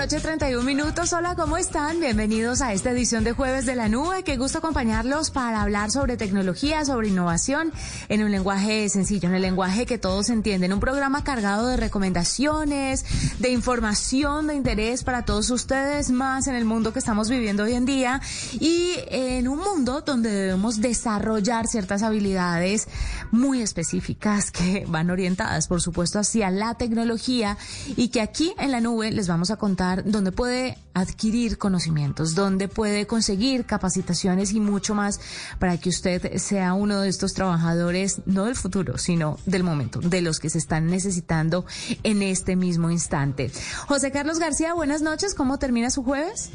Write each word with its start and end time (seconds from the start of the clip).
noche, 0.00 0.18
31 0.18 0.64
minutos. 0.64 1.12
Hola, 1.12 1.34
¿cómo 1.34 1.58
están? 1.58 2.00
Bienvenidos 2.00 2.62
a 2.62 2.72
esta 2.72 2.90
edición 2.90 3.22
de 3.22 3.32
Jueves 3.32 3.66
de 3.66 3.76
la 3.76 3.90
Nube. 3.90 4.22
Qué 4.22 4.38
gusto 4.38 4.56
acompañarlos 4.56 5.30
para 5.30 5.60
hablar 5.60 5.90
sobre 5.90 6.16
tecnología, 6.16 6.86
sobre 6.86 7.08
innovación, 7.08 7.70
en 8.08 8.24
un 8.24 8.30
lenguaje 8.30 8.88
sencillo, 8.88 9.28
en 9.28 9.34
el 9.34 9.42
lenguaje 9.42 9.84
que 9.84 9.98
todos 9.98 10.30
entienden. 10.30 10.72
Un 10.72 10.80
programa 10.80 11.22
cargado 11.22 11.66
de 11.66 11.76
recomendaciones, 11.76 13.04
de 13.40 13.50
información, 13.50 14.46
de 14.46 14.54
interés 14.54 15.04
para 15.04 15.26
todos 15.26 15.50
ustedes, 15.50 16.10
más 16.10 16.46
en 16.46 16.54
el 16.54 16.64
mundo 16.64 16.94
que 16.94 16.98
estamos 16.98 17.28
viviendo 17.28 17.64
hoy 17.64 17.74
en 17.74 17.84
día 17.84 18.22
y 18.58 18.94
en 19.10 19.48
un 19.48 19.58
mundo 19.58 20.00
donde 20.00 20.30
debemos 20.30 20.80
desarrollar 20.80 21.66
ciertas 21.66 22.02
habilidades 22.02 22.88
muy 23.32 23.60
específicas 23.60 24.50
que 24.50 24.86
van 24.88 25.10
orientadas, 25.10 25.68
por 25.68 25.82
supuesto, 25.82 26.18
hacia 26.18 26.50
la 26.50 26.72
tecnología 26.76 27.58
y 27.96 28.08
que 28.08 28.22
aquí 28.22 28.54
en 28.56 28.70
la 28.70 28.80
nube 28.80 29.10
les 29.10 29.28
vamos 29.28 29.50
a 29.50 29.56
contar 29.56 29.89
dónde 29.96 30.32
puede 30.32 30.78
adquirir 30.94 31.58
conocimientos, 31.58 32.34
dónde 32.34 32.68
puede 32.68 33.06
conseguir 33.06 33.64
capacitaciones 33.64 34.52
y 34.52 34.60
mucho 34.60 34.94
más 34.94 35.20
para 35.58 35.78
que 35.78 35.88
usted 35.88 36.36
sea 36.38 36.74
uno 36.74 37.00
de 37.00 37.08
estos 37.08 37.34
trabajadores, 37.34 38.22
no 38.26 38.44
del 38.44 38.56
futuro, 38.56 38.98
sino 38.98 39.38
del 39.46 39.62
momento, 39.62 40.00
de 40.00 40.22
los 40.22 40.40
que 40.40 40.50
se 40.50 40.58
están 40.58 40.86
necesitando 40.86 41.64
en 42.02 42.22
este 42.22 42.56
mismo 42.56 42.90
instante. 42.90 43.50
José 43.86 44.10
Carlos 44.10 44.38
García, 44.38 44.74
buenas 44.74 45.02
noches. 45.02 45.34
¿Cómo 45.34 45.58
termina 45.58 45.90
su 45.90 46.02
jueves? 46.02 46.50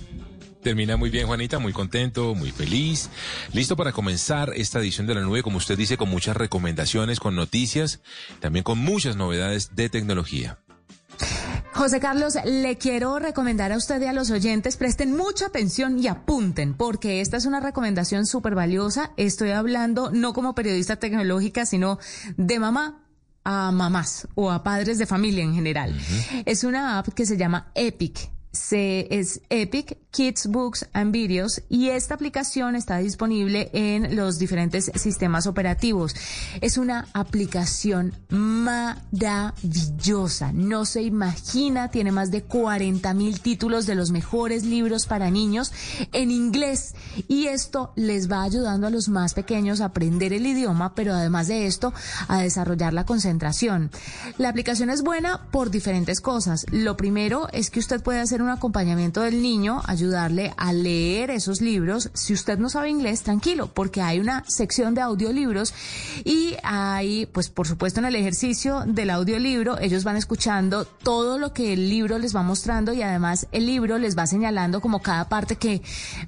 Termina 0.66 0.98
muy 0.98 1.12
bien, 1.12 1.28
Juanita, 1.28 1.60
muy 1.60 1.74
contento, 1.74 2.34
muy 2.34 2.50
feliz. 2.50 3.12
Listo 3.54 3.76
para 3.76 3.92
comenzar 3.92 4.52
esta 4.56 4.80
edición 4.80 5.06
de 5.06 5.14
la 5.14 5.22
nube, 5.22 5.44
como 5.44 5.58
usted 5.58 5.78
dice, 5.78 5.96
con 5.96 6.10
muchas 6.10 6.36
recomendaciones, 6.36 7.20
con 7.20 7.36
noticias, 7.36 8.02
también 8.40 8.64
con 8.64 8.80
muchas 8.80 9.16
novedades 9.16 9.76
de 9.76 9.90
tecnología. 9.90 10.58
José 11.76 12.00
Carlos, 12.00 12.36
le 12.46 12.78
quiero 12.78 13.20
recomendar 13.20 13.74
a 13.74 13.76
usted 13.76 14.02
y 14.02 14.06
a 14.06 14.14
los 14.14 14.32
oyentes, 14.32 14.78
presten 14.78 15.14
mucha 15.14 15.48
atención 15.48 16.00
y 16.00 16.08
apunten, 16.08 16.74
porque 16.74 17.20
esta 17.20 17.36
es 17.36 17.46
una 17.46 17.60
recomendación 17.60 18.26
súper 18.26 18.56
valiosa. 18.56 19.12
Estoy 19.18 19.52
hablando 19.52 20.10
no 20.10 20.32
como 20.32 20.56
periodista 20.56 20.96
tecnológica, 20.96 21.66
sino 21.66 22.00
de 22.38 22.60
mamá 22.60 23.04
a 23.44 23.74
mamás 23.74 24.26
o 24.36 24.52
a 24.52 24.64
padres 24.64 24.98
de 25.00 25.06
familia 25.06 25.44
en 25.44 25.54
general. 25.54 25.94
Es 26.46 26.64
una 26.64 26.98
app 26.98 27.10
que 27.10 27.26
se 27.26 27.36
llama 27.36 27.72
Epic 27.76 28.35
se, 28.56 29.08
es 29.12 29.42
Epic 29.50 29.98
Kids 30.12 30.48
Books 30.48 30.88
and 30.94 31.12
Videos 31.12 31.62
y 31.68 31.90
esta 31.90 32.14
aplicación 32.14 32.76
está 32.78 33.00
disponible 33.00 33.70
en 33.74 34.16
los 34.16 34.40
diferentes 34.40 34.90
sistemas 34.96 35.46
operativos. 35.46 36.16
Es 36.62 36.78
una 36.78 37.08
aplicación 37.14 38.14
maravillosa, 38.30 39.52
no 40.54 40.86
se 40.86 41.02
imagina, 41.02 41.90
tiene 41.90 42.14
más 42.14 42.32
de 42.32 42.44
40 42.44 43.14
mil 43.14 43.42
títulos 43.42 43.86
de 43.86 43.96
los 43.96 44.12
mejores 44.12 44.64
libros 44.64 45.06
para 45.06 45.30
niños 45.30 45.74
en 46.14 46.32
inglés 46.32 46.96
y 47.28 47.48
esto 47.48 47.92
les 47.98 48.32
va 48.32 48.44
ayudando 48.44 48.88
a 48.88 48.92
los 48.92 49.10
más 49.10 49.34
pequeños 49.34 49.82
a 49.82 49.86
aprender 49.86 50.32
el 50.32 50.48
idioma, 50.48 50.96
pero 50.96 51.14
además 51.14 51.50
de 51.50 51.68
esto 51.68 51.94
a 52.30 52.42
desarrollar 52.42 52.94
la 52.94 53.06
concentración. 53.06 53.92
La 54.38 54.48
aplicación 54.48 54.90
es 54.90 55.02
buena 55.02 55.48
por 55.52 55.72
diferentes 55.72 56.22
cosas. 56.22 56.66
Lo 56.72 56.96
primero 56.96 57.50
es 57.52 57.70
que 57.70 57.80
usted 57.80 58.02
puede 58.02 58.22
hacer 58.22 58.45
un 58.46 58.52
acompañamiento 58.52 59.22
del 59.22 59.42
niño, 59.42 59.82
ayudarle 59.86 60.54
a 60.58 60.72
leer 60.72 61.32
esos 61.32 61.62
libros. 61.62 62.10
Si 62.14 62.34
usted 62.34 62.58
no 62.58 62.70
sabe 62.70 62.90
inglés, 62.90 63.24
tranquilo, 63.24 63.68
porque 63.74 64.02
hay 64.02 64.20
una 64.20 64.44
sección 64.48 64.94
de 64.94 65.02
audiolibros 65.02 65.74
y 66.24 66.56
hay, 66.64 67.26
pues 67.26 67.50
por 67.50 67.68
supuesto 67.68 68.00
en 68.00 68.06
el 68.06 68.16
ejercicio 68.16 68.84
del 68.86 69.10
audiolibro, 69.10 69.80
ellos 69.80 70.04
van 70.04 70.18
escuchando 70.18 70.86
todo 70.86 71.40
lo 71.40 71.54
que 71.54 71.74
el 71.74 71.90
libro 71.90 72.18
les 72.20 72.36
va 72.36 72.44
mostrando 72.44 72.94
y 72.94 73.02
además 73.02 73.48
el 73.52 73.66
libro 73.66 73.98
les 73.98 74.18
va 74.18 74.28
señalando 74.28 74.82
como 74.82 75.02
cada 75.02 75.28
parte 75.28 75.56
que 75.56 75.82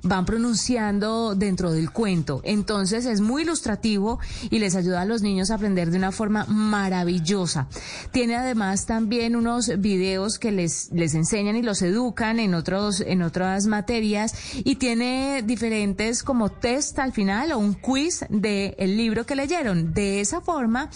van 0.04 0.26
pronunciando 0.26 1.36
dentro 1.36 1.72
del 1.72 1.92
cuento. 1.92 2.42
Entonces 2.44 3.06
es 3.06 3.22
muy 3.22 3.44
ilustrativo 3.44 4.20
y 4.50 4.60
les 4.60 4.76
ayuda 4.76 5.02
a 5.02 5.06
los 5.06 5.22
niños 5.22 5.52
a 5.52 5.56
aprender 5.56 5.92
de 5.92 5.98
una 5.98 6.12
forma 6.12 6.46
maravillosa. 6.46 7.68
Tiene 8.12 8.36
además 8.36 8.86
también 8.86 9.36
unos 9.36 9.80
videos 9.80 10.40
que 10.40 10.52
les, 10.52 10.92
les 10.92 11.14
enseñan 11.14 11.56
y 11.56 11.62
los 11.62 11.82
educan 11.82 12.07
en 12.40 12.54
otros 12.54 13.02
en 13.02 13.22
otras 13.22 13.68
materias 13.68 14.34
y 14.56 14.76
tiene 14.76 15.44
diferentes 15.46 16.24
como 16.24 16.50
test 16.50 17.00
al 17.00 17.12
final 17.12 17.52
o 17.52 17.58
un 17.58 17.74
quiz 17.74 18.26
de 18.30 18.76
el 18.80 18.98
libro 18.98 19.26
que 19.26 19.36
leyeron. 19.36 19.94
De 19.94 20.22
esa 20.22 20.42
forma, 20.42 20.90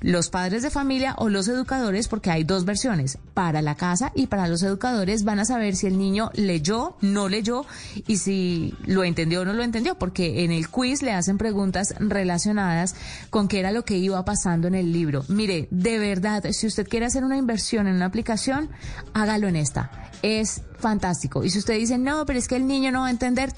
los 0.00 0.30
padres 0.30 0.62
de 0.62 0.70
familia 0.70 1.14
o 1.18 1.28
los 1.28 1.48
educadores, 1.48 2.08
porque 2.08 2.30
hay 2.30 2.44
dos 2.44 2.64
versiones, 2.64 3.18
para 3.34 3.62
la 3.62 3.74
casa 3.74 4.12
y 4.14 4.26
para 4.26 4.48
los 4.48 4.62
educadores, 4.62 5.24
van 5.24 5.38
a 5.38 5.44
saber 5.44 5.76
si 5.76 5.86
el 5.86 5.98
niño 5.98 6.30
leyó, 6.34 6.96
no 7.00 7.28
leyó 7.28 7.64
y 8.06 8.18
si 8.18 8.74
lo 8.86 9.04
entendió 9.04 9.42
o 9.42 9.44
no 9.44 9.52
lo 9.52 9.62
entendió, 9.62 9.96
porque 9.96 10.44
en 10.44 10.52
el 10.52 10.68
quiz 10.68 11.02
le 11.02 11.12
hacen 11.12 11.38
preguntas 11.38 11.94
relacionadas 11.98 12.94
con 13.30 13.48
qué 13.48 13.60
era 13.60 13.72
lo 13.72 13.84
que 13.84 13.98
iba 13.98 14.24
pasando 14.24 14.68
en 14.68 14.74
el 14.74 14.92
libro. 14.92 15.24
Mire, 15.28 15.68
de 15.70 15.98
verdad, 15.98 16.44
si 16.52 16.66
usted 16.66 16.88
quiere 16.88 17.06
hacer 17.06 17.24
una 17.24 17.36
inversión 17.36 17.86
en 17.86 17.96
una 17.96 18.06
aplicación, 18.06 18.70
hágalo 19.14 19.48
en 19.48 19.56
esta. 19.56 19.90
Es 20.22 20.62
fantástico. 20.78 21.44
Y 21.44 21.50
si 21.50 21.58
usted 21.58 21.74
dice, 21.74 21.98
no, 21.98 22.24
pero 22.26 22.38
es 22.38 22.48
que 22.48 22.56
el 22.56 22.66
niño 22.66 22.92
no 22.92 23.00
va 23.00 23.08
a 23.08 23.10
entender, 23.10 23.52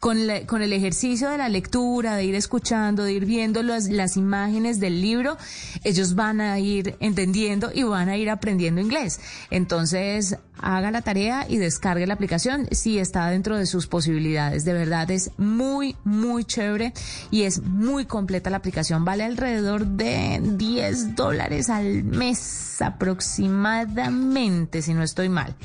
con, 0.00 0.18
con 0.46 0.62
el 0.62 0.72
ejercicio 0.72 1.30
de 1.30 1.38
la 1.38 1.48
lectura, 1.48 2.16
de 2.16 2.24
ir 2.24 2.34
escuchando, 2.34 3.02
de 3.02 3.12
ir 3.12 3.24
viendo 3.24 3.62
las, 3.62 3.88
las 3.88 4.16
imágenes 4.16 4.80
del 4.80 5.00
libro, 5.00 5.36
ellos 5.84 6.14
van 6.14 6.40
a 6.40 6.58
ir 6.58 6.96
entendiendo 7.00 7.70
y 7.74 7.82
van 7.82 8.08
a 8.08 8.16
ir 8.16 8.30
aprendiendo 8.30 8.80
inglés. 8.80 9.20
Entonces, 9.50 10.38
haga 10.60 10.90
la 10.90 11.02
tarea 11.02 11.46
y 11.48 11.58
descargue 11.58 12.06
la 12.06 12.14
aplicación 12.14 12.66
si 12.70 12.98
está 12.98 13.28
dentro 13.30 13.56
de 13.56 13.66
sus 13.66 13.86
posibilidades. 13.86 14.64
De 14.64 14.72
verdad 14.72 15.08
es 15.10 15.30
muy, 15.36 15.96
muy 16.04 16.44
chévere 16.44 16.92
y 17.30 17.42
es 17.42 17.62
muy 17.62 18.06
completa 18.06 18.48
la 18.50 18.56
aplicación. 18.58 19.04
Vale 19.04 19.24
alrededor 19.24 19.86
de 19.86 20.40
10 20.42 21.16
dólares 21.16 21.70
al 21.70 22.04
mes 22.04 22.80
aproximadamente, 22.80 24.82
si 24.82 24.94
no 24.94 25.02
estoy 25.02 25.28
mal. 25.28 25.56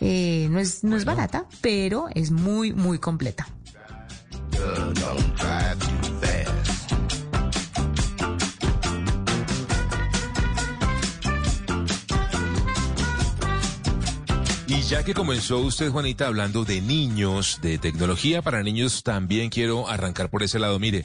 Eh, 0.00 0.48
no 0.50 0.58
es, 0.58 0.82
no 0.82 0.96
es 0.96 1.04
barata, 1.04 1.44
pero 1.60 2.08
es 2.14 2.32
muy, 2.32 2.72
muy 2.72 2.98
completa. 2.98 3.46
Y 14.66 14.80
ya 14.80 15.04
que 15.04 15.12
comenzó 15.12 15.58
usted, 15.58 15.90
Juanita, 15.90 16.26
hablando 16.26 16.64
de 16.64 16.80
niños, 16.80 17.58
de 17.60 17.76
tecnología 17.76 18.40
para 18.40 18.62
niños, 18.62 19.02
también 19.02 19.50
quiero 19.50 19.88
arrancar 19.88 20.30
por 20.30 20.42
ese 20.42 20.58
lado. 20.58 20.78
Mire, 20.78 21.04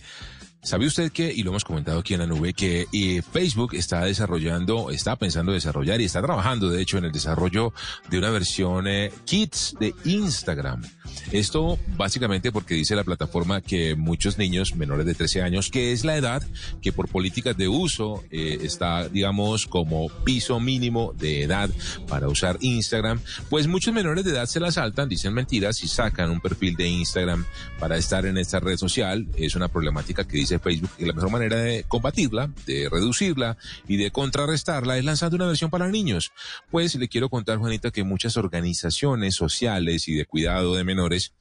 ¿Sabe 0.68 0.86
usted 0.86 1.14
que, 1.14 1.32
y 1.34 1.44
lo 1.44 1.52
hemos 1.52 1.64
comentado 1.64 2.00
aquí 2.00 2.14
en 2.14 2.20
la 2.20 2.28
nube, 2.28 2.52
que 2.52 2.88
eh, 2.92 3.22
Facebook 3.22 3.74
está 3.74 4.04
desarrollando, 4.04 4.92
está 4.92 5.16
pensando 5.16 5.54
desarrollar 5.54 6.02
y 6.02 6.04
está 6.04 6.22
trabajando, 6.22 6.70
de 6.70 6.82
hecho, 6.82 6.98
en 6.98 7.06
el 7.06 7.14
desarrollo 7.14 7.72
de 8.10 8.18
una 8.18 8.32
versión 8.32 8.86
eh, 8.86 9.14
Kids 9.24 9.76
de 9.80 9.96
Instagram? 10.04 10.84
Esto 11.32 11.80
básicamente 11.96 12.52
porque 12.52 12.76
dice 12.76 12.98
la 12.98 13.06
plataforma 13.06 13.62
que 13.62 13.96
muchos 13.96 14.38
niños 14.38 14.76
menores 14.76 15.06
de 15.06 15.16
13 15.16 15.42
años, 15.42 15.70
que 15.70 15.94
es 15.94 16.04
la 16.04 16.18
edad 16.18 16.44
que 16.82 16.92
por 16.92 17.08
políticas 17.08 17.56
de 17.56 17.70
uso 17.70 18.26
eh, 18.30 18.60
está, 18.62 19.08
digamos, 19.08 19.68
como 19.68 20.10
piso 20.26 20.60
mínimo 20.60 21.14
de 21.18 21.44
edad 21.44 21.70
para 22.10 22.28
usar 22.28 22.58
Instagram, 22.60 23.22
pues 23.50 23.68
muchos 23.68 23.94
menores 23.94 24.26
de 24.26 24.32
edad 24.32 24.48
se 24.48 24.60
la 24.60 24.72
saltan, 24.72 25.08
dicen 25.08 25.34
mentiras 25.34 25.82
y 25.82 25.88
sacan 25.88 26.30
un 26.30 26.42
perfil 26.42 26.76
de 26.76 26.90
Instagram 26.90 27.46
para 27.80 27.96
estar 27.96 28.26
en 28.26 28.38
esta 28.38 28.60
red 28.60 28.76
social. 28.76 29.28
Es 29.38 29.56
una 29.56 29.70
problemática 29.70 30.28
que 30.28 30.36
dice 30.36 30.57
Facebook 30.60 30.92
y 30.98 31.06
la 31.06 31.14
mejor 31.14 31.32
manera 31.32 31.58
de 31.58 31.84
combatirla, 31.88 32.52
de 32.66 32.90
reducirla 32.90 33.58
y 33.88 33.98
de 33.98 34.12
contrarrestarla 34.12 34.98
es 34.98 35.06
lanzando 35.06 35.36
una 35.36 35.48
versión 35.48 35.70
para 35.70 35.88
niños. 35.88 36.32
Pues 36.72 36.96
le 36.96 37.08
quiero 37.08 37.30
contar, 37.30 37.58
Juanita, 37.58 37.92
que 37.92 38.04
muchas 38.04 38.38
organizaciones 38.38 39.36
sociales 39.36 40.08
y 40.08 40.16
de 40.16 40.26
cuidado 40.26 40.76
de 40.76 40.84
menores 40.84 41.34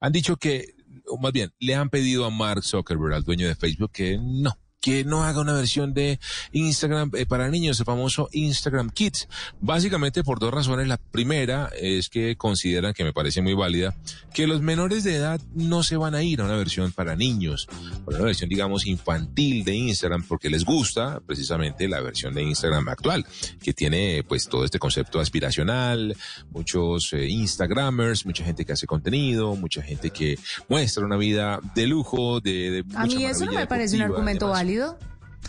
han 0.00 0.12
dicho 0.12 0.36
que, 0.36 0.74
o 1.06 1.18
más 1.18 1.32
bien, 1.32 1.52
le 1.58 1.74
han 1.74 1.90
pedido 1.90 2.24
a 2.24 2.30
Mark 2.30 2.62
Zuckerberg, 2.62 3.14
al 3.14 3.24
dueño 3.24 3.48
de 3.48 3.56
Facebook, 3.56 3.90
que 3.92 4.18
no, 4.20 4.56
que 4.80 5.04
no 5.04 5.24
haga 5.24 5.40
una 5.40 5.54
versión 5.54 5.92
de 5.92 6.20
Instagram 6.52 7.10
eh, 7.14 7.26
para 7.26 7.48
niños, 7.48 7.80
el 7.80 7.86
famoso 7.86 8.28
Instagram 8.32 8.90
Kids. 8.90 9.28
Básicamente 9.60 10.22
por 10.22 10.38
dos 10.38 10.52
razones. 10.52 10.86
La 10.86 10.96
primera 10.96 11.70
es 11.78 12.08
que 12.08 12.36
consideran, 12.36 12.94
que 12.94 13.04
me 13.04 13.12
parece 13.12 13.42
muy 13.42 13.54
válida, 13.54 13.94
que 14.32 14.46
los 14.46 14.60
menores 14.60 15.04
de 15.04 15.16
edad 15.16 15.40
no 15.54 15.82
se 15.82 15.96
van 15.96 16.14
a 16.14 16.22
ir 16.22 16.40
a 16.40 16.44
una 16.44 16.56
versión 16.56 16.92
para 16.92 17.16
niños, 17.16 17.68
a 18.06 18.10
una 18.10 18.20
versión, 18.20 18.48
digamos, 18.48 18.86
infantil 18.86 19.64
de 19.64 19.74
Instagram, 19.74 20.22
porque 20.22 20.48
les 20.48 20.64
gusta 20.64 21.20
precisamente 21.26 21.88
la 21.88 22.00
versión 22.00 22.34
de 22.34 22.42
Instagram 22.42 22.88
actual, 22.88 23.26
que 23.62 23.72
tiene 23.72 24.22
pues 24.26 24.48
todo 24.48 24.64
este 24.64 24.78
concepto 24.78 25.20
aspiracional, 25.20 26.16
muchos 26.50 27.12
eh, 27.12 27.28
Instagramers, 27.28 28.26
mucha 28.26 28.44
gente 28.44 28.64
que 28.64 28.72
hace 28.72 28.86
contenido, 28.86 29.56
mucha 29.56 29.82
gente 29.82 30.10
que 30.10 30.38
muestra 30.68 31.04
una 31.04 31.16
vida 31.16 31.60
de 31.74 31.86
lujo, 31.86 32.40
de... 32.40 32.84
a 32.94 33.06
mí 33.06 33.24
eso 33.24 33.44
no 33.44 33.52
me 33.52 33.66
parece 33.66 33.96
un 33.96 34.02
argumento 34.02 34.48
válido. 34.48 34.67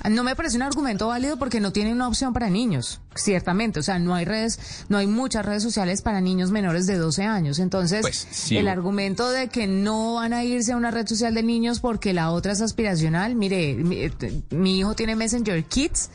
No 0.10 0.24
me 0.24 0.34
parece 0.34 0.56
un 0.56 0.62
argumento 0.62 1.08
válido 1.08 1.38
porque 1.38 1.60
no 1.60 1.74
tiene 1.74 1.92
una 1.92 2.08
opción 2.08 2.32
para 2.32 2.50
niños, 2.50 3.02
ciertamente. 3.16 3.82
O 3.82 3.84
sea, 3.84 4.00
no 4.00 4.16
hay 4.16 4.24
redes, 4.24 4.86
no 4.88 4.98
hay 4.98 5.08
muchas 5.08 5.46
redes 5.46 5.62
sociales 5.62 6.02
para 6.02 6.22
niños 6.22 6.52
menores 6.52 6.88
de 6.88 6.98
12 6.98 7.24
años. 7.24 7.60
Entonces, 7.60 8.02
pues, 8.02 8.52
el 8.52 8.70
argumento 8.70 9.30
de 9.30 9.50
que 9.50 9.68
no 9.68 10.16
van 10.16 10.32
a 10.32 10.46
irse 10.46 10.72
a 10.72 10.78
una 10.78 10.92
red 10.92 11.06
social 11.06 11.34
de 11.34 11.44
niños 11.44 11.82
porque 11.82 12.14
la 12.14 12.32
otra 12.32 12.54
es 12.54 12.62
aspiracional, 12.62 13.36
mire, 13.36 13.76
mi, 13.76 14.10
mi 14.52 14.80
hijo 14.80 14.96
tiene 14.96 15.18
Messenger 15.18 15.66
Kids 15.66 16.12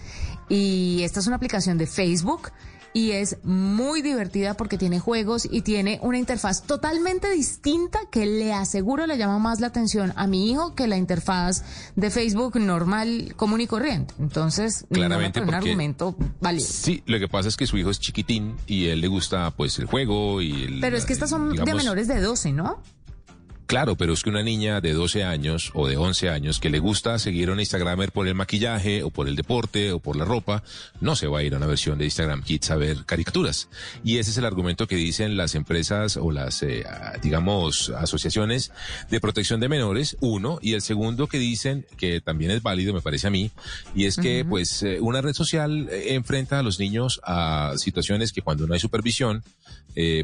y 0.49 1.03
esta 1.03 1.21
es 1.21 1.27
una 1.27 1.37
aplicación 1.37 1.77
de 1.77 1.87
Facebook 1.87 2.53
y 2.95 3.11
es 3.11 3.39
muy 3.43 4.03
divertida 4.03 4.55
porque 4.55 4.79
tiene 4.79 5.01
juegos 5.01 5.49
y 5.51 5.63
tiene 5.63 5.99
una 6.01 6.17
interfaz 6.17 6.63
totalmente 6.63 7.29
distinta 7.31 7.99
que 8.11 8.25
le 8.25 8.53
aseguro 8.53 9.07
le 9.07 9.19
llama 9.19 9.41
más 9.41 9.61
la 9.61 9.67
atención 9.67 10.13
a 10.15 10.29
mi 10.29 10.51
hijo 10.51 10.77
que 10.77 10.87
la 10.87 10.97
interfaz 10.97 11.65
de 11.97 12.11
Facebook 12.11 12.57
normal, 12.59 13.35
común 13.37 13.61
y 13.61 13.67
corriente. 13.67 14.15
Entonces, 14.21 14.87
claramente 14.91 15.41
un 15.41 15.53
argumento 15.53 16.17
válido. 16.41 16.69
Sí, 16.71 17.03
lo 17.07 17.19
que 17.19 17.27
pasa 17.27 17.49
es 17.49 17.57
que 17.57 17.67
su 17.67 17.77
hijo 17.77 17.91
es 17.91 17.99
chiquitín 17.99 18.55
y 18.69 18.87
él 18.87 19.01
le 19.01 19.09
gusta 19.09 19.51
pues 19.51 19.77
el 19.81 19.87
juego 19.87 20.41
y 20.41 20.63
el, 20.63 20.81
Pero 20.81 20.97
es 20.97 21.05
que 21.05 21.13
estas 21.13 21.31
son 21.31 21.53
de 21.53 21.75
menores 21.75 22.07
de 22.07 22.21
12, 22.21 22.53
¿no? 22.53 22.81
Claro, 23.67 23.97
pero 23.97 24.13
es 24.13 24.23
que 24.23 24.31
una 24.31 24.43
niña 24.43 24.81
de 24.81 24.93
12 24.93 25.25
años 25.25 25.71
o 25.75 25.89
de 25.89 25.97
11 25.97 26.29
años 26.29 26.61
que 26.61 26.69
le 26.69 26.81
gusta 26.81 27.19
seguir 27.19 27.49
a 27.49 27.53
un 27.53 27.61
Instagramer 27.61 28.13
por 28.13 28.29
el 28.29 28.35
maquillaje 28.35 29.03
o 29.03 29.11
por 29.11 29.27
el 29.27 29.37
deporte 29.37 29.93
o 29.93 30.01
por 30.01 30.17
la 30.17 30.25
ropa, 30.25 30.63
no 31.01 31.17
se 31.17 31.27
va 31.27 31.39
a 31.39 31.43
ir 31.43 31.55
a 31.55 31.57
una 31.57 31.67
versión 31.67 31.97
de 31.99 32.05
Instagram 32.05 32.43
Kids 32.43 32.71
a 32.71 32.77
ver 32.77 33.05
caricaturas. 33.07 33.69
Y 34.05 34.19
ese 34.19 34.33
es 34.33 34.39
el 34.39 34.45
argumento 34.45 34.87
que 34.87 34.97
dicen 34.97 35.37
las 35.37 35.55
empresas 35.55 36.19
o 36.19 36.31
las, 36.31 36.63
eh, 36.63 36.85
digamos, 37.23 37.91
asociaciones 37.91 38.71
de 39.11 39.21
protección 39.21 39.61
de 39.61 39.69
menores, 39.69 40.17
uno, 40.21 40.59
y 40.61 40.75
el 40.75 40.83
segundo 40.83 41.27
que 41.27 41.39
dicen, 41.39 41.87
que 41.97 42.21
también 42.21 42.51
es 42.51 42.63
válido, 42.63 42.93
me 42.93 43.01
parece 43.01 43.29
a 43.29 43.31
mí, 43.31 43.51
y 43.95 44.05
es 44.05 44.17
que 44.17 44.45
pues 44.45 44.83
eh, 44.83 44.99
una 45.01 45.23
red 45.23 45.33
social 45.33 45.89
eh, 45.91 46.15
enfrenta 46.15 46.59
a 46.59 46.63
los 46.63 46.79
niños 46.79 47.21
a 47.25 47.73
situaciones 47.77 48.33
que 48.33 48.43
cuando 48.43 48.67
no 48.67 48.75
hay 48.75 48.81
supervisión, 48.81 49.43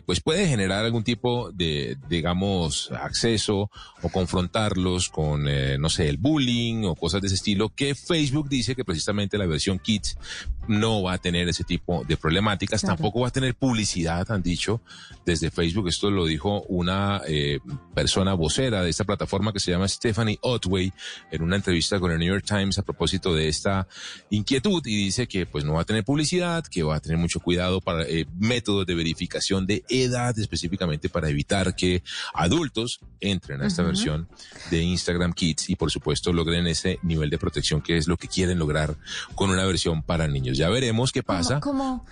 pues 0.04 0.20
puede 0.20 0.48
generar 0.48 0.84
algún 0.84 1.04
tipo 1.04 1.52
de, 1.52 1.96
digamos, 2.08 2.90
acceso 2.90 3.30
eso 3.30 3.70
o 4.02 4.08
confrontarlos 4.08 5.08
con, 5.08 5.46
eh, 5.48 5.76
no 5.78 5.88
sé, 5.88 6.08
el 6.08 6.16
bullying 6.16 6.84
o 6.84 6.94
cosas 6.94 7.20
de 7.20 7.26
ese 7.26 7.36
estilo, 7.36 7.68
que 7.68 7.94
Facebook 7.94 8.48
dice 8.48 8.74
que 8.74 8.84
precisamente 8.84 9.38
la 9.38 9.46
versión 9.46 9.78
Kids 9.78 10.16
no 10.68 11.02
va 11.02 11.14
a 11.14 11.18
tener 11.18 11.48
ese 11.48 11.64
tipo 11.64 12.04
de 12.04 12.16
problemáticas, 12.16 12.82
tampoco 12.82 13.20
va 13.20 13.28
a 13.28 13.32
tener 13.32 13.54
publicidad, 13.54 14.30
han 14.30 14.42
dicho. 14.42 14.80
Desde 15.26 15.50
Facebook, 15.50 15.88
esto 15.88 16.10
lo 16.10 16.26
dijo 16.26 16.62
una 16.62 17.22
eh, 17.26 17.58
persona 17.94 18.34
vocera 18.34 18.82
de 18.82 18.90
esta 18.90 19.04
plataforma 19.04 19.52
que 19.52 19.60
se 19.60 19.70
llama 19.70 19.88
Stephanie 19.88 20.38
Otway 20.42 20.92
en 21.30 21.42
una 21.42 21.56
entrevista 21.56 21.98
con 21.98 22.10
el 22.12 22.18
New 22.18 22.32
York 22.32 22.44
Times 22.46 22.78
a 22.78 22.82
propósito 22.82 23.34
de 23.34 23.48
esta 23.48 23.86
inquietud 24.30 24.82
y 24.86 24.96
dice 24.96 25.26
que 25.26 25.44
pues 25.46 25.64
no 25.64 25.74
va 25.74 25.82
a 25.82 25.84
tener 25.84 26.04
publicidad, 26.04 26.64
que 26.64 26.82
va 26.82 26.96
a 26.96 27.00
tener 27.00 27.18
mucho 27.18 27.40
cuidado 27.40 27.80
para 27.80 28.04
eh, 28.04 28.26
métodos 28.38 28.86
de 28.86 28.94
verificación 28.94 29.39
de 29.66 29.84
edad 29.88 30.38
específicamente 30.38 31.08
para 31.08 31.28
evitar 31.28 31.74
que 31.74 32.02
adultos 32.34 33.00
entren 33.20 33.62
a 33.62 33.66
esta 33.66 33.82
versión 33.82 34.28
de 34.70 34.82
Instagram 34.82 35.32
Kids 35.32 35.70
y 35.70 35.76
por 35.76 35.90
supuesto 35.90 36.32
logren 36.32 36.66
ese 36.66 36.98
nivel 37.02 37.30
de 37.30 37.38
protección 37.38 37.80
que 37.80 37.96
es 37.96 38.06
lo 38.06 38.16
que 38.16 38.28
quieren 38.28 38.58
lograr 38.58 38.96
con 39.34 39.50
una 39.50 39.64
versión 39.64 40.02
para 40.02 40.28
niños. 40.28 40.56
Ya 40.56 40.68
veremos 40.68 41.12
qué 41.12 41.22
pasa. 41.22 41.60
¿Cómo, 41.60 42.04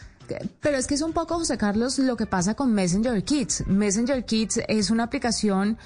Pero 0.60 0.76
es 0.76 0.86
que 0.86 0.94
es 0.94 1.02
un 1.02 1.12
poco, 1.12 1.38
José 1.38 1.58
Carlos, 1.58 1.98
lo 1.98 2.16
que 2.16 2.26
pasa 2.26 2.54
con 2.54 2.72
Messenger 2.72 3.22
Kids. 3.22 3.66
Messenger 3.66 4.24
Kids 4.24 4.60
es 4.68 4.90
una 4.90 5.04
aplicación 5.04 5.78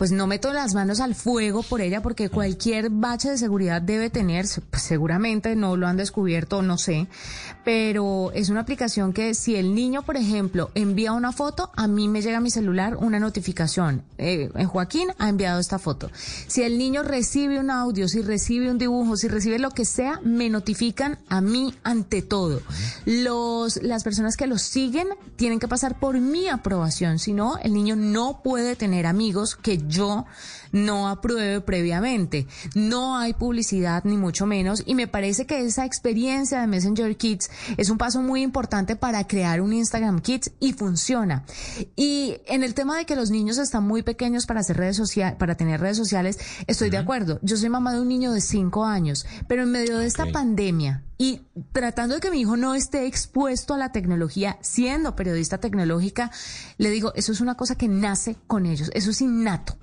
pues 0.00 0.12
no 0.12 0.26
meto 0.26 0.50
las 0.54 0.72
manos 0.72 0.98
al 1.00 1.14
fuego 1.14 1.62
por 1.62 1.82
ella 1.82 2.00
porque 2.00 2.30
cualquier 2.30 2.88
bache 2.88 3.28
de 3.28 3.36
seguridad 3.36 3.82
debe 3.82 4.08
tener, 4.08 4.46
pues 4.70 4.82
seguramente 4.82 5.54
no 5.56 5.76
lo 5.76 5.86
han 5.86 5.98
descubierto, 5.98 6.62
no 6.62 6.78
sé, 6.78 7.06
pero 7.66 8.32
es 8.32 8.48
una 8.48 8.60
aplicación 8.60 9.12
que 9.12 9.34
si 9.34 9.56
el 9.56 9.74
niño, 9.74 10.00
por 10.00 10.16
ejemplo, 10.16 10.70
envía 10.74 11.12
una 11.12 11.32
foto, 11.32 11.70
a 11.76 11.86
mí 11.86 12.08
me 12.08 12.22
llega 12.22 12.38
a 12.38 12.40
mi 12.40 12.50
celular 12.50 12.96
una 12.96 13.20
notificación. 13.20 14.02
Eh, 14.16 14.48
Joaquín 14.66 15.08
ha 15.18 15.28
enviado 15.28 15.60
esta 15.60 15.78
foto. 15.78 16.10
Si 16.46 16.62
el 16.62 16.78
niño 16.78 17.02
recibe 17.02 17.60
un 17.60 17.70
audio, 17.70 18.08
si 18.08 18.22
recibe 18.22 18.70
un 18.70 18.78
dibujo, 18.78 19.18
si 19.18 19.28
recibe 19.28 19.58
lo 19.58 19.68
que 19.68 19.84
sea, 19.84 20.18
me 20.24 20.48
notifican 20.48 21.18
a 21.28 21.42
mí 21.42 21.74
ante 21.82 22.22
todo. 22.22 22.62
Los, 23.04 23.82
las 23.82 24.02
personas 24.02 24.38
que 24.38 24.46
los 24.46 24.62
siguen 24.62 25.08
tienen 25.36 25.60
que 25.60 25.68
pasar 25.68 26.00
por 26.00 26.18
mi 26.18 26.48
aprobación, 26.48 27.18
si 27.18 27.34
no, 27.34 27.58
el 27.58 27.74
niño 27.74 27.96
no 27.96 28.40
puede 28.42 28.76
tener 28.76 29.04
amigos 29.04 29.56
que 29.56 29.89
yo 29.90 30.26
no 30.72 31.08
apruebe 31.08 31.60
previamente. 31.60 32.46
No 32.74 33.16
hay 33.16 33.34
publicidad 33.34 34.04
ni 34.04 34.16
mucho 34.16 34.46
menos 34.46 34.82
y 34.86 34.94
me 34.94 35.06
parece 35.06 35.46
que 35.46 35.60
esa 35.60 35.84
experiencia 35.84 36.60
de 36.60 36.66
Messenger 36.66 37.16
Kids 37.16 37.50
es 37.76 37.90
un 37.90 37.98
paso 37.98 38.22
muy 38.22 38.42
importante 38.42 38.96
para 38.96 39.26
crear 39.26 39.60
un 39.60 39.72
Instagram 39.72 40.20
Kids 40.20 40.52
y 40.60 40.72
funciona. 40.72 41.44
Y 41.96 42.36
en 42.46 42.62
el 42.62 42.74
tema 42.74 42.96
de 42.96 43.06
que 43.06 43.16
los 43.16 43.30
niños 43.30 43.58
están 43.58 43.86
muy 43.86 44.02
pequeños 44.02 44.46
para 44.46 44.60
hacer 44.60 44.76
redes 44.76 44.96
sociales, 44.96 45.36
para 45.38 45.56
tener 45.56 45.80
redes 45.80 45.96
sociales, 45.96 46.38
estoy 46.66 46.90
de 46.90 46.98
acuerdo. 46.98 47.38
Yo 47.42 47.56
soy 47.56 47.68
mamá 47.68 47.92
de 47.92 48.00
un 48.00 48.08
niño 48.08 48.32
de 48.32 48.40
cinco 48.40 48.84
años, 48.84 49.26
pero 49.48 49.62
en 49.62 49.70
medio 49.70 49.98
de 49.98 50.06
esta 50.06 50.26
pandemia 50.26 51.04
y 51.18 51.42
tratando 51.72 52.14
de 52.14 52.20
que 52.22 52.30
mi 52.30 52.40
hijo 52.40 52.56
no 52.56 52.74
esté 52.74 53.06
expuesto 53.06 53.74
a 53.74 53.78
la 53.78 53.92
tecnología, 53.92 54.56
siendo 54.62 55.14
periodista 55.14 55.58
tecnológica, 55.58 56.30
le 56.78 56.88
digo, 56.88 57.12
eso 57.14 57.32
es 57.32 57.42
una 57.42 57.56
cosa 57.56 57.74
que 57.74 57.88
nace 57.88 58.36
con 58.46 58.64
ellos, 58.64 58.90
eso 58.94 59.10
es 59.10 59.20
innato 59.20 59.76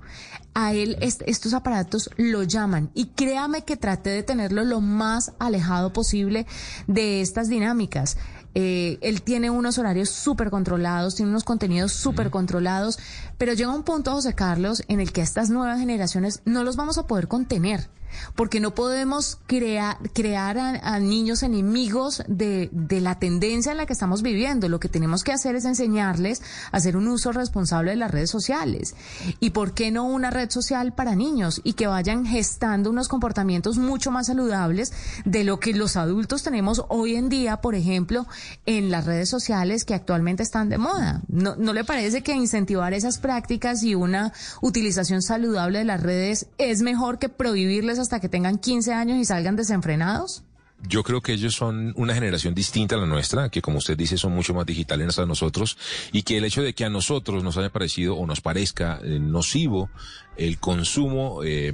a 0.59 0.73
él 0.73 0.97
estos 1.01 1.53
aparatos 1.53 2.09
lo 2.17 2.41
llaman. 2.41 2.89
Y 2.95 3.09
créame 3.09 3.61
que 3.61 3.77
traté 3.77 4.09
de 4.09 4.23
tenerlo 4.23 4.63
lo 4.63 4.81
más 4.81 5.33
alejado 5.37 5.93
posible 5.93 6.47
de 6.87 7.21
estas 7.21 7.47
dinámicas. 7.47 8.17
Eh, 8.55 8.97
él 9.01 9.21
tiene 9.21 9.51
unos 9.51 9.77
horarios 9.77 10.09
súper 10.09 10.49
controlados, 10.49 11.13
tiene 11.13 11.29
unos 11.29 11.43
contenidos 11.43 11.93
súper 11.93 12.31
controlados, 12.31 12.97
pero 13.37 13.53
llega 13.53 13.71
un 13.71 13.83
punto, 13.83 14.13
José 14.13 14.33
Carlos, 14.33 14.81
en 14.87 14.99
el 14.99 15.11
que 15.11 15.21
estas 15.21 15.51
nuevas 15.51 15.79
generaciones 15.79 16.41
no 16.43 16.63
los 16.63 16.75
vamos 16.75 16.97
a 16.97 17.05
poder 17.05 17.27
contener 17.27 17.87
porque 18.35 18.59
no 18.59 18.73
podemos 18.73 19.39
crear, 19.47 19.97
crear 20.13 20.57
a, 20.57 20.99
niños 20.99 21.43
enemigos 21.43 22.23
de, 22.27 22.69
la 23.01 23.19
tendencia 23.19 23.71
en 23.71 23.77
la 23.77 23.85
que 23.85 23.93
estamos 23.93 24.21
viviendo. 24.21 24.69
Lo 24.69 24.79
que 24.79 24.89
tenemos 24.89 25.23
que 25.23 25.31
hacer 25.31 25.55
es 25.55 25.65
enseñarles 25.65 26.41
a 26.71 26.77
hacer 26.77 26.97
un 26.97 27.07
uso 27.07 27.31
responsable 27.31 27.91
de 27.91 27.97
las 27.97 28.11
redes 28.11 28.29
sociales. 28.29 28.95
¿Y 29.39 29.51
por 29.51 29.73
qué 29.73 29.91
no 29.91 30.05
una 30.05 30.31
red 30.31 30.49
social 30.49 30.93
para 30.93 31.15
niños? 31.15 31.61
Y 31.63 31.73
que 31.73 31.87
vayan 31.87 32.25
gestando 32.25 32.89
unos 32.89 33.07
comportamientos 33.07 33.77
mucho 33.77 34.11
más 34.11 34.27
saludables 34.27 34.91
de 35.25 35.43
lo 35.43 35.59
que 35.59 35.73
los 35.73 35.95
adultos 35.95 36.43
tenemos 36.43 36.83
hoy 36.89 37.15
en 37.15 37.29
día, 37.29 37.57
por 37.61 37.75
ejemplo, 37.75 38.25
en 38.65 38.91
las 38.91 39.05
redes 39.05 39.29
sociales 39.29 39.85
que 39.85 39.93
actualmente 39.93 40.43
están 40.43 40.69
de 40.69 40.77
moda. 40.77 41.21
¿No, 41.27 41.55
no 41.55 41.73
le 41.73 41.83
parece 41.83 42.23
que 42.23 42.33
incentivar 42.33 42.93
esas 42.93 43.17
prácticas 43.17 43.83
y 43.83 43.95
una 43.95 44.33
utilización 44.61 45.21
saludable 45.21 45.79
de 45.79 45.85
las 45.85 46.01
redes 46.01 46.47
es 46.57 46.81
mejor 46.81 47.19
que 47.19 47.29
prohibirles 47.29 47.96
hasta 48.01 48.19
que 48.19 48.29
tengan 48.29 48.57
15 48.57 48.93
años 48.93 49.17
y 49.17 49.25
salgan 49.25 49.55
desenfrenados? 49.55 50.43
Yo 50.87 51.03
creo 51.03 51.21
que 51.21 51.33
ellos 51.33 51.55
son 51.55 51.91
una 51.97 52.13
generación 52.13 52.53
distinta 52.53 52.95
a 52.95 52.99
la 52.99 53.07
nuestra, 53.07 53.49
que 53.49 53.63
como 53.63 53.79
usted 53.79 53.97
dice 53.97 54.15
son 54.15 54.33
mucho 54.33 54.53
más 54.53 54.65
digitales 54.65 55.17
a 55.17 55.25
nosotros 55.25 55.75
y 56.11 56.21
que 56.21 56.37
el 56.37 56.45
hecho 56.45 56.61
de 56.61 56.73
que 56.73 56.85
a 56.85 56.89
nosotros 56.89 57.43
nos 57.43 57.57
haya 57.57 57.71
parecido 57.71 58.15
o 58.15 58.27
nos 58.27 58.41
parezca 58.41 58.99
eh, 59.03 59.17
nocivo 59.19 59.89
el 60.37 60.59
consumo 60.59 61.43
eh, 61.43 61.73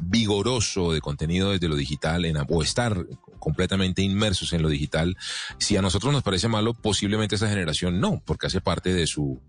vigoroso 0.00 0.92
de 0.92 1.02
contenido 1.02 1.50
desde 1.50 1.68
lo 1.68 1.76
digital 1.76 2.24
en, 2.24 2.38
o 2.48 2.62
estar 2.62 3.04
completamente 3.40 4.02
inmersos 4.02 4.52
en 4.52 4.62
lo 4.62 4.68
digital, 4.68 5.16
si 5.58 5.76
a 5.76 5.82
nosotros 5.82 6.12
nos 6.12 6.22
parece 6.22 6.48
malo, 6.48 6.74
posiblemente 6.74 7.34
esta 7.34 7.48
generación 7.48 8.00
no, 8.00 8.22
porque 8.24 8.46
hace 8.46 8.60
parte 8.60 8.94
de 8.94 9.06
su, 9.06 9.40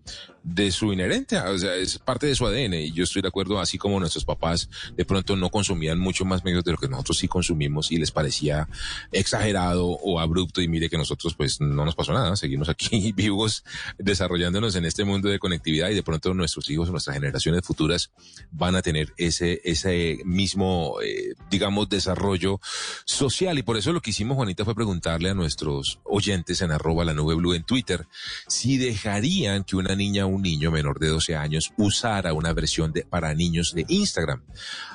de 0.43 0.71
su 0.71 0.91
inherente, 0.91 1.37
o 1.37 1.57
sea, 1.57 1.75
es 1.75 1.99
parte 1.99 2.27
de 2.27 2.35
su 2.35 2.45
ADN. 2.45 2.73
Y 2.73 2.91
yo 2.91 3.03
estoy 3.03 3.21
de 3.21 3.27
acuerdo, 3.27 3.59
así 3.59 3.77
como 3.77 3.99
nuestros 3.99 4.25
papás 4.25 4.69
de 4.95 5.05
pronto 5.05 5.35
no 5.35 5.49
consumían 5.49 5.99
mucho 5.99 6.25
más 6.25 6.43
medios 6.43 6.63
de 6.63 6.71
lo 6.71 6.77
que 6.77 6.87
nosotros 6.87 7.17
sí 7.17 7.27
consumimos 7.27 7.91
y 7.91 7.97
les 7.97 8.11
parecía 8.11 8.67
exagerado 9.11 9.85
o 9.85 10.19
abrupto. 10.19 10.61
Y 10.61 10.67
mire 10.67 10.89
que 10.89 10.97
nosotros, 10.97 11.35
pues, 11.35 11.61
no 11.61 11.85
nos 11.85 11.95
pasó 11.95 12.13
nada. 12.13 12.35
Seguimos 12.35 12.69
aquí 12.69 13.11
vivos, 13.15 13.63
desarrollándonos 13.97 14.75
en 14.75 14.85
este 14.85 15.03
mundo 15.03 15.29
de 15.29 15.39
conectividad 15.39 15.89
y 15.89 15.95
de 15.95 16.03
pronto 16.03 16.33
nuestros 16.33 16.69
hijos, 16.69 16.89
nuestras 16.89 17.15
generaciones 17.15 17.61
futuras 17.63 18.11
van 18.51 18.75
a 18.75 18.81
tener 18.81 19.13
ese, 19.17 19.61
ese 19.63 20.19
mismo, 20.25 20.95
eh, 21.03 21.33
digamos, 21.49 21.89
desarrollo 21.89 22.59
social. 23.05 23.57
Y 23.57 23.63
por 23.63 23.77
eso 23.81 23.93
lo 23.93 24.01
que 24.01 24.11
hicimos, 24.11 24.35
Juanita, 24.35 24.63
fue 24.63 24.75
preguntarle 24.75 25.31
a 25.31 25.33
nuestros 25.33 25.99
oyentes 26.03 26.61
en 26.61 26.71
arroba 26.71 27.03
la 27.03 27.15
nube 27.15 27.33
blue 27.33 27.55
en 27.55 27.63
Twitter 27.63 28.07
si 28.47 28.77
dejarían 28.77 29.63
que 29.63 29.75
una 29.75 29.95
niña 29.95 30.25
o 30.25 30.29
un 30.29 30.43
niño 30.43 30.69
menor 30.69 30.99
de 30.99 31.07
12 31.07 31.35
años 31.35 31.73
usara 31.77 32.33
una 32.33 32.53
versión 32.53 32.93
de, 32.93 33.03
para 33.03 33.33
niños 33.33 33.73
de 33.73 33.85
Instagram. 33.87 34.43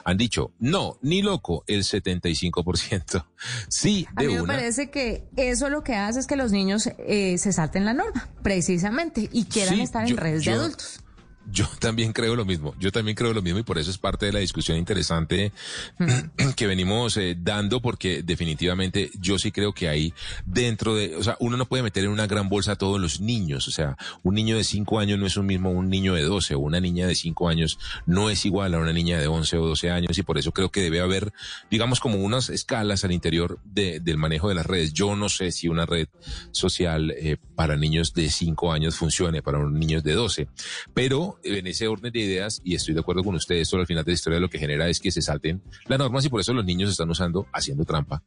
Han 0.04 0.16
dicho, 0.16 0.52
no, 0.60 0.98
ni 1.02 1.20
loco, 1.20 1.64
el 1.66 1.82
75%. 1.82 3.26
Sí, 3.68 4.06
de 4.16 4.24
a 4.24 4.28
mí 4.28 4.34
me 4.34 4.44
parece 4.44 4.90
que 4.90 5.24
eso 5.36 5.68
lo 5.68 5.82
que 5.82 5.94
hace 5.94 6.20
es 6.20 6.26
que 6.26 6.36
los 6.36 6.52
niños 6.52 6.88
eh, 6.98 7.36
se 7.38 7.52
salten 7.52 7.84
la 7.84 7.92
norma, 7.92 8.28
precisamente, 8.42 9.28
y 9.32 9.44
quieran 9.44 9.80
estar 9.80 10.08
en 10.08 10.16
redes 10.16 10.44
de 10.44 10.52
adultos. 10.52 11.00
Yo 11.50 11.66
también 11.78 12.12
creo 12.12 12.36
lo 12.36 12.44
mismo. 12.44 12.74
Yo 12.78 12.92
también 12.92 13.16
creo 13.16 13.32
lo 13.32 13.42
mismo 13.42 13.60
y 13.60 13.62
por 13.62 13.78
eso 13.78 13.90
es 13.90 13.98
parte 13.98 14.26
de 14.26 14.32
la 14.32 14.38
discusión 14.40 14.76
interesante 14.78 15.52
mm. 15.98 16.50
que 16.56 16.66
venimos 16.66 17.16
eh, 17.16 17.36
dando, 17.38 17.80
porque 17.80 18.22
definitivamente 18.22 19.10
yo 19.20 19.38
sí 19.38 19.52
creo 19.52 19.72
que 19.72 19.88
ahí 19.88 20.12
dentro 20.44 20.94
de, 20.94 21.16
o 21.16 21.22
sea, 21.22 21.36
uno 21.40 21.56
no 21.56 21.66
puede 21.66 21.82
meter 21.82 22.04
en 22.04 22.10
una 22.10 22.26
gran 22.26 22.48
bolsa 22.48 22.72
a 22.72 22.76
todos 22.76 23.00
los 23.00 23.20
niños. 23.20 23.68
O 23.68 23.70
sea, 23.70 23.96
un 24.22 24.34
niño 24.34 24.56
de 24.56 24.64
5 24.64 24.98
años 24.98 25.18
no 25.18 25.26
es 25.26 25.36
un 25.36 25.46
mismo 25.46 25.70
un 25.70 25.88
niño 25.88 26.14
de 26.14 26.22
12 26.22 26.54
o 26.54 26.60
una 26.60 26.80
niña 26.80 27.06
de 27.06 27.14
5 27.14 27.48
años 27.48 27.78
no 28.06 28.30
es 28.30 28.44
igual 28.44 28.74
a 28.74 28.78
una 28.78 28.92
niña 28.92 29.18
de 29.18 29.26
11 29.26 29.58
o 29.58 29.66
12 29.66 29.90
años 29.90 30.18
y 30.18 30.22
por 30.22 30.38
eso 30.38 30.52
creo 30.52 30.70
que 30.70 30.80
debe 30.80 31.00
haber, 31.00 31.32
digamos, 31.70 32.00
como 32.00 32.18
unas 32.18 32.50
escalas 32.50 33.04
al 33.04 33.12
interior 33.12 33.58
de, 33.64 34.00
del 34.00 34.18
manejo 34.18 34.48
de 34.48 34.54
las 34.54 34.66
redes. 34.66 34.92
Yo 34.92 35.16
no 35.16 35.28
sé 35.28 35.52
si 35.52 35.68
una 35.68 35.86
red 35.86 36.08
social 36.50 37.12
eh, 37.12 37.36
para 37.54 37.76
niños 37.76 38.14
de 38.14 38.30
5 38.30 38.72
años 38.72 38.96
funcione 38.96 39.42
para 39.42 39.58
niños 39.58 40.02
de 40.02 40.12
12, 40.14 40.48
pero 40.94 41.35
en 41.42 41.66
ese 41.66 41.88
orden 41.88 42.12
de 42.12 42.20
ideas, 42.20 42.60
y 42.64 42.74
estoy 42.74 42.94
de 42.94 43.00
acuerdo 43.00 43.22
con 43.22 43.34
ustedes, 43.34 43.62
esto 43.62 43.76
al 43.76 43.86
final 43.86 44.04
de 44.04 44.12
la 44.12 44.14
historia 44.14 44.40
lo 44.40 44.48
que 44.48 44.58
genera 44.58 44.88
es 44.88 45.00
que 45.00 45.10
se 45.10 45.22
salten 45.22 45.62
las 45.86 45.98
normas 45.98 46.24
y 46.24 46.28
por 46.28 46.40
eso 46.40 46.52
los 46.52 46.64
niños 46.64 46.90
están 46.90 47.10
usando, 47.10 47.46
haciendo 47.52 47.84
trampa. 47.84 48.22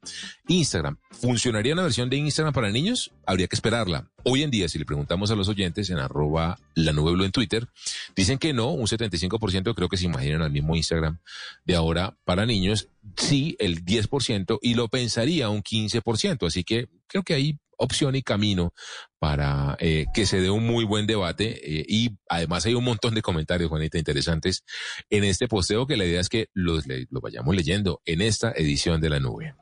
Instagram, 0.48 0.98
¿funcionaría 1.12 1.74
una 1.74 1.84
versión 1.84 2.10
de 2.10 2.18
Instagram 2.18 2.54
para 2.54 2.70
niños? 2.70 3.12
Habría 3.25 3.48
que 3.48 3.56
esperarla. 3.56 4.10
Hoy 4.24 4.44
en 4.44 4.51
día, 4.51 4.68
si 4.68 4.80
le 4.80 4.86
preguntamos 4.86 5.32
a 5.32 5.36
los 5.36 5.48
oyentes 5.48 5.89
en 5.89 6.00
arroba 6.00 6.60
la 6.75 6.94
nube 6.94 7.13
blue 7.13 7.24
en 7.24 7.32
Twitter, 7.32 7.68
dicen 8.16 8.38
que 8.38 8.54
no, 8.54 8.72
un 8.72 8.88
75% 8.88 9.75
creo 9.75 9.89
que 9.89 9.98
se 9.98 10.06
imaginan 10.06 10.42
al 10.42 10.51
mismo 10.51 10.75
Instagram 10.75 11.20
de 11.66 11.75
ahora 11.75 12.18
para 12.25 12.46
niños, 12.46 12.89
sí, 13.16 13.56
el 13.60 13.84
10% 13.86 14.60
y 14.62 14.74
lo 14.74 14.88
pensaría 14.88 15.50
un 15.50 15.63
15%. 15.63 16.48
Así 16.48 16.63
que 16.63 16.89
creo 17.08 17.24
que 17.24 17.34
hay 17.34 17.60
opción 17.79 18.15
y 18.15 18.21
camino 18.21 18.74
para 19.17 19.75
eh, 19.79 20.05
que 20.13 20.25
se 20.25 20.39
dé 20.39 20.50
un 20.50 20.67
muy 20.67 20.86
buen 20.86 21.07
debate 21.07 21.79
eh, 21.79 21.86
y 21.88 22.17
además 22.29 22.65
hay 22.65 22.75
un 22.75 22.83
montón 22.83 23.15
de 23.15 23.21
comentarios, 23.21 23.69
Juanita, 23.69 23.98
interesantes 23.98 24.63
en 25.09 25.24
este 25.24 25.48
posteo 25.48 25.88
que 25.88 25.98
la 25.98 26.05
idea 26.05 26.21
es 26.21 26.29
que 26.29 26.48
los, 26.53 26.86
lo 26.88 27.21
vayamos 27.21 27.55
leyendo 27.55 28.01
en 28.05 28.21
esta 28.21 28.51
edición 28.51 29.01
de 29.01 29.09
la 29.09 29.19
nube. 29.19 29.55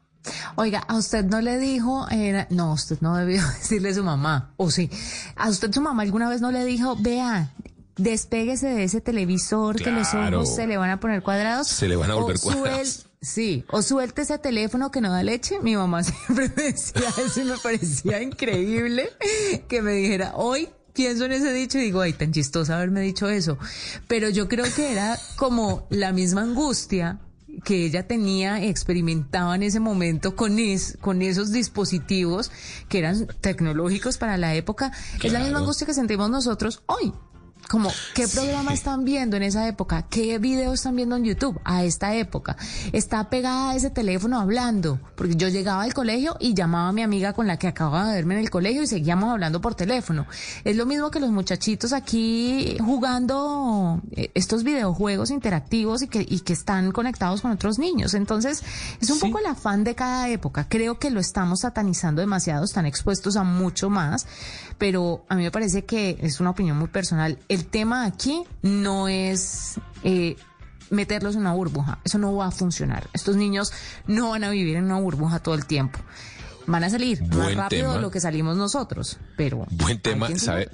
Oiga, 0.55 0.79
a 0.79 0.97
usted 0.97 1.23
no 1.25 1.41
le 1.41 1.57
dijo, 1.57 2.07
era, 2.09 2.47
no, 2.49 2.73
usted 2.73 2.97
no 3.01 3.15
debió 3.15 3.41
decirle 3.59 3.89
a 3.89 3.93
su 3.93 4.03
mamá, 4.03 4.53
o 4.57 4.71
sí, 4.71 4.89
a 5.35 5.49
usted 5.49 5.71
su 5.71 5.81
mamá 5.81 6.03
alguna 6.03 6.29
vez 6.29 6.41
no 6.41 6.51
le 6.51 6.65
dijo, 6.65 6.97
vea, 6.99 7.53
despéguese 7.97 8.67
de 8.67 8.83
ese 8.83 9.01
televisor 9.01 9.81
que 9.81 9.91
los 9.91 10.13
ojos 10.13 10.55
se 10.55 10.67
le 10.67 10.77
van 10.77 10.89
a 10.89 10.99
poner 10.99 11.21
cuadrados. 11.23 11.67
Se 11.67 11.87
le 11.87 11.95
van 11.95 12.11
a 12.11 12.15
volver 12.15 12.39
cuadrados. 12.39 13.06
Sí, 13.21 13.65
o 13.69 13.81
suelte 13.81 14.21
ese 14.21 14.37
teléfono 14.37 14.91
que 14.91 15.01
no 15.01 15.11
da 15.11 15.23
leche. 15.23 15.59
Mi 15.61 15.75
mamá 15.75 16.03
siempre 16.03 16.51
me 16.55 16.63
decía 16.63 17.09
eso 17.25 17.41
y 17.41 17.45
me 17.45 17.57
parecía 17.57 18.21
increíble 18.21 19.09
que 19.67 19.81
me 19.81 19.93
dijera, 19.93 20.33
hoy 20.35 20.69
pienso 20.93 21.25
en 21.25 21.33
ese 21.33 21.53
dicho 21.53 21.77
y 21.77 21.81
digo, 21.81 22.01
ay, 22.01 22.13
tan 22.13 22.31
chistoso 22.31 22.73
haberme 22.73 23.01
dicho 23.01 23.29
eso. 23.29 23.57
Pero 24.07 24.29
yo 24.29 24.47
creo 24.47 24.65
que 24.75 24.91
era 24.91 25.17
como 25.35 25.87
la 25.89 26.11
misma 26.11 26.41
angustia 26.41 27.19
que 27.63 27.85
ella 27.85 28.07
tenía, 28.07 28.63
experimentaba 28.63 29.55
en 29.55 29.63
ese 29.63 29.79
momento 29.79 30.35
con, 30.35 30.59
es, 30.59 30.97
con 31.01 31.21
esos 31.21 31.51
dispositivos 31.51 32.51
que 32.89 32.99
eran 32.99 33.27
tecnológicos 33.41 34.17
para 34.17 34.37
la 34.37 34.55
época, 34.55 34.91
es 35.23 35.31
la 35.31 35.39
misma 35.39 35.59
angustia 35.59 35.87
que 35.87 35.93
sentimos 35.93 36.29
nosotros 36.29 36.83
hoy 36.85 37.13
como 37.67 37.91
qué 38.13 38.27
programa 38.27 38.73
están 38.73 39.03
viendo 39.03 39.35
en 39.37 39.43
esa 39.43 39.67
época, 39.67 40.05
qué 40.09 40.39
video 40.39 40.73
están 40.73 40.95
viendo 40.95 41.15
en 41.15 41.25
YouTube 41.25 41.59
a 41.63 41.83
esta 41.83 42.15
época. 42.15 42.57
Está 42.93 43.29
pegada 43.29 43.71
a 43.71 43.75
ese 43.75 43.89
teléfono 43.89 44.39
hablando, 44.39 44.99
porque 45.15 45.35
yo 45.35 45.49
llegaba 45.49 45.83
al 45.83 45.93
colegio 45.93 46.37
y 46.39 46.53
llamaba 46.53 46.89
a 46.89 46.91
mi 46.91 47.01
amiga 47.01 47.33
con 47.33 47.47
la 47.47 47.57
que 47.57 47.67
acababa 47.67 48.07
de 48.09 48.15
verme 48.15 48.35
en 48.35 48.41
el 48.41 48.49
colegio 48.49 48.83
y 48.83 48.87
seguíamos 48.87 49.31
hablando 49.31 49.61
por 49.61 49.75
teléfono. 49.75 50.27
Es 50.63 50.75
lo 50.75 50.85
mismo 50.85 51.11
que 51.11 51.19
los 51.19 51.31
muchachitos 51.31 51.93
aquí 51.93 52.77
jugando 52.79 54.01
eh, 54.11 54.31
estos 54.33 54.63
videojuegos 54.63 55.31
interactivos 55.31 56.01
y 56.01 56.07
que, 56.07 56.25
y 56.27 56.39
que 56.41 56.53
están 56.53 56.91
conectados 56.91 57.41
con 57.41 57.51
otros 57.51 57.79
niños. 57.79 58.13
Entonces, 58.13 58.63
es 59.01 59.09
un 59.09 59.19
poco 59.19 59.39
el 59.39 59.45
afán 59.45 59.83
de 59.83 59.95
cada 59.95 60.29
época. 60.29 60.67
Creo 60.69 60.99
que 60.99 61.09
lo 61.09 61.19
estamos 61.19 61.61
satanizando 61.61 62.21
demasiado, 62.21 62.63
están 62.65 62.85
expuestos 62.85 63.35
a 63.35 63.43
mucho 63.43 63.89
más, 63.89 64.25
pero 64.77 65.25
a 65.29 65.35
mí 65.35 65.43
me 65.43 65.51
parece 65.51 65.85
que 65.85 66.17
es 66.21 66.39
una 66.39 66.51
opinión 66.51 66.77
muy 66.77 66.87
personal 66.87 67.39
el 67.49 67.56
tema 67.65 68.05
aquí 68.05 68.43
no 68.61 69.07
es 69.07 69.79
eh, 70.03 70.35
meterlos 70.89 71.35
en 71.35 71.41
una 71.41 71.53
burbuja. 71.53 71.99
Eso 72.03 72.17
no 72.17 72.35
va 72.35 72.47
a 72.47 72.51
funcionar. 72.51 73.09
Estos 73.13 73.35
niños 73.35 73.71
no 74.05 74.29
van 74.31 74.43
a 74.43 74.49
vivir 74.49 74.77
en 74.77 74.85
una 74.85 74.99
burbuja 74.99 75.39
todo 75.39 75.55
el 75.55 75.65
tiempo. 75.65 75.99
Van 76.65 76.83
a 76.83 76.89
salir 76.89 77.21
más 77.33 77.55
rápido 77.55 77.93
de 77.93 78.01
lo 78.01 78.11
que 78.11 78.19
salimos 78.19 78.57
nosotros, 78.57 79.17
pero... 79.37 79.65
Buen 79.71 80.01
tema, 80.01 80.27
¿sabe? 80.37 80.69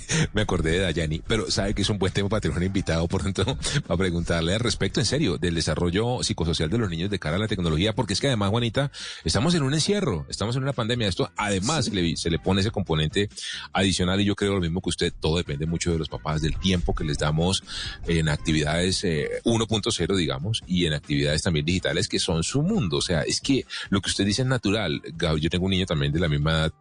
me 0.32 0.42
acordé 0.42 0.72
de 0.72 0.78
Dayani, 0.80 1.22
pero 1.26 1.50
sabe 1.50 1.74
que 1.74 1.82
es 1.82 1.90
un 1.90 1.98
buen 1.98 2.12
tema 2.12 2.28
para 2.28 2.40
tener 2.40 2.56
un 2.56 2.62
invitado, 2.62 3.06
por 3.08 3.22
tanto, 3.22 3.44
para 3.86 3.98
preguntarle 3.98 4.54
al 4.54 4.60
respecto, 4.60 5.00
en 5.00 5.06
serio, 5.06 5.38
del 5.38 5.54
desarrollo 5.54 6.22
psicosocial 6.22 6.70
de 6.70 6.78
los 6.78 6.90
niños 6.90 7.10
de 7.10 7.18
cara 7.18 7.36
a 7.36 7.38
la 7.38 7.48
tecnología, 7.48 7.94
porque 7.94 8.12
es 8.12 8.20
que 8.20 8.28
además, 8.28 8.50
Juanita, 8.50 8.90
estamos 9.24 9.54
en 9.54 9.62
un 9.62 9.74
encierro, 9.74 10.26
estamos 10.28 10.56
en 10.56 10.62
una 10.62 10.72
pandemia. 10.72 11.08
Esto 11.08 11.30
además 11.36 11.90
se 12.16 12.30
le 12.30 12.38
pone 12.38 12.60
ese 12.60 12.70
componente 12.70 13.28
adicional 13.72 14.20
y 14.20 14.24
yo 14.24 14.34
creo 14.34 14.54
lo 14.54 14.60
mismo 14.60 14.80
que 14.80 14.90
usted, 14.90 15.12
todo 15.18 15.36
depende 15.36 15.66
mucho 15.66 15.92
de 15.92 15.98
los 15.98 16.08
papás, 16.08 16.42
del 16.42 16.58
tiempo 16.58 16.94
que 16.94 17.04
les 17.04 17.18
damos 17.18 17.62
en 18.06 18.28
actividades 18.28 19.04
1.0, 19.04 20.14
eh, 20.14 20.16
digamos, 20.16 20.62
y 20.66 20.86
en 20.86 20.94
actividades 20.94 21.42
también 21.42 21.66
digitales 21.66 22.08
que 22.08 22.18
son 22.18 22.42
su 22.42 22.62
mundo. 22.62 22.98
O 22.98 23.02
sea, 23.02 23.22
es 23.22 23.40
que 23.40 23.64
lo 23.90 24.00
que 24.00 24.10
usted 24.10 24.24
dice 24.24 24.42
es 24.42 24.48
natural. 24.48 25.02
Yo 25.40 25.50
tengo 25.50 25.64
un 25.64 25.70
niño 25.70 25.86
también 25.86 26.12
de 26.12 26.20
la 26.20 26.28
misma 26.28 26.52
edad 26.52 26.72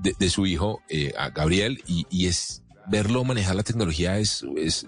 de, 0.00 0.30
su 0.30 0.46
hijo, 0.46 0.82
eh, 0.88 1.12
a 1.16 1.30
Gabriel, 1.30 1.82
y, 1.86 2.06
y 2.10 2.26
es 2.26 2.63
verlo 2.86 3.24
manejar 3.24 3.56
la 3.56 3.62
tecnología 3.62 4.18
es, 4.18 4.44
es, 4.56 4.86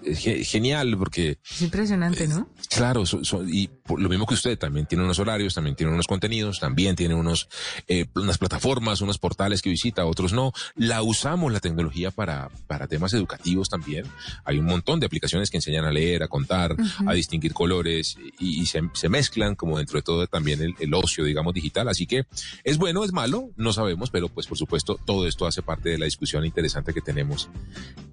genial 0.49 0.97
porque... 0.97 1.39
Es 1.49 1.61
impresionante, 1.61 2.27
¿no? 2.27 2.49
claro, 2.69 3.03
y 3.47 3.69
lo 3.97 4.09
mismo 4.09 4.25
que 4.25 4.33
usted, 4.33 4.57
también 4.57 4.85
tiene 4.85 5.03
unos 5.03 5.19
horarios, 5.19 5.53
también 5.53 5.75
tiene 5.75 5.93
unos 5.93 6.07
contenidos, 6.07 6.59
también 6.59 6.95
tiene 6.95 7.15
unos, 7.15 7.49
eh, 7.87 8.05
unas 8.15 8.37
plataformas, 8.37 9.01
unos 9.01 9.17
portales 9.17 9.61
que 9.61 9.69
visita, 9.69 10.05
otros 10.05 10.33
no. 10.33 10.51
La 10.75 11.01
usamos 11.03 11.51
la 11.51 11.59
tecnología 11.59 12.11
para, 12.11 12.49
para 12.67 12.87
temas 12.87 13.13
educativos 13.13 13.69
también. 13.69 14.05
Hay 14.43 14.59
un 14.59 14.65
montón 14.65 14.99
de 14.99 15.05
aplicaciones 15.05 15.49
que 15.49 15.57
enseñan 15.57 15.85
a 15.85 15.91
leer, 15.91 16.23
a 16.23 16.27
contar, 16.27 16.75
a 17.05 17.13
distinguir 17.13 17.53
colores 17.53 18.17
y, 18.39 18.65
se, 18.65 18.81
se, 18.93 19.09
mezclan 19.09 19.55
como 19.55 19.77
dentro 19.77 19.97
de 19.97 20.03
todo 20.03 20.27
también 20.27 20.61
el, 20.61 20.75
el 20.79 20.93
ocio, 20.93 21.23
digamos, 21.23 21.53
digital. 21.53 21.87
Así 21.87 22.05
que 22.05 22.25
es 22.63 22.77
bueno, 22.77 23.03
es 23.03 23.13
malo, 23.13 23.51
no 23.55 23.73
sabemos, 23.73 24.09
pero 24.09 24.29
pues 24.29 24.47
por 24.47 24.57
supuesto 24.57 24.99
todo 25.05 25.27
esto 25.27 25.47
hace 25.47 25.61
parte 25.61 25.89
de 25.89 25.97
la 25.97 26.05
discusión 26.05 26.45
interesante 26.45 26.93
que 26.93 27.01
tenemos 27.01 27.49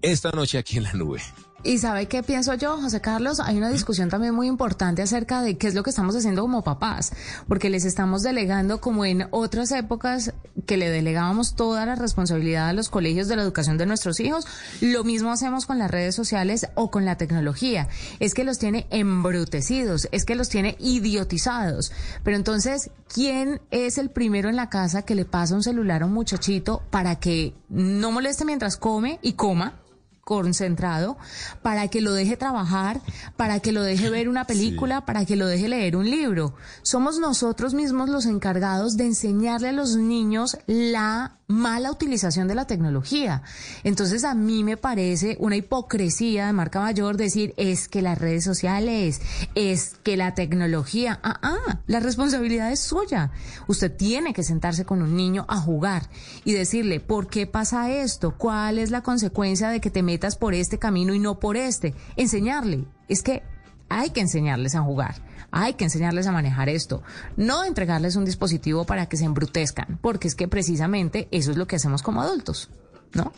esta 0.02 0.31
noche 0.31 0.59
aquí 0.59 0.78
en 0.78 0.85
la 0.85 0.93
nube. 0.93 1.21
Y 1.66 1.78
sabe 1.78 2.09
qué 2.09 2.23
pienso 2.23 2.52
yo, 2.52 2.76
José 2.76 3.00
Carlos, 3.00 3.40
hay 3.40 3.56
una 3.56 3.71
discusión 3.71 4.11
también 4.11 4.35
muy 4.35 4.49
importante 4.49 5.00
acerca 5.00 5.40
de 5.40 5.56
qué 5.56 5.66
es 5.66 5.75
lo 5.75 5.83
que 5.83 5.88
estamos 5.88 6.14
haciendo 6.14 6.42
como 6.42 6.62
papás, 6.62 7.14
porque 7.49 7.71
les 7.71 7.87
estamos 7.87 8.23
delegando 8.23 8.83
como 8.83 9.06
en 9.06 9.28
otras 9.30 9.73
épocas 9.73 10.35
que 10.66 10.76
le 10.76 10.90
delegábamos 10.90 11.56
toda 11.56 11.87
la 11.87 11.94
responsabilidad 11.94 12.68
a 12.68 12.75
los 12.75 12.90
colegios 12.90 13.28
de 13.28 13.37
la 13.37 13.42
educación 13.42 13.78
de 13.78 13.87
nuestros 13.87 14.21
hijos, 14.21 14.47
lo 14.83 15.04
mismo 15.04 15.33
hacemos 15.33 15.64
con 15.64 15.78
las 15.78 15.90
redes 15.90 16.14
sociales 16.14 16.66
o 16.75 16.90
con 16.90 17.06
la 17.06 17.16
tecnología, 17.16 17.88
es 18.21 18.35
que 18.35 18.44
los 18.44 18.59
tiene 18.59 18.87
embrutecidos, 18.90 20.06
es 20.12 20.26
que 20.26 20.35
los 20.35 20.50
tiene 20.50 20.76
idiotizados. 20.80 21.92
Pero 22.25 22.37
entonces, 22.37 22.90
¿quién 23.09 23.62
es 23.71 23.97
el 23.97 24.11
primero 24.11 24.50
en 24.50 24.56
la 24.56 24.68
casa 24.68 25.00
que 25.00 25.14
le 25.14 25.25
pasa 25.25 25.54
un 25.54 25.62
celular 25.62 26.02
a 26.02 26.06
un 26.06 26.12
muchachito 26.12 26.83
para 26.90 27.16
que 27.16 27.54
no 27.71 28.12
moleste 28.12 28.44
mientras 28.44 28.76
come 28.76 29.18
y 29.23 29.33
coma? 29.33 29.80
Concentrado 30.25 31.16
para 31.62 31.88
que 31.88 32.00
lo 32.00 32.12
deje 32.12 32.37
trabajar, 32.37 33.00
para 33.37 33.61
que 33.61 33.73
lo 33.73 33.83
deje 33.83 34.11
ver 34.11 34.28
una 34.28 34.47
película, 34.47 35.04
para 35.04 35.25
que 35.25 35.37
lo 35.37 35.47
deje 35.47 35.69
leer 35.69 35.97
un 35.97 36.11
libro. 36.11 36.54
Somos 36.83 37.19
nosotros 37.19 37.75
mismos 37.75 38.09
los 38.09 38.26
encargados 38.26 38.97
de 38.97 39.07
enseñarle 39.07 39.69
a 39.69 39.73
los 39.73 39.97
niños 39.97 40.57
la 40.66 41.38
mala 41.47 41.91
utilización 41.91 42.49
de 42.49 42.55
la 42.55 42.67
tecnología. 42.67 43.43
Entonces 43.83 44.25
a 44.25 44.35
mí 44.35 44.65
me 44.65 44.77
parece 44.77 45.37
una 45.41 45.57
hipocresía 45.57 46.47
de 46.47 46.53
marca 46.53 46.81
mayor 46.81 47.17
decir 47.17 47.55
es 47.57 47.89
que 47.89 48.03
las 48.03 48.19
redes 48.19 48.45
sociales, 48.45 49.21
es 49.55 49.97
que 50.03 50.17
la 50.17 50.35
tecnología, 50.35 51.21
ah, 51.23 51.39
ah, 51.43 51.81
la 51.87 52.01
responsabilidad 52.01 52.73
es 52.73 52.81
suya. 52.81 53.31
Usted 53.67 53.95
tiene 53.95 54.33
que 54.33 54.43
sentarse 54.43 54.85
con 54.85 55.03
un 55.03 55.17
niño 55.17 55.45
a 55.49 55.61
jugar 55.61 56.09
y 56.45 56.53
decirle, 56.53 57.01
¿por 57.01 57.29
qué 57.29 57.47
pasa 57.47 57.91
esto? 57.91 58.35
¿Cuál 58.37 58.79
es 58.79 58.91
la 58.91 59.03
consecuencia 59.03 59.69
de 59.69 59.81
que 59.81 59.91
te 59.91 60.03
metas 60.03 60.37
por 60.37 60.55
este 60.55 60.79
camino 60.79 61.15
y 61.15 61.19
no 61.19 61.39
por 61.41 61.57
este? 61.57 61.95
Enseñarle. 62.17 62.85
Es 63.09 63.23
que 63.23 63.43
hay 63.88 64.11
que 64.11 64.21
enseñarles 64.21 64.75
a 64.75 64.83
jugar. 64.83 65.17
Hay 65.50 65.75
que 65.75 65.85
enseñarles 65.85 66.26
a 66.26 66.33
manejar 66.33 66.69
esto, 66.69 67.03
no 67.37 67.64
entregarles 67.64 68.17
un 68.17 68.25
dispositivo 68.25 68.85
para 68.87 69.07
que 69.07 69.17
se 69.17 69.25
embrutezcan, 69.25 69.99
porque 70.03 70.26
es 70.26 70.35
que 70.35 70.49
precisamente 70.49 71.29
eso 71.31 71.53
es 71.53 71.57
lo 71.57 71.69
que 71.69 71.76
hacemos 71.76 72.03
como 72.03 72.23
adultos, 72.23 72.71
¿no? 73.12 73.33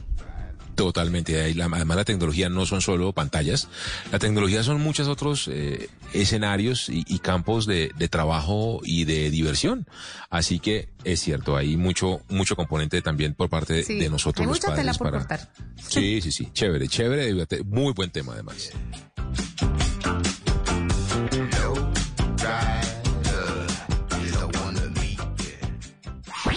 Totalmente. 0.76 1.40
Además, 1.40 1.96
la 1.96 2.04
tecnología 2.04 2.50
no 2.50 2.66
son 2.66 2.82
solo 2.82 3.12
pantallas. 3.12 3.68
La 4.12 4.18
tecnología 4.18 4.62
son 4.62 4.80
muchos 4.80 5.08
otros 5.08 5.48
eh, 5.50 5.88
escenarios 6.12 6.88
y, 6.90 7.18
campos 7.18 7.66
de, 7.66 7.90
trabajo 8.10 8.80
y 8.84 9.04
de 9.04 9.30
diversión. 9.30 9.86
Así 10.28 10.58
que 10.58 10.90
es 11.02 11.20
cierto, 11.20 11.56
hay 11.56 11.78
mucho 11.78 12.20
mucho 12.28 12.56
componente 12.56 13.00
también 13.00 13.34
por 13.34 13.48
parte 13.48 13.82
de 13.82 14.10
nosotros 14.10 14.46
los 14.46 14.60
padres. 14.60 14.98
para... 14.98 15.48
Sí, 15.88 16.20
sí, 16.20 16.30
sí. 16.30 16.50
Chévere, 16.52 16.88
chévere. 16.88 17.34
Muy 17.64 17.94
buen 17.94 18.10
tema, 18.10 18.34
además. 18.34 18.70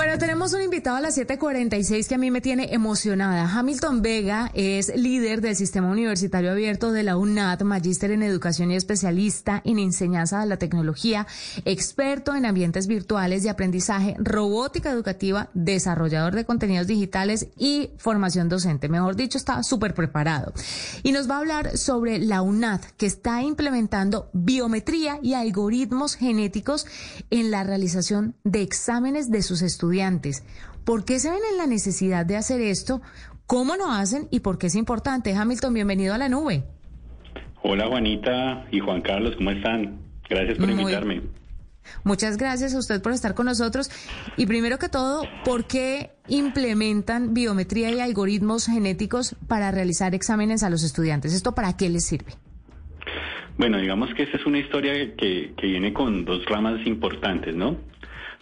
Bueno, 0.00 0.16
tenemos 0.16 0.54
un 0.54 0.62
invitado 0.62 0.96
a 0.96 1.02
las 1.02 1.18
7:46 1.18 2.08
que 2.08 2.14
a 2.14 2.18
mí 2.18 2.30
me 2.30 2.40
tiene 2.40 2.72
emocionada. 2.72 3.46
Hamilton 3.52 4.00
Vega 4.00 4.50
es 4.54 4.90
líder 4.96 5.42
del 5.42 5.56
Sistema 5.56 5.90
Universitario 5.90 6.52
Abierto 6.52 6.90
de 6.90 7.02
la 7.02 7.18
UNAD, 7.18 7.60
magíster 7.64 8.10
en 8.10 8.22
educación 8.22 8.70
y 8.70 8.76
especialista 8.76 9.60
en 9.62 9.78
enseñanza 9.78 10.40
de 10.40 10.46
la 10.46 10.56
tecnología, 10.56 11.26
experto 11.66 12.34
en 12.34 12.46
ambientes 12.46 12.86
virtuales 12.86 13.42
de 13.42 13.50
aprendizaje, 13.50 14.16
robótica 14.18 14.90
educativa, 14.90 15.50
desarrollador 15.52 16.34
de 16.34 16.46
contenidos 16.46 16.86
digitales 16.86 17.48
y 17.58 17.90
formación 17.98 18.48
docente. 18.48 18.88
Mejor 18.88 19.16
dicho, 19.16 19.36
está 19.36 19.62
súper 19.62 19.92
preparado. 19.92 20.54
Y 21.02 21.12
nos 21.12 21.28
va 21.28 21.34
a 21.34 21.40
hablar 21.40 21.76
sobre 21.76 22.18
la 22.20 22.40
UNAD, 22.40 22.80
que 22.96 23.04
está 23.04 23.42
implementando 23.42 24.30
biometría 24.32 25.18
y 25.22 25.34
algoritmos 25.34 26.14
genéticos 26.14 26.86
en 27.28 27.50
la 27.50 27.64
realización 27.64 28.34
de 28.44 28.62
exámenes 28.62 29.30
de 29.30 29.42
sus 29.42 29.60
estudiantes 29.60 29.89
estudiantes. 29.90 30.44
¿Por 30.84 31.04
qué 31.04 31.18
se 31.18 31.30
ven 31.30 31.40
en 31.50 31.58
la 31.58 31.66
necesidad 31.66 32.24
de 32.24 32.36
hacer 32.36 32.60
esto? 32.60 33.02
¿Cómo 33.46 33.74
lo 33.74 33.90
hacen 33.90 34.28
y 34.30 34.40
por 34.40 34.56
qué 34.56 34.68
es 34.68 34.76
importante? 34.76 35.34
Hamilton, 35.34 35.74
bienvenido 35.74 36.14
a 36.14 36.18
la 36.18 36.28
nube. 36.28 36.62
Hola 37.62 37.88
Juanita 37.88 38.66
y 38.70 38.78
Juan 38.78 39.02
Carlos, 39.02 39.34
¿cómo 39.36 39.50
están? 39.50 39.98
Gracias 40.28 40.58
por 40.58 40.70
invitarme. 40.70 41.22
Muchas 42.04 42.36
gracias 42.36 42.74
a 42.74 42.78
usted 42.78 43.02
por 43.02 43.12
estar 43.12 43.34
con 43.34 43.46
nosotros. 43.46 43.90
Y 44.36 44.46
primero 44.46 44.78
que 44.78 44.88
todo, 44.88 45.24
¿por 45.44 45.66
qué 45.66 46.12
implementan 46.28 47.34
biometría 47.34 47.90
y 47.90 48.00
algoritmos 48.00 48.66
genéticos 48.66 49.34
para 49.48 49.72
realizar 49.72 50.14
exámenes 50.14 50.62
a 50.62 50.70
los 50.70 50.84
estudiantes? 50.84 51.34
¿Esto 51.34 51.52
para 51.54 51.76
qué 51.76 51.88
les 51.88 52.06
sirve? 52.06 52.32
Bueno, 53.58 53.78
digamos 53.78 54.14
que 54.14 54.22
esta 54.22 54.36
es 54.36 54.46
una 54.46 54.58
historia 54.58 54.92
que, 55.16 55.52
que 55.56 55.66
viene 55.66 55.92
con 55.92 56.24
dos 56.24 56.44
ramas 56.46 56.86
importantes, 56.86 57.56
¿no? 57.56 57.76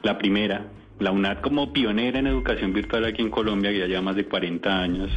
La 0.02 0.19
primera 0.19 0.67
la 0.99 1.11
UNAD 1.11 1.40
como 1.40 1.73
pionera 1.73 2.19
en 2.19 2.26
educación 2.26 2.73
virtual 2.73 3.05
aquí 3.05 3.23
en 3.23 3.31
Colombia, 3.31 3.71
que 3.71 3.78
ya 3.78 3.87
lleva 3.87 4.02
más 4.02 4.17
de 4.17 4.25
40 4.25 4.81
años 4.81 5.11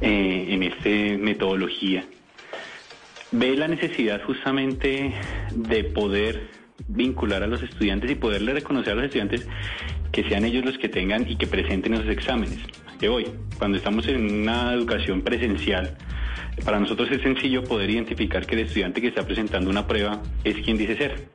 eh, 0.00 0.46
en 0.50 0.62
esta 0.62 1.22
metodología, 1.22 2.04
ve 3.32 3.56
la 3.56 3.68
necesidad 3.68 4.22
justamente 4.24 5.12
de 5.54 5.84
poder 5.84 6.48
vincular 6.88 7.42
a 7.42 7.46
los 7.46 7.62
estudiantes 7.62 8.10
y 8.10 8.14
poderle 8.14 8.52
reconocer 8.52 8.92
a 8.92 8.96
los 8.96 9.04
estudiantes 9.04 9.46
que 10.12 10.24
sean 10.28 10.44
ellos 10.44 10.64
los 10.64 10.78
que 10.78 10.88
tengan 10.88 11.28
y 11.28 11.36
que 11.36 11.46
presenten 11.46 11.94
esos 11.94 12.08
exámenes. 12.08 12.58
Hoy, 13.08 13.28
cuando 13.58 13.78
estamos 13.78 14.06
en 14.08 14.42
una 14.42 14.74
educación 14.74 15.22
presencial, 15.22 15.96
para 16.64 16.78
nosotros 16.78 17.10
es 17.10 17.22
sencillo 17.22 17.64
poder 17.64 17.88
identificar 17.90 18.44
que 18.44 18.54
el 18.56 18.62
estudiante 18.62 19.00
que 19.00 19.08
está 19.08 19.24
presentando 19.24 19.70
una 19.70 19.86
prueba 19.86 20.22
es 20.44 20.56
quien 20.56 20.76
dice 20.76 20.96
ser. 20.96 21.28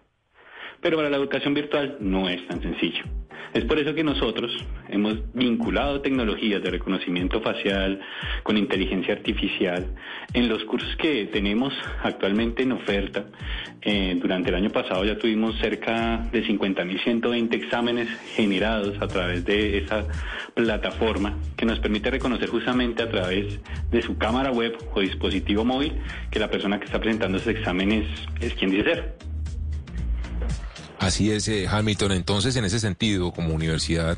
Pero 0.81 0.97
para 0.97 1.09
la 1.09 1.17
educación 1.17 1.53
virtual 1.53 1.97
no 1.99 2.29
es 2.29 2.45
tan 2.47 2.61
sencillo. 2.61 3.03
Es 3.53 3.63
por 3.65 3.79
eso 3.79 3.93
que 3.93 4.03
nosotros 4.03 4.51
hemos 4.89 5.17
vinculado 5.33 6.01
tecnologías 6.01 6.61
de 6.61 6.71
reconocimiento 6.71 7.41
facial 7.41 8.01
con 8.43 8.57
inteligencia 8.57 9.13
artificial 9.13 9.85
en 10.33 10.49
los 10.49 10.63
cursos 10.65 10.95
que 10.97 11.25
tenemos 11.25 11.73
actualmente 12.03 12.63
en 12.63 12.73
oferta. 12.73 13.25
Eh, 13.81 14.17
durante 14.19 14.49
el 14.49 14.55
año 14.55 14.71
pasado 14.71 15.05
ya 15.05 15.17
tuvimos 15.17 15.57
cerca 15.59 16.27
de 16.31 16.43
50.120 16.45 17.53
exámenes 17.53 18.09
generados 18.35 19.01
a 19.01 19.07
través 19.07 19.45
de 19.45 19.77
esa 19.77 20.05
plataforma 20.53 21.37
que 21.55 21.65
nos 21.65 21.79
permite 21.79 22.09
reconocer 22.09 22.49
justamente 22.49 23.03
a 23.03 23.09
través 23.09 23.59
de 23.91 24.01
su 24.01 24.17
cámara 24.17 24.51
web 24.51 24.75
o 24.93 25.01
dispositivo 25.01 25.63
móvil 25.63 25.93
que 26.31 26.39
la 26.39 26.49
persona 26.49 26.79
que 26.79 26.85
está 26.85 26.99
presentando 26.99 27.37
esos 27.37 27.49
exámenes 27.49 28.07
es 28.41 28.53
quien 28.55 28.71
dice 28.71 28.83
ser. 28.83 29.34
Así 30.99 31.31
es, 31.31 31.47
eh, 31.47 31.67
Hamilton. 31.69 32.13
Entonces, 32.13 32.55
en 32.55 32.65
ese 32.65 32.79
sentido, 32.79 33.31
como 33.31 33.53
universidad 33.53 34.17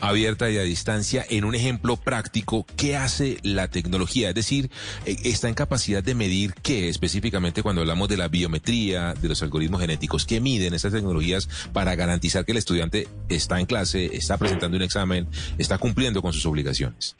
abierta 0.00 0.50
y 0.50 0.58
a 0.58 0.62
distancia, 0.62 1.24
en 1.28 1.44
un 1.44 1.54
ejemplo 1.54 1.96
práctico, 1.96 2.66
¿qué 2.76 2.96
hace 2.96 3.38
la 3.42 3.68
tecnología? 3.68 4.28
Es 4.28 4.34
decir, 4.34 4.70
eh, 5.06 5.16
¿está 5.24 5.48
en 5.48 5.54
capacidad 5.54 6.02
de 6.02 6.14
medir 6.14 6.54
qué 6.62 6.88
específicamente 6.88 7.62
cuando 7.62 7.80
hablamos 7.80 8.08
de 8.08 8.16
la 8.16 8.28
biometría, 8.28 9.14
de 9.14 9.28
los 9.28 9.42
algoritmos 9.42 9.80
genéticos? 9.80 10.24
¿Qué 10.24 10.40
miden 10.40 10.74
estas 10.74 10.92
tecnologías 10.92 11.48
para 11.72 11.94
garantizar 11.96 12.44
que 12.44 12.52
el 12.52 12.58
estudiante 12.58 13.08
está 13.28 13.58
en 13.58 13.66
clase, 13.66 14.16
está 14.16 14.38
presentando 14.38 14.76
un 14.76 14.82
examen, 14.82 15.26
está 15.58 15.78
cumpliendo 15.78 16.22
con 16.22 16.32
sus 16.32 16.46
obligaciones? 16.46 17.16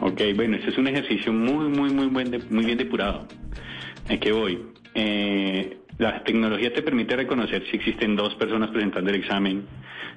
Ok, 0.00 0.20
bueno, 0.34 0.56
este 0.56 0.70
es 0.70 0.78
un 0.78 0.88
ejercicio 0.88 1.32
muy, 1.32 1.68
muy, 1.68 1.92
muy 1.92 2.64
bien 2.64 2.78
depurado. 2.78 3.28
¿En 4.08 4.18
qué 4.18 4.32
voy? 4.32 4.58
Eh, 4.94 5.79
la 6.00 6.24
tecnología 6.24 6.72
te 6.72 6.80
permite 6.80 7.14
reconocer 7.14 7.62
si 7.70 7.76
existen 7.76 8.16
dos 8.16 8.34
personas 8.36 8.70
presentando 8.70 9.10
el 9.10 9.16
examen, 9.16 9.66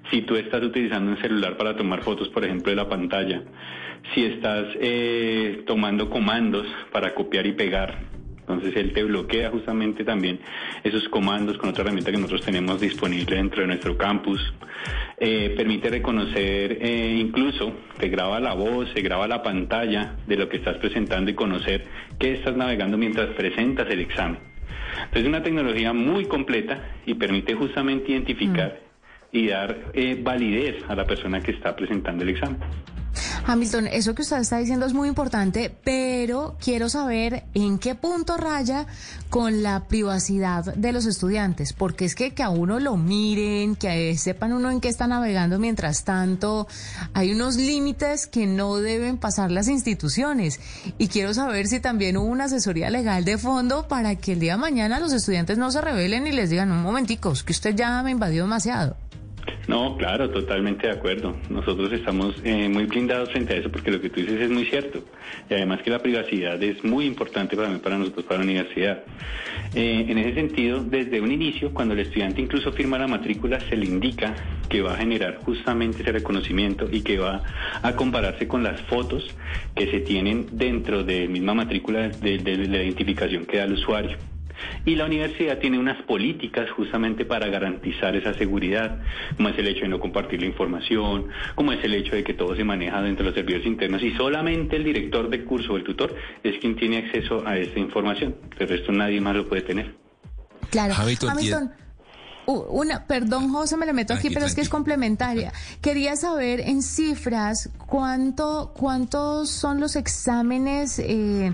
si 0.09 0.21
tú 0.21 0.37
estás 0.37 0.63
utilizando 0.63 1.11
un 1.11 1.17
celular 1.17 1.57
para 1.57 1.75
tomar 1.75 2.01
fotos, 2.03 2.29
por 2.29 2.45
ejemplo, 2.45 2.69
de 2.69 2.77
la 2.77 2.87
pantalla, 2.87 3.41
si 4.13 4.23
estás 4.23 4.67
eh, 4.79 5.63
tomando 5.67 6.09
comandos 6.09 6.65
para 6.89 7.13
copiar 7.13 7.45
y 7.47 7.51
pegar. 7.51 7.99
Entonces 8.39 8.75
él 8.77 8.93
te 8.93 9.03
bloquea 9.03 9.49
justamente 9.49 10.05
también 10.05 10.39
esos 10.85 11.07
comandos 11.09 11.57
con 11.57 11.69
otra 11.69 11.83
herramienta 11.83 12.11
que 12.11 12.17
nosotros 12.17 12.45
tenemos 12.45 12.79
disponible 12.79 13.35
dentro 13.35 13.61
de 13.61 13.67
nuestro 13.67 13.97
campus. 13.97 14.39
Eh, 15.17 15.53
permite 15.55 15.89
reconocer, 15.89 16.77
eh, 16.81 17.17
incluso 17.19 17.73
te 17.99 18.07
graba 18.07 18.39
la 18.39 18.53
voz, 18.53 18.89
se 18.93 19.01
graba 19.01 19.27
la 19.27 19.43
pantalla 19.43 20.15
de 20.27 20.37
lo 20.37 20.47
que 20.47 20.57
estás 20.57 20.77
presentando 20.77 21.29
y 21.29 21.33
conocer 21.33 21.85
qué 22.19 22.33
estás 22.33 22.55
navegando 22.55 22.97
mientras 22.97 23.29
presentas 23.31 23.89
el 23.89 23.99
examen. 23.99 24.52
Entonces 25.13 25.29
es 25.29 25.29
una 25.29 25.43
tecnología 25.43 25.93
muy 25.93 26.25
completa 26.25 26.81
y 27.05 27.13
permite 27.13 27.53
justamente 27.53 28.13
identificar 28.13 28.79
mm. 29.31 29.37
y 29.37 29.47
dar 29.47 29.91
eh, 29.93 30.19
validez 30.19 30.83
a 30.89 30.95
la 30.95 31.05
persona 31.05 31.39
que 31.39 31.51
está 31.51 31.75
presentando 31.75 32.23
el 32.23 32.29
examen. 32.29 32.57
Hamilton, 33.45 33.87
eso 33.87 34.15
que 34.15 34.21
usted 34.21 34.37
está 34.37 34.57
diciendo 34.57 34.85
es 34.85 34.93
muy 34.93 35.09
importante, 35.09 35.75
pero 35.83 36.55
quiero 36.63 36.87
saber 36.87 37.43
en 37.53 37.77
qué 37.77 37.93
punto 37.93 38.37
raya 38.37 38.87
con 39.29 39.63
la 39.63 39.87
privacidad 39.87 40.73
de 40.75 40.91
los 40.93 41.05
estudiantes, 41.05 41.73
porque 41.73 42.05
es 42.05 42.15
que 42.15 42.33
que 42.33 42.41
a 42.41 42.49
uno 42.49 42.79
lo 42.79 42.95
miren, 42.95 43.75
que 43.75 44.17
sepan 44.17 44.53
uno 44.53 44.71
en 44.71 44.79
qué 44.79 44.87
está 44.87 45.07
navegando 45.07 45.59
mientras 45.59 46.05
tanto, 46.05 46.67
hay 47.13 47.33
unos 47.33 47.57
límites 47.57 48.27
que 48.27 48.47
no 48.47 48.77
deben 48.77 49.17
pasar 49.17 49.51
las 49.51 49.67
instituciones. 49.67 50.61
Y 50.97 51.09
quiero 51.09 51.33
saber 51.33 51.67
si 51.67 51.79
también 51.79 52.17
hubo 52.17 52.27
una 52.27 52.45
asesoría 52.45 52.89
legal 52.89 53.25
de 53.25 53.37
fondo 53.37 53.87
para 53.87 54.15
que 54.15 54.33
el 54.33 54.39
día 54.39 54.53
de 54.53 54.59
mañana 54.59 54.99
los 54.99 55.11
estudiantes 55.11 55.57
no 55.57 55.69
se 55.69 55.81
rebelen 55.81 56.27
y 56.27 56.31
les 56.31 56.49
digan, 56.49 56.71
un 56.71 56.81
momentico, 56.81 57.33
que 57.45 57.51
usted 57.51 57.75
ya 57.75 58.01
me 58.03 58.11
invadió 58.11 58.43
demasiado. 58.43 58.95
No, 59.67 59.97
claro, 59.97 60.29
totalmente 60.29 60.87
de 60.87 60.93
acuerdo. 60.93 61.35
Nosotros 61.49 61.91
estamos 61.93 62.35
eh, 62.43 62.67
muy 62.67 62.85
blindados 62.85 63.31
frente 63.31 63.53
a 63.53 63.57
eso 63.57 63.71
porque 63.71 63.91
lo 63.91 64.01
que 64.01 64.09
tú 64.09 64.19
dices 64.19 64.41
es 64.41 64.49
muy 64.49 64.65
cierto. 64.65 65.03
Y 65.49 65.53
además 65.53 65.81
que 65.81 65.89
la 65.89 65.99
privacidad 65.99 66.61
es 66.61 66.83
muy 66.83 67.05
importante 67.05 67.55
para, 67.55 67.77
para 67.79 67.97
nosotros, 67.97 68.25
para 68.25 68.39
la 68.39 68.43
universidad. 68.43 69.03
Eh, 69.73 70.05
en 70.09 70.17
ese 70.17 70.35
sentido, 70.35 70.83
desde 70.83 71.21
un 71.21 71.31
inicio, 71.31 71.73
cuando 71.73 71.93
el 71.93 72.01
estudiante 72.01 72.41
incluso 72.41 72.73
firma 72.73 72.99
la 72.99 73.07
matrícula, 73.07 73.59
se 73.61 73.77
le 73.77 73.85
indica 73.85 74.35
que 74.69 74.81
va 74.81 74.93
a 74.93 74.97
generar 74.97 75.37
justamente 75.43 76.01
ese 76.01 76.11
reconocimiento 76.11 76.87
y 76.91 77.01
que 77.01 77.17
va 77.17 77.41
a 77.81 77.95
compararse 77.95 78.47
con 78.47 78.63
las 78.63 78.81
fotos 78.81 79.23
que 79.75 79.89
se 79.89 80.01
tienen 80.01 80.47
dentro 80.51 81.03
de 81.03 81.25
la 81.25 81.29
misma 81.29 81.53
matrícula 81.53 82.09
de 82.09 82.39
la 82.39 82.83
identificación 82.83 83.45
que 83.45 83.57
da 83.57 83.63
el 83.63 83.73
usuario. 83.73 84.32
Y 84.85 84.95
la 84.95 85.05
universidad 85.05 85.59
tiene 85.59 85.79
unas 85.79 86.01
políticas 86.03 86.69
justamente 86.71 87.25
para 87.25 87.47
garantizar 87.47 88.15
esa 88.15 88.33
seguridad, 88.33 88.99
como 89.35 89.49
es 89.49 89.57
el 89.57 89.67
hecho 89.67 89.81
de 89.81 89.89
no 89.89 89.99
compartir 89.99 90.41
la 90.41 90.47
información, 90.47 91.27
como 91.55 91.71
es 91.71 91.83
el 91.83 91.93
hecho 91.93 92.15
de 92.15 92.23
que 92.23 92.33
todo 92.33 92.55
se 92.55 92.63
maneja 92.63 93.01
dentro 93.01 93.23
de 93.23 93.31
los 93.31 93.35
servidores 93.35 93.65
internos 93.65 94.01
y 94.03 94.11
solamente 94.15 94.75
el 94.75 94.83
director 94.83 95.29
de 95.29 95.43
curso 95.43 95.73
o 95.73 95.77
el 95.77 95.83
tutor 95.83 96.15
es 96.43 96.59
quien 96.59 96.75
tiene 96.75 96.97
acceso 96.97 97.45
a 97.45 97.57
esa 97.57 97.79
información. 97.79 98.35
El 98.59 98.67
resto 98.67 98.91
nadie 98.91 99.21
más 99.21 99.35
lo 99.35 99.47
puede 99.47 99.61
tener. 99.61 99.95
Claro. 100.69 100.93
Hamilton, 100.97 101.71
una, 102.45 103.05
perdón, 103.05 103.49
José, 103.49 103.77
me 103.77 103.85
le 103.85 103.93
meto 103.93 104.13
aquí, 104.13 104.29
pero 104.29 104.45
es 104.45 104.53
que 104.53 104.61
es 104.61 104.69
complementaria. 104.69 105.53
Quería 105.81 106.15
saber 106.15 106.59
en 106.59 106.81
cifras 106.81 107.69
cuánto, 107.87 108.73
cuántos 108.77 109.49
son 109.49 109.79
los 109.79 109.95
exámenes 109.95 110.99
eh, 110.99 111.53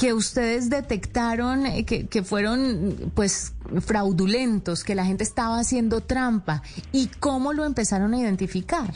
que 0.00 0.14
ustedes 0.14 0.70
detectaron 0.70 1.66
eh, 1.66 1.84
que, 1.84 2.22
fueron 2.22 3.12
pues 3.14 3.54
fraudulentos, 3.82 4.82
que 4.82 4.94
la 4.94 5.04
gente 5.04 5.24
estaba 5.24 5.58
haciendo 5.58 6.00
trampa 6.00 6.62
y 6.90 7.08
cómo 7.20 7.52
lo 7.52 7.66
empezaron 7.66 8.14
a 8.14 8.18
identificar. 8.18 8.88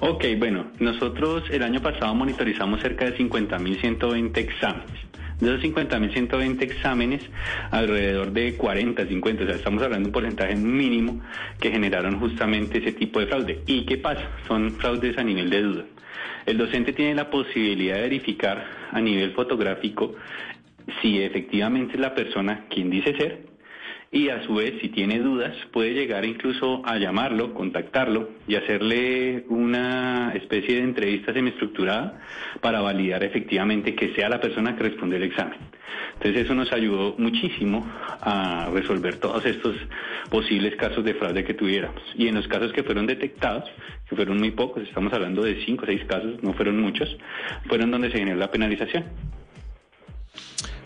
Ok, 0.00 0.24
bueno, 0.38 0.68
nosotros 0.80 1.44
el 1.50 1.62
año 1.62 1.82
pasado 1.82 2.14
monitorizamos 2.14 2.80
cerca 2.80 3.04
de 3.04 3.18
50.120 3.18 4.38
exámenes. 4.38 4.98
De 5.40 5.54
esos 5.54 5.62
50.120 5.62 6.62
exámenes, 6.62 7.22
alrededor 7.70 8.32
de 8.32 8.56
40, 8.56 9.06
50, 9.06 9.42
o 9.42 9.46
sea, 9.46 9.56
estamos 9.56 9.82
hablando 9.82 10.06
de 10.06 10.08
un 10.08 10.12
porcentaje 10.12 10.56
mínimo 10.56 11.20
que 11.60 11.70
generaron 11.70 12.18
justamente 12.18 12.78
ese 12.78 12.92
tipo 12.92 13.20
de 13.20 13.26
fraude. 13.26 13.62
¿Y 13.66 13.84
qué 13.84 13.98
pasa? 13.98 14.22
Son 14.48 14.70
fraudes 14.72 15.18
a 15.18 15.22
nivel 15.22 15.50
de 15.50 15.62
duda. 15.62 15.84
El 16.46 16.58
docente 16.58 16.92
tiene 16.92 17.14
la 17.14 17.30
posibilidad 17.30 17.96
de 17.96 18.02
verificar 18.02 18.64
a 18.90 19.00
nivel 19.00 19.32
fotográfico 19.32 20.14
si 21.02 21.22
efectivamente 21.22 21.94
es 21.94 22.00
la 22.00 22.14
persona 22.14 22.66
quien 22.70 22.90
dice 22.90 23.16
ser 23.16 23.48
y 24.10 24.30
a 24.30 24.42
su 24.44 24.54
vez, 24.54 24.72
si 24.80 24.88
tiene 24.88 25.18
dudas, 25.18 25.54
puede 25.70 25.92
llegar 25.92 26.24
incluso 26.24 26.80
a 26.86 26.96
llamarlo, 26.96 27.52
contactarlo 27.52 28.30
y 28.46 28.54
hacerle 28.54 29.44
una 29.48 30.32
especie 30.34 30.76
de 30.76 30.82
entrevista 30.82 31.34
semiestructurada 31.34 32.18
para 32.62 32.80
validar 32.80 33.22
efectivamente 33.22 33.94
que 33.94 34.14
sea 34.14 34.30
la 34.30 34.40
persona 34.40 34.74
que 34.76 34.84
responde 34.84 35.16
el 35.16 35.24
examen. 35.24 35.58
Entonces 36.14 36.46
eso 36.46 36.54
nos 36.54 36.72
ayudó 36.72 37.16
muchísimo 37.18 37.86
a 38.22 38.70
resolver 38.72 39.16
todos 39.16 39.44
estos 39.44 39.76
posibles 40.30 40.74
casos 40.76 41.04
de 41.04 41.12
fraude 41.12 41.44
que 41.44 41.54
tuviéramos. 41.54 42.02
Y 42.16 42.28
en 42.28 42.34
los 42.34 42.48
casos 42.48 42.72
que 42.72 42.82
fueron 42.82 43.06
detectados, 43.06 43.70
fueron 44.16 44.38
muy 44.38 44.50
pocos, 44.50 44.82
estamos 44.82 45.12
hablando 45.12 45.42
de 45.42 45.64
cinco 45.64 45.84
o 45.84 45.86
seis 45.86 46.04
casos, 46.06 46.42
no 46.42 46.54
fueron 46.54 46.80
muchos, 46.80 47.08
fueron 47.66 47.90
donde 47.90 48.10
se 48.10 48.18
generó 48.18 48.38
la 48.38 48.50
penalización. 48.50 49.04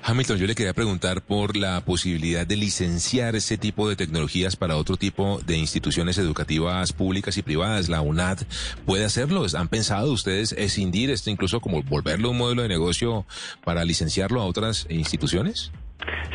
Hamilton, 0.05 0.37
yo 0.37 0.47
le 0.49 0.57
quería 0.57 0.75
preguntar 0.75 1.23
por 1.23 1.57
la 1.57 1.85
posibilidad 1.85 2.45
de 2.45 2.57
licenciar 2.57 3.37
ese 3.37 3.57
tipo 3.57 3.89
de 3.89 3.95
tecnologías 3.95 4.57
para 4.57 4.77
otro 4.77 4.97
tipo 4.97 5.41
de 5.47 5.57
instituciones 5.57 6.19
educativas 6.19 6.93
públicas 6.93 7.39
y 7.39 7.43
privadas. 7.43 7.89
La 7.89 8.01
UNAD 8.01 8.41
puede 8.85 9.05
hacerlo. 9.05 9.47
¿Han 9.57 9.69
pensado 9.69 10.11
ustedes 10.11 10.53
escindir 10.53 11.11
esto, 11.11 11.31
incluso 11.31 11.61
como 11.61 11.85
volverlo 11.85 12.31
un 12.31 12.39
modelo 12.39 12.63
de 12.63 12.69
negocio 12.69 13.27
para 13.65 13.85
licenciarlo 13.85 14.41
a 14.41 14.47
otras 14.47 14.89
instituciones? 14.91 15.71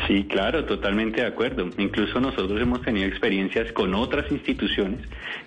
Sí, 0.06 0.24
claro, 0.24 0.64
totalmente 0.64 1.20
de 1.20 1.26
acuerdo. 1.26 1.68
Incluso 1.78 2.20
nosotros 2.20 2.60
hemos 2.60 2.82
tenido 2.82 3.06
experiencias 3.06 3.72
con 3.72 3.94
otras 3.94 4.30
instituciones 4.30 5.00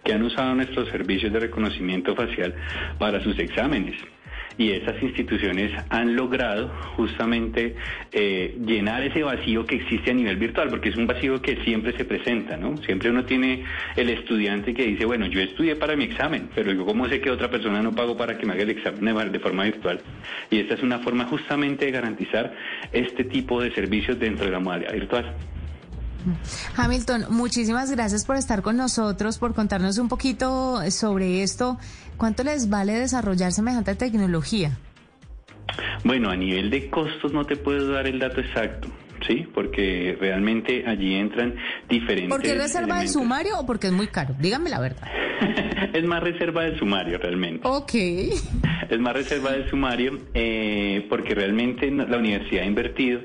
que 0.03 0.13
han 0.13 0.23
usado 0.23 0.53
nuestros 0.55 0.89
servicios 0.89 1.33
de 1.33 1.39
reconocimiento 1.39 2.15
facial 2.15 2.53
para 2.99 3.23
sus 3.23 3.37
exámenes 3.39 3.95
y 4.61 4.71
esas 4.73 5.01
instituciones 5.01 5.71
han 5.89 6.15
logrado 6.15 6.71
justamente 6.95 7.75
eh, 8.11 8.55
llenar 8.63 9.01
ese 9.01 9.23
vacío 9.23 9.65
que 9.65 9.77
existe 9.77 10.11
a 10.11 10.13
nivel 10.13 10.37
virtual, 10.37 10.69
porque 10.69 10.89
es 10.89 10.95
un 10.95 11.07
vacío 11.07 11.41
que 11.41 11.63
siempre 11.63 11.97
se 11.97 12.05
presenta, 12.05 12.57
¿no? 12.57 12.77
Siempre 12.77 13.09
uno 13.09 13.25
tiene 13.25 13.63
el 13.95 14.09
estudiante 14.09 14.75
que 14.75 14.85
dice, 14.85 15.05
bueno, 15.05 15.25
yo 15.25 15.41
estudié 15.41 15.75
para 15.75 15.95
mi 15.95 16.03
examen, 16.03 16.49
pero 16.53 16.71
yo 16.71 16.85
cómo 16.85 17.09
sé 17.09 17.19
que 17.19 17.31
otra 17.31 17.49
persona 17.49 17.81
no 17.81 17.95
pagó 17.95 18.15
para 18.15 18.37
que 18.37 18.45
me 18.45 18.53
haga 18.53 18.61
el 18.61 18.69
examen 18.69 19.31
de 19.31 19.39
forma 19.39 19.63
virtual. 19.63 19.99
Y 20.51 20.59
esta 20.59 20.75
es 20.75 20.83
una 20.83 20.99
forma 20.99 21.25
justamente 21.25 21.85
de 21.85 21.91
garantizar 21.91 22.53
este 22.91 23.23
tipo 23.23 23.61
de 23.61 23.73
servicios 23.73 24.19
dentro 24.19 24.45
de 24.45 24.51
la 24.51 24.59
modalidad 24.59 24.93
virtual. 24.93 25.33
Hamilton, 26.75 27.25
muchísimas 27.29 27.91
gracias 27.91 28.25
por 28.25 28.35
estar 28.35 28.61
con 28.61 28.77
nosotros, 28.77 29.37
por 29.37 29.53
contarnos 29.53 29.97
un 29.97 30.07
poquito 30.07 30.79
sobre 30.91 31.41
esto. 31.43 31.77
¿Cuánto 32.21 32.43
les 32.43 32.69
vale 32.69 32.93
desarrollar 32.93 33.51
semejante 33.51 33.95
tecnología? 33.95 34.77
Bueno, 36.03 36.29
a 36.29 36.35
nivel 36.35 36.69
de 36.69 36.87
costos 36.87 37.33
no 37.33 37.47
te 37.47 37.55
puedo 37.55 37.93
dar 37.93 38.05
el 38.05 38.19
dato 38.19 38.41
exacto. 38.41 38.89
Sí, 39.25 39.47
porque 39.51 40.15
realmente 40.21 40.83
allí 40.85 41.15
entran 41.15 41.55
diferentes. 41.89 42.29
¿Por 42.29 42.43
qué 42.43 42.53
reserva 42.53 42.99
de 42.99 43.07
sumario 43.07 43.57
o 43.57 43.65
porque 43.65 43.87
es 43.87 43.93
muy 43.93 44.05
caro? 44.05 44.35
Dígame 44.37 44.69
la 44.69 44.79
verdad. 44.79 45.07
es 45.93 46.03
más 46.03 46.21
reserva 46.21 46.65
de 46.65 46.77
sumario 46.77 47.17
realmente. 47.17 47.67
Ok. 47.67 47.95
Es 47.95 48.99
más 48.99 49.13
reserva 49.13 49.53
de 49.53 49.67
sumario 49.67 50.19
eh, 50.35 51.07
porque 51.09 51.33
realmente 51.33 51.89
la 51.89 52.17
universidad 52.17 52.65
ha 52.65 52.67
invertido 52.67 53.21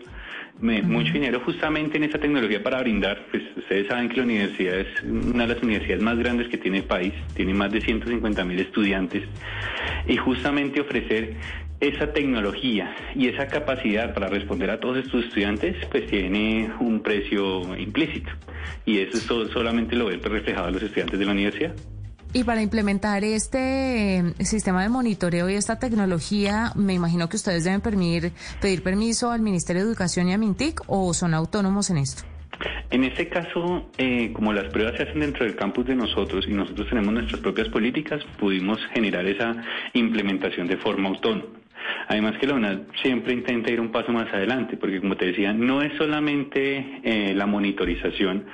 mucho 0.60 1.12
dinero 1.12 1.40
justamente 1.44 1.98
en 1.98 2.04
esa 2.04 2.18
tecnología 2.18 2.62
para 2.62 2.80
brindar, 2.80 3.26
pues 3.30 3.42
ustedes 3.56 3.88
saben 3.88 4.08
que 4.08 4.16
la 4.16 4.22
universidad 4.22 4.80
es 4.80 5.02
una 5.02 5.46
de 5.46 5.54
las 5.54 5.62
universidades 5.62 6.02
más 6.02 6.18
grandes 6.18 6.48
que 6.48 6.58
tiene 6.58 6.78
el 6.78 6.84
país, 6.84 7.12
tiene 7.34 7.54
más 7.54 7.70
de 7.72 7.80
150 7.80 8.44
mil 8.44 8.58
estudiantes, 8.58 9.22
y 10.06 10.16
justamente 10.16 10.80
ofrecer 10.80 11.34
esa 11.80 12.12
tecnología 12.12 12.94
y 13.14 13.28
esa 13.28 13.48
capacidad 13.48 14.14
para 14.14 14.28
responder 14.28 14.70
a 14.70 14.80
todos 14.80 14.98
estos 14.98 15.26
estudiantes, 15.26 15.76
pues 15.90 16.06
tiene 16.06 16.70
un 16.80 17.00
precio 17.00 17.76
implícito, 17.76 18.30
y 18.86 18.98
eso 18.98 19.48
solamente 19.48 19.94
lo 19.94 20.06
ven 20.06 20.22
reflejado 20.22 20.70
los 20.70 20.82
estudiantes 20.82 21.18
de 21.18 21.26
la 21.26 21.32
universidad. 21.32 21.74
Y 22.36 22.44
para 22.44 22.60
implementar 22.60 23.24
este 23.24 24.18
eh, 24.18 24.34
sistema 24.40 24.82
de 24.82 24.90
monitoreo 24.90 25.48
y 25.48 25.54
esta 25.54 25.78
tecnología, 25.78 26.70
me 26.74 26.92
imagino 26.92 27.30
que 27.30 27.36
ustedes 27.36 27.64
deben 27.64 27.80
pedir, 27.80 28.30
pedir 28.60 28.82
permiso 28.82 29.30
al 29.30 29.40
Ministerio 29.40 29.82
de 29.82 29.88
Educación 29.88 30.28
y 30.28 30.34
a 30.34 30.36
Mintic 30.36 30.82
o 30.86 31.14
son 31.14 31.32
autónomos 31.32 31.88
en 31.88 31.96
esto. 31.96 32.24
En 32.90 33.04
este 33.04 33.30
caso, 33.30 33.88
eh, 33.96 34.34
como 34.34 34.52
las 34.52 34.70
pruebas 34.70 34.98
se 34.98 35.04
hacen 35.04 35.20
dentro 35.20 35.46
del 35.46 35.56
campus 35.56 35.86
de 35.86 35.94
nosotros 35.94 36.44
y 36.46 36.52
nosotros 36.52 36.86
tenemos 36.90 37.14
nuestras 37.14 37.40
propias 37.40 37.70
políticas, 37.70 38.22
pudimos 38.38 38.80
generar 38.92 39.24
esa 39.24 39.56
implementación 39.94 40.66
de 40.66 40.76
forma 40.76 41.08
autónoma. 41.08 41.48
Además 42.08 42.36
que 42.38 42.46
la 42.46 42.54
UNAD 42.54 42.78
siempre 43.02 43.32
intenta 43.32 43.70
ir 43.70 43.80
un 43.80 43.90
paso 43.90 44.12
más 44.12 44.32
adelante, 44.32 44.76
porque 44.76 45.00
como 45.00 45.16
te 45.16 45.26
decía, 45.26 45.52
no 45.52 45.82
es 45.82 45.92
solamente 45.96 47.00
eh, 47.02 47.34
la 47.34 47.46
monitorización 47.46 48.44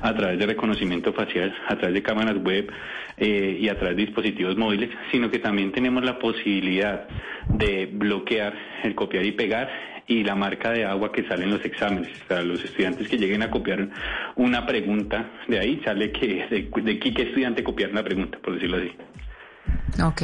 a 0.00 0.14
través 0.14 0.38
de 0.38 0.46
reconocimiento 0.46 1.12
facial, 1.12 1.54
a 1.68 1.76
través 1.76 1.94
de 1.94 2.02
cámaras 2.02 2.36
web 2.38 2.70
eh, 3.16 3.58
y 3.60 3.68
a 3.68 3.78
través 3.78 3.96
de 3.96 4.06
dispositivos 4.06 4.56
móviles, 4.56 4.90
sino 5.10 5.30
que 5.30 5.38
también 5.38 5.72
tenemos 5.72 6.04
la 6.04 6.18
posibilidad 6.18 7.06
de 7.48 7.86
bloquear 7.86 8.54
el 8.82 8.94
copiar 8.94 9.24
y 9.24 9.32
pegar 9.32 9.70
y 10.06 10.24
la 10.24 10.34
marca 10.34 10.70
de 10.70 10.84
agua 10.84 11.12
que 11.12 11.24
sale 11.24 11.44
en 11.44 11.50
los 11.50 11.64
exámenes. 11.64 12.10
O 12.24 12.28
sea, 12.28 12.42
los 12.42 12.64
estudiantes 12.64 13.08
que 13.08 13.18
lleguen 13.18 13.42
a 13.42 13.50
copiar 13.50 13.88
una 14.36 14.66
pregunta, 14.66 15.30
de 15.48 15.58
ahí 15.58 15.80
sale 15.84 16.12
que 16.12 16.46
de, 16.50 16.82
de 16.82 16.98
qué 16.98 17.22
estudiante 17.22 17.62
copiar 17.62 17.92
la 17.92 18.02
pregunta, 18.02 18.38
por 18.42 18.54
decirlo 18.54 18.78
así. 18.78 18.92
Ok. 20.02 20.22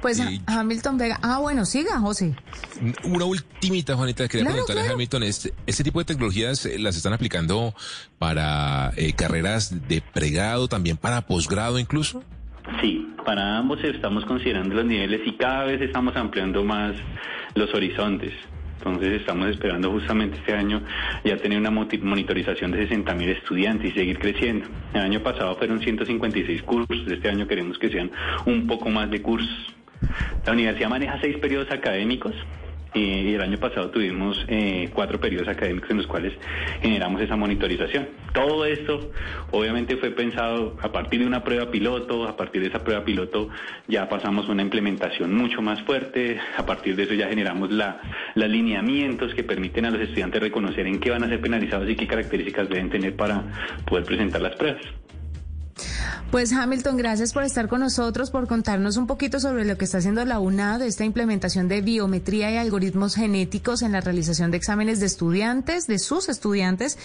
pues 0.00 0.22
Hamilton 0.46 0.98
Vega. 0.98 1.18
Ah, 1.22 1.38
bueno, 1.38 1.64
siga, 1.64 1.98
José. 1.98 2.34
Una 3.04 3.24
ultimita, 3.24 3.96
Juanita, 3.96 4.28
quería 4.28 4.50
preguntarle 4.50 4.88
a 4.88 4.92
Hamilton, 4.92 5.22
¿este, 5.24 5.52
¿este 5.66 5.84
tipo 5.84 5.98
de 5.98 6.04
tecnologías 6.04 6.64
eh, 6.66 6.78
las 6.78 6.96
están 6.96 7.12
aplicando 7.12 7.74
para 8.18 8.92
eh, 8.96 9.12
carreras 9.12 9.88
de 9.88 10.00
pregrado, 10.00 10.68
también 10.68 10.96
para 10.96 11.22
posgrado 11.22 11.78
incluso? 11.78 12.22
Sí, 12.80 13.06
para 13.24 13.58
ambos 13.58 13.82
estamos 13.82 14.24
considerando 14.24 14.74
los 14.76 14.84
niveles 14.84 15.20
y 15.26 15.36
cada 15.36 15.64
vez 15.64 15.80
estamos 15.80 16.14
ampliando 16.16 16.62
más 16.62 16.94
los 17.54 17.72
horizontes. 17.74 18.32
Entonces 18.80 19.20
estamos 19.20 19.48
esperando 19.48 19.90
justamente 19.90 20.38
este 20.38 20.54
año 20.54 20.80
ya 21.22 21.36
tener 21.36 21.58
una 21.58 21.70
monitorización 21.70 22.70
de 22.70 22.78
60 22.88 23.14
mil 23.14 23.28
estudiantes 23.28 23.92
y 23.92 23.94
seguir 23.94 24.18
creciendo. 24.18 24.68
El 24.94 25.02
año 25.02 25.22
pasado 25.22 25.54
fueron 25.56 25.80
156 25.80 26.62
cursos, 26.62 27.06
este 27.06 27.28
año 27.28 27.46
queremos 27.46 27.78
que 27.78 27.90
sean 27.90 28.10
un 28.46 28.66
poco 28.66 28.88
más 28.88 29.10
de 29.10 29.20
cursos. 29.20 29.74
La 30.46 30.52
universidad 30.52 30.88
maneja 30.88 31.18
seis 31.20 31.36
periodos 31.36 31.70
académicos, 31.70 32.34
y 32.94 33.34
el 33.34 33.40
año 33.40 33.58
pasado 33.58 33.90
tuvimos 33.90 34.44
eh, 34.48 34.90
cuatro 34.92 35.20
periodos 35.20 35.48
académicos 35.48 35.90
en 35.90 35.98
los 35.98 36.06
cuales 36.06 36.32
generamos 36.82 37.20
esa 37.20 37.36
monitorización. 37.36 38.08
Todo 38.32 38.64
esto 38.64 39.10
obviamente 39.50 39.96
fue 39.96 40.10
pensado 40.10 40.76
a 40.80 40.90
partir 40.90 41.20
de 41.20 41.26
una 41.26 41.44
prueba 41.44 41.70
piloto, 41.70 42.26
a 42.26 42.36
partir 42.36 42.62
de 42.62 42.68
esa 42.68 42.82
prueba 42.82 43.04
piloto 43.04 43.48
ya 43.86 44.08
pasamos 44.08 44.48
una 44.48 44.62
implementación 44.62 45.34
mucho 45.34 45.62
más 45.62 45.82
fuerte, 45.82 46.38
a 46.56 46.66
partir 46.66 46.96
de 46.96 47.04
eso 47.04 47.14
ya 47.14 47.28
generamos 47.28 47.70
la, 47.70 48.00
los 48.34 48.48
lineamientos 48.48 49.34
que 49.34 49.44
permiten 49.44 49.86
a 49.86 49.90
los 49.90 50.00
estudiantes 50.00 50.40
reconocer 50.40 50.86
en 50.86 51.00
qué 51.00 51.10
van 51.10 51.24
a 51.24 51.28
ser 51.28 51.40
penalizados 51.40 51.88
y 51.88 51.96
qué 51.96 52.06
características 52.06 52.68
deben 52.68 52.90
tener 52.90 53.14
para 53.16 53.44
poder 53.86 54.04
presentar 54.04 54.40
las 54.40 54.56
pruebas. 54.56 54.82
Pues 56.30 56.52
Hamilton, 56.52 56.96
gracias 56.96 57.32
por 57.32 57.42
estar 57.42 57.68
con 57.68 57.80
nosotros, 57.80 58.30
por 58.30 58.46
contarnos 58.46 58.96
un 58.96 59.06
poquito 59.06 59.40
sobre 59.40 59.64
lo 59.64 59.76
que 59.76 59.84
está 59.84 59.98
haciendo 59.98 60.24
la 60.24 60.38
UNAD, 60.38 60.82
esta 60.82 61.04
implementación 61.04 61.66
de 61.66 61.80
biometría 61.80 62.50
y 62.52 62.56
algoritmos 62.56 63.16
genéticos 63.16 63.82
en 63.82 63.92
la 63.92 64.00
realización 64.00 64.50
de 64.50 64.56
exámenes 64.56 65.00
de 65.00 65.06
estudiantes, 65.06 65.86
de 65.86 65.98
sus 65.98 66.28
estudiantes, 66.28 66.98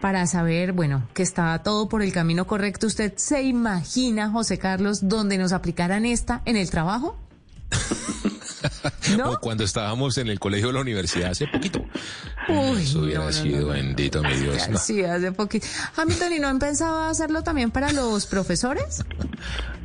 para 0.00 0.26
saber, 0.26 0.72
bueno, 0.72 1.06
que 1.14 1.22
está 1.22 1.62
todo 1.62 1.88
por 1.88 2.02
el 2.02 2.12
camino 2.12 2.46
correcto. 2.46 2.88
¿Usted 2.88 3.12
se 3.16 3.42
imagina, 3.42 4.30
José 4.30 4.58
Carlos, 4.58 5.08
dónde 5.08 5.38
nos 5.38 5.52
aplicaran 5.52 6.04
esta 6.04 6.42
en 6.44 6.56
el 6.56 6.68
trabajo? 6.70 7.16
O 9.24 9.38
cuando 9.40 9.64
estábamos 9.64 10.18
en 10.18 10.28
el 10.28 10.38
colegio 10.38 10.68
de 10.68 10.72
la 10.74 10.80
universidad 10.80 11.30
hace 11.30 11.46
poquito. 11.46 11.84
Uy, 12.48 12.82
Eso 12.82 13.00
hubiera 13.00 13.32
sido 13.32 13.68
bendito, 13.68 14.22
mi 14.22 14.34
Dios. 14.34 14.62
Sí, 14.82 15.04
hace 15.04 15.32
poquito. 15.32 15.66
Hamilton, 15.96 16.32
¿y 16.32 16.38
no 16.38 16.48
han 16.48 16.58
pensado 16.58 17.02
hacerlo 17.02 17.42
también 17.42 17.70
para 17.70 17.92
los 17.92 18.26
profesores? 18.26 19.04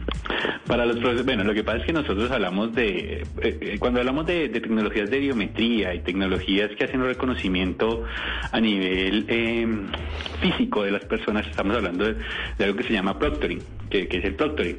Para 0.67 0.85
los 0.85 1.25
bueno, 1.25 1.45
lo 1.45 1.53
que 1.53 1.63
pasa 1.63 1.77
es 1.77 1.85
que 1.85 1.93
nosotros 1.93 2.29
hablamos 2.29 2.75
de, 2.75 3.21
eh, 3.21 3.23
eh, 3.41 3.77
cuando 3.79 4.01
hablamos 4.01 4.25
de, 4.25 4.49
tecnologías 4.49 5.09
de 5.09 5.19
biometría 5.19 5.95
y 5.95 5.99
tecnologías 6.01 6.71
que 6.75 6.83
hacen 6.83 6.99
un 6.99 7.07
reconocimiento 7.07 8.03
a 8.51 8.59
nivel 8.59 9.25
em, 9.29 9.87
físico 10.41 10.83
de 10.83 10.91
las 10.91 11.05
personas, 11.05 11.47
estamos 11.47 11.77
hablando 11.77 12.05
de, 12.05 12.65
algo 12.65 12.75
que 12.75 12.83
se 12.83 12.91
llama 12.91 13.17
proctoring, 13.17 13.61
que, 13.89 14.09
es 14.11 14.25
el 14.25 14.35
proctoring. 14.35 14.77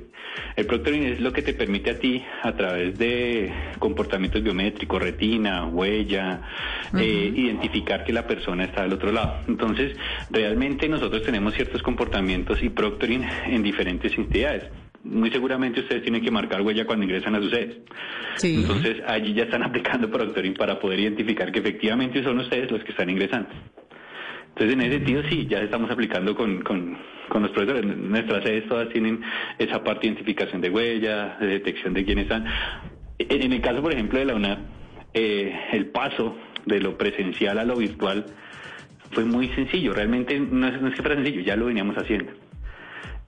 El 0.57 0.67
proctoring 0.67 1.05
es 1.05 1.21
lo 1.21 1.33
que 1.33 1.41
te 1.41 1.55
permite 1.55 1.91
a 1.91 1.99
ti, 1.99 2.23
a 2.43 2.53
través 2.53 2.99
de 2.99 3.51
comportamientos 3.79 4.43
biométricos, 4.43 5.01
retina, 5.01 5.67
huella, 5.67 6.43
eh, 6.97 7.33
identificar 7.35 8.05
que 8.05 8.13
la 8.13 8.27
persona 8.27 8.65
está 8.65 8.83
del 8.83 8.93
otro 8.93 9.11
lado. 9.11 9.39
Entonces, 9.49 9.97
realmente 10.31 10.87
nosotros 10.87 11.23
tenemos 11.23 11.55
ciertos 11.55 11.83
comportamientos 11.83 12.63
y 12.63 12.69
proctoring 12.69 13.25
en 13.47 13.63
diferentes 13.63 14.17
entidades 14.19 14.65
muy 15.05 15.31
seguramente 15.31 15.81
ustedes 15.81 16.03
tienen 16.03 16.23
que 16.23 16.31
marcar 16.31 16.61
huella 16.63 16.85
cuando 16.85 17.05
ingresan 17.05 17.35
a 17.35 17.41
sus 17.41 17.51
sedes. 17.51 17.77
Entonces 18.43 19.03
allí 19.07 19.33
ya 19.35 19.45
están 19.45 19.63
aplicando 19.65 20.11
Proctoring 20.11 20.55
para 20.55 20.79
poder 20.79 21.01
identificar 21.01 21.53
que 21.53 21.61
efectivamente 21.61 22.23
son 22.23 22.39
ustedes 22.39 22.71
los 22.71 22.83
que 22.85 22.91
están 22.91 23.09
ingresando. 23.09 23.49
Entonces 24.49 24.75
en 24.75 24.81
ese 24.81 24.93
sentido 24.95 25.23
sí, 25.31 25.47
ya 25.49 25.61
estamos 25.61 25.91
aplicando 25.91 26.35
con, 26.35 26.63
con, 26.63 26.99
con 27.29 27.43
los 27.43 27.53
profesores. 27.53 27.85
Nuestras 27.85 28.43
sedes 28.43 28.67
todas 28.69 28.89
tienen 28.89 29.21
esa 29.59 29.85
parte 29.85 30.01
de 30.03 30.07
identificación 30.09 30.61
de 30.61 30.71
huella, 30.71 31.37
de 31.41 31.47
detección 31.47 31.95
de 31.95 32.05
quiénes 32.05 32.25
están. 32.25 32.45
En, 33.19 33.53
el 33.53 33.61
caso, 33.61 33.83
por 33.83 33.93
ejemplo, 33.93 34.19
de 34.19 34.25
la 34.25 34.35
UNAD, 34.35 34.59
eh, 35.15 35.55
el 35.73 35.87
paso 35.87 36.37
de 36.67 36.81
lo 36.81 36.99
presencial 36.99 37.59
a 37.59 37.65
lo 37.65 37.77
virtual 37.77 38.27
fue 39.13 39.25
muy 39.25 39.49
sencillo. 39.51 39.93
Realmente 39.93 40.39
no 40.39 40.67
es, 40.67 40.83
no 40.83 40.89
es 40.89 40.95
que 40.95 41.03
fuera 41.03 41.17
sencillo, 41.17 41.41
ya 41.41 41.57
lo 41.57 41.67
veníamos 41.67 41.97
haciendo. 41.97 42.33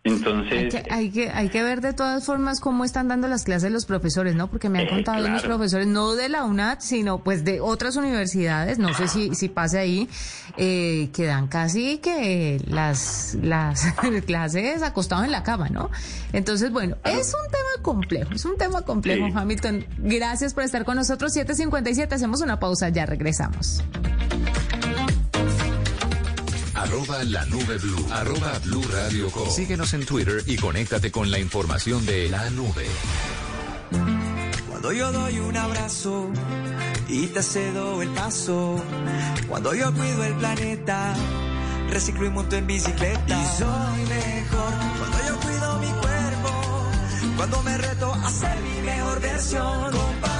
Entonces... 0.02 0.74
Hay 0.90 1.10
que, 1.10 1.28
hay 1.28 1.50
que, 1.50 1.62
ver 1.62 1.82
de 1.82 1.92
todas 1.92 2.24
formas 2.24 2.60
cómo 2.60 2.84
están 2.84 3.08
dando 3.08 3.28
las 3.28 3.44
clases 3.44 3.70
los 3.70 3.84
profesores, 3.84 4.34
¿no? 4.34 4.48
Porque 4.48 4.70
me 4.70 4.80
han 4.80 4.86
eh, 4.86 4.90
contado 4.90 5.28
los 5.28 5.42
profesores, 5.42 5.86
no 5.86 6.14
de 6.14 6.30
la 6.30 6.44
UNAD, 6.44 6.78
sino 6.80 7.22
pues 7.22 7.44
de 7.44 7.60
otras 7.60 7.96
universidades, 7.96 8.78
no 8.78 8.94
sé 8.94 9.08
si, 9.08 9.34
si 9.34 9.50
pase 9.50 9.78
ahí, 9.78 10.08
eh, 10.56 11.10
que 11.12 11.26
dan 11.26 11.48
casi 11.48 11.98
que 11.98 12.62
las, 12.66 13.36
las 13.42 13.92
clases 14.26 14.82
acostados 14.82 15.26
en 15.26 15.32
la 15.32 15.42
cama, 15.42 15.68
¿no? 15.68 15.90
Entonces, 16.32 16.72
bueno, 16.72 16.96
es 17.04 17.34
un 17.34 17.50
tema 17.50 17.82
complejo, 17.82 18.32
es 18.32 18.44
un 18.46 18.56
tema 18.56 18.82
complejo, 18.82 19.26
Hamilton. 19.38 19.84
Gracias 19.98 20.54
por 20.54 20.64
estar 20.64 20.86
con 20.86 20.96
nosotros, 20.96 21.34
757, 21.34 22.14
hacemos 22.14 22.40
una 22.40 22.58
pausa, 22.58 22.88
ya 22.88 23.04
regresamos. 23.04 23.82
Arroba 26.80 27.22
la 27.24 27.44
nube 27.44 27.76
blue. 27.76 28.06
Arroba 28.10 28.58
blue 28.64 28.82
radio 28.90 29.28
Síguenos 29.50 29.92
en 29.92 30.06
Twitter 30.06 30.42
y 30.46 30.56
conéctate 30.56 31.10
con 31.10 31.30
la 31.30 31.38
información 31.38 32.06
de 32.06 32.30
la 32.30 32.48
nube. 32.48 32.86
Cuando 34.66 34.90
yo 34.90 35.12
doy 35.12 35.40
un 35.40 35.56
abrazo 35.58 36.30
y 37.06 37.26
te 37.26 37.42
cedo 37.42 38.00
el 38.00 38.08
paso. 38.08 38.82
Cuando 39.46 39.74
yo 39.74 39.92
cuido 39.92 40.24
el 40.24 40.34
planeta, 40.36 41.14
reciclo 41.90 42.24
y 42.24 42.30
monto 42.30 42.56
en 42.56 42.66
bicicleta. 42.66 43.28
Y 43.28 43.58
soy 43.58 44.06
mejor 44.08 44.72
cuando 44.98 45.18
yo 45.28 45.40
cuido 45.40 45.78
mi 45.80 46.00
cuerpo. 46.00 46.86
Cuando 47.36 47.62
me 47.62 47.76
reto 47.76 48.14
a 48.14 48.30
ser 48.30 48.58
mi 48.58 48.80
mejor 48.86 49.20
versión. 49.20 49.90
Con 49.92 50.39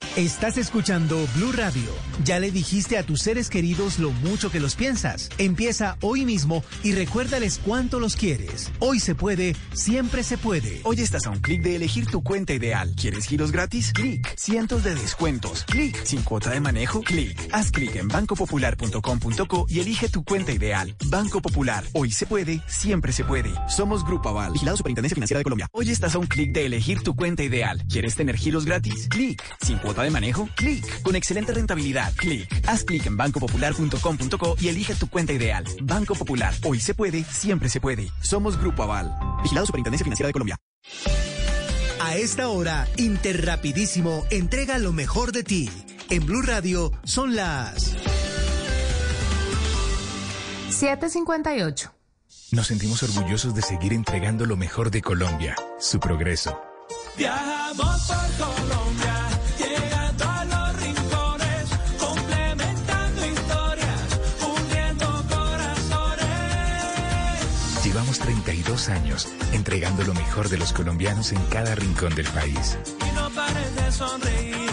Estás 0.17 0.57
escuchando 0.57 1.25
Blue 1.35 1.53
Radio. 1.53 1.89
Ya 2.25 2.37
le 2.37 2.51
dijiste 2.51 2.97
a 2.97 3.03
tus 3.03 3.21
seres 3.21 3.49
queridos 3.49 3.97
lo 3.97 4.11
mucho 4.11 4.51
que 4.51 4.59
los 4.59 4.75
piensas. 4.75 5.29
Empieza 5.37 5.95
hoy 6.01 6.25
mismo 6.25 6.65
y 6.83 6.91
recuérdales 6.91 7.61
cuánto 7.63 7.97
los 7.97 8.17
quieres. 8.17 8.73
Hoy 8.79 8.99
se 8.99 9.15
puede, 9.15 9.55
siempre 9.71 10.23
se 10.23 10.37
puede. 10.37 10.81
Hoy 10.83 10.99
estás 10.99 11.27
a 11.27 11.29
un 11.29 11.39
clic 11.39 11.61
de 11.61 11.77
elegir 11.77 12.07
tu 12.07 12.23
cuenta 12.23 12.51
ideal. 12.51 12.93
¿Quieres 12.99 13.25
giros 13.25 13.53
gratis? 13.53 13.93
Clic. 13.93 14.35
Cientos 14.35 14.83
de 14.83 14.95
descuentos. 14.95 15.63
Clic. 15.63 16.03
Sin 16.03 16.23
cuota 16.23 16.49
de 16.49 16.59
manejo. 16.59 17.01
Clic. 17.03 17.47
Haz 17.53 17.71
clic 17.71 17.95
en 17.95 18.09
bancopopular.com.co 18.09 19.65
y 19.69 19.79
elige 19.79 20.09
tu 20.09 20.25
cuenta 20.25 20.51
ideal. 20.51 20.93
Banco 21.05 21.41
Popular. 21.41 21.85
Hoy 21.93 22.11
se 22.11 22.25
puede, 22.25 22.61
siempre 22.67 23.13
se 23.13 23.23
puede. 23.23 23.53
Somos 23.69 24.03
Grupo 24.03 24.27
Aval. 24.27 24.51
Vigilado 24.51 24.75
Superintendencia 24.75 25.15
Financiera 25.15 25.37
de 25.37 25.45
Colombia. 25.45 25.69
Hoy 25.71 25.89
estás 25.89 26.15
a 26.15 26.19
un 26.19 26.27
clic 26.27 26.51
de 26.51 26.65
elegir 26.65 27.01
tu 27.01 27.15
cuenta 27.15 27.43
ideal. 27.43 27.81
¿Quieres 27.87 28.17
tener 28.17 28.35
giros 28.35 28.65
gratis? 28.65 29.07
Clic. 29.09 29.41
Sin 29.61 29.77
cuota 29.77 30.00
de 30.03 30.11
manejo? 30.11 30.49
Clic. 30.55 31.01
Con 31.01 31.15
excelente 31.15 31.53
rentabilidad? 31.53 32.13
Clic. 32.15 32.47
Haz 32.67 32.83
clic 32.83 33.05
en 33.05 33.17
bancopopular.com.co 33.17 34.55
y 34.59 34.67
elige 34.67 34.95
tu 34.95 35.09
cuenta 35.09 35.33
ideal. 35.33 35.63
Banco 35.81 36.15
Popular. 36.15 36.53
Hoy 36.63 36.79
se 36.79 36.93
puede, 36.93 37.23
siempre 37.23 37.69
se 37.69 37.79
puede. 37.79 38.11
Somos 38.21 38.57
Grupo 38.57 38.83
Aval. 38.83 39.13
Vigilado 39.43 39.65
Superintendencia 39.65 40.03
Financiera 40.03 40.27
de 40.27 40.33
Colombia. 40.33 40.57
A 41.99 42.15
esta 42.15 42.49
hora, 42.49 42.87
Interrapidísimo 42.97 44.25
entrega 44.31 44.77
lo 44.79 44.91
mejor 44.91 45.31
de 45.31 45.43
ti. 45.43 45.69
En 46.09 46.25
Blue 46.25 46.41
Radio 46.41 46.91
son 47.03 47.35
las 47.35 47.95
758. 50.69 51.93
Nos 52.51 52.67
sentimos 52.67 53.01
orgullosos 53.03 53.55
de 53.55 53.61
seguir 53.61 53.93
entregando 53.93 54.45
lo 54.45 54.57
mejor 54.57 54.91
de 54.91 55.01
Colombia, 55.01 55.55
su 55.79 55.99
progreso 55.99 56.59
Viajamos 57.17 58.07
por 58.07 58.47
Colombia, 58.47 59.20
32 68.71 68.89
años 68.89 69.27
entregando 69.51 70.03
lo 70.03 70.13
mejor 70.13 70.47
de 70.47 70.57
los 70.57 70.71
colombianos 70.71 71.33
en 71.33 71.41
cada 71.47 71.75
rincón 71.75 72.15
del 72.15 72.27
país. 72.27 72.77
Y 73.05 73.15
no 73.15 73.29
pares 73.31 73.75
de 73.75 73.91
sonreír, 73.91 74.69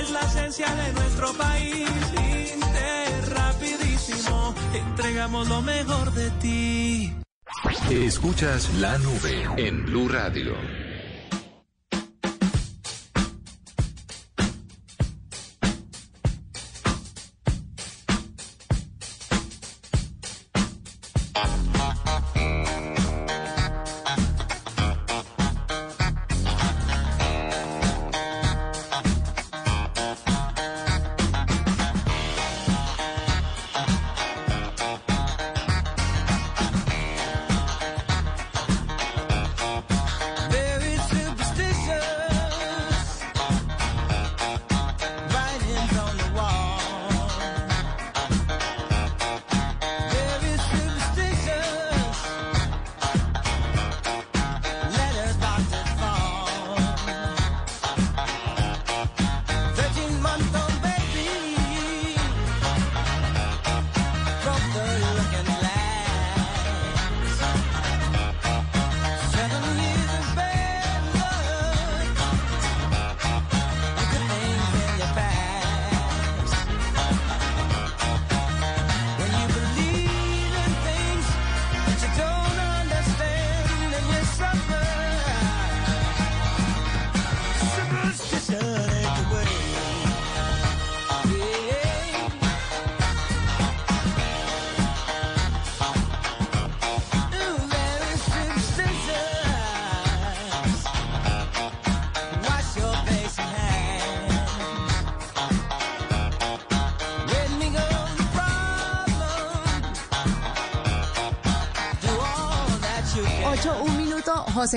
es 0.00 0.10
la 0.10 0.20
esencia 0.20 0.72
de 0.74 0.92
nuestro 0.92 1.32
país. 1.34 1.88
Inter, 2.54 3.34
rapidísimo, 3.34 4.54
entregamos 4.72 5.48
lo 5.48 5.62
mejor 5.62 6.12
de 6.12 6.30
ti. 6.42 7.12
Escuchas 7.90 8.72
la 8.74 8.96
nube 8.98 9.48
en 9.56 9.84
Blue 9.84 10.08
Radio. 10.08 10.54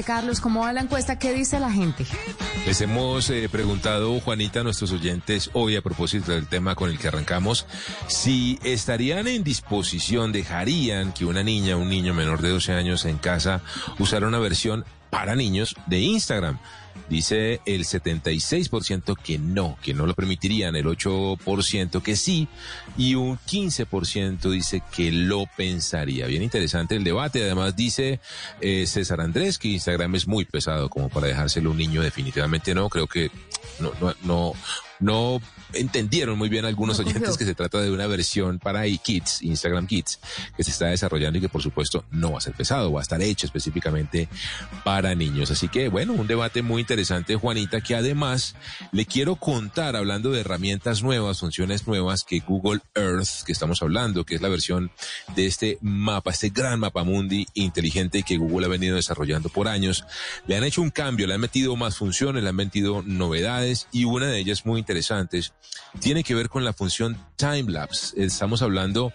Carlos, 0.01 0.41
¿cómo 0.41 0.61
va 0.61 0.73
la 0.73 0.81
encuesta? 0.81 1.19
¿Qué 1.19 1.31
dice 1.31 1.59
la 1.59 1.71
gente? 1.71 2.05
Les 2.65 2.81
hemos 2.81 3.29
eh, 3.29 3.47
preguntado, 3.51 4.19
Juanita, 4.19 4.61
a 4.61 4.63
nuestros 4.63 4.91
oyentes 4.91 5.51
hoy 5.53 5.75
a 5.75 5.83
propósito 5.83 6.31
del 6.31 6.47
tema 6.47 6.73
con 6.73 6.89
el 6.89 6.97
que 6.97 7.09
arrancamos, 7.09 7.67
si 8.07 8.57
estarían 8.63 9.27
en 9.27 9.43
disposición, 9.43 10.31
dejarían 10.31 11.13
que 11.13 11.25
una 11.25 11.43
niña, 11.43 11.77
un 11.77 11.89
niño 11.89 12.15
menor 12.15 12.41
de 12.41 12.49
12 12.49 12.73
años 12.73 13.05
en 13.05 13.19
casa 13.19 13.61
usara 13.99 14.27
una 14.27 14.39
versión 14.39 14.85
para 15.11 15.35
niños 15.35 15.75
de 15.85 15.99
Instagram. 15.99 16.57
Dice 17.09 17.61
el 17.65 17.83
76% 17.83 19.17
que 19.21 19.37
no, 19.37 19.77
que 19.81 19.93
no 19.93 20.05
lo 20.05 20.13
permitirían, 20.13 20.75
el 20.75 20.85
8% 20.85 22.01
que 22.01 22.15
sí 22.15 22.47
y 22.97 23.15
un 23.15 23.37
15% 23.37 24.49
dice 24.49 24.81
que 24.95 25.11
lo 25.11 25.45
pensaría. 25.57 26.27
Bien 26.27 26.43
interesante 26.43 26.95
el 26.95 27.03
debate. 27.03 27.43
Además 27.43 27.75
dice 27.75 28.19
eh, 28.61 28.85
César 28.87 29.21
Andrés 29.21 29.57
que 29.57 29.69
Instagram 29.69 30.15
es 30.15 30.27
muy 30.27 30.45
pesado 30.45 30.89
como 30.89 31.09
para 31.09 31.27
dejárselo 31.27 31.69
a 31.69 31.71
un 31.71 31.77
niño. 31.77 32.01
Definitivamente 32.01 32.73
no, 32.73 32.89
creo 32.89 33.07
que 33.07 33.31
no, 33.79 33.91
no, 33.99 34.13
no, 34.23 34.53
no 35.03 35.41
entendieron 35.73 36.37
muy 36.37 36.49
bien 36.49 36.65
algunos 36.65 36.99
oyentes 36.99 37.37
que 37.37 37.45
se 37.45 37.55
trata 37.55 37.81
de 37.81 37.91
una 37.91 38.07
versión 38.07 38.59
para 38.59 38.83
Kids, 38.85 39.41
Instagram 39.41 39.87
Kids, 39.87 40.19
que 40.55 40.63
se 40.63 40.71
está 40.71 40.87
desarrollando 40.87 41.37
y 41.39 41.41
que 41.41 41.49
por 41.49 41.61
supuesto 41.61 42.05
no 42.11 42.31
va 42.31 42.37
a 42.37 42.41
ser 42.41 42.53
pesado, 42.53 42.91
va 42.91 42.99
a 42.99 43.03
estar 43.03 43.21
hecho 43.21 43.45
específicamente 43.45 44.29
para 44.83 45.15
niños. 45.15 45.51
Así 45.51 45.67
que 45.67 45.89
bueno, 45.89 46.13
un 46.13 46.27
debate 46.27 46.61
muy 46.61 46.81
interesante, 46.81 47.35
Juanita, 47.35 47.81
que 47.81 47.95
además 47.95 48.55
le 48.91 49.05
quiero 49.05 49.35
contar, 49.35 49.95
hablando 49.95 50.31
de 50.31 50.41
herramientas 50.41 51.03
nuevas, 51.03 51.39
funciones 51.39 51.87
nuevas, 51.87 52.23
que 52.23 52.39
Google 52.39 52.81
Earth, 52.95 53.43
que 53.45 53.51
estamos 53.51 53.81
hablando, 53.81 54.25
que 54.25 54.35
es 54.35 54.41
la 54.41 54.49
versión 54.49 54.91
de 55.35 55.47
este 55.47 55.77
mapa, 55.81 56.31
este 56.31 56.49
gran 56.49 56.79
mapa 56.79 57.03
mundi 57.03 57.47
inteligente 57.55 58.23
que 58.23 58.37
Google 58.37 58.67
ha 58.67 58.69
venido 58.69 58.95
desarrollando 58.95 59.49
por 59.49 59.67
años, 59.67 60.05
le 60.47 60.55
han 60.55 60.63
hecho 60.63 60.81
un 60.81 60.91
cambio, 60.91 61.27
le 61.27 61.33
han 61.33 61.41
metido 61.41 61.75
más 61.75 61.97
funciones, 61.97 62.43
le 62.43 62.49
han 62.49 62.55
metido 62.55 63.03
novedades 63.03 63.87
y 63.91 64.05
una 64.05 64.27
de 64.27 64.39
ellas 64.39 64.65
muy 64.65 64.79
interesantes 64.93 65.53
tiene 65.99 66.23
que 66.23 66.35
ver 66.35 66.49
con 66.49 66.63
la 66.63 66.73
función 66.73 67.17
timelapse. 67.35 68.23
Estamos 68.23 68.61
hablando 68.61 69.11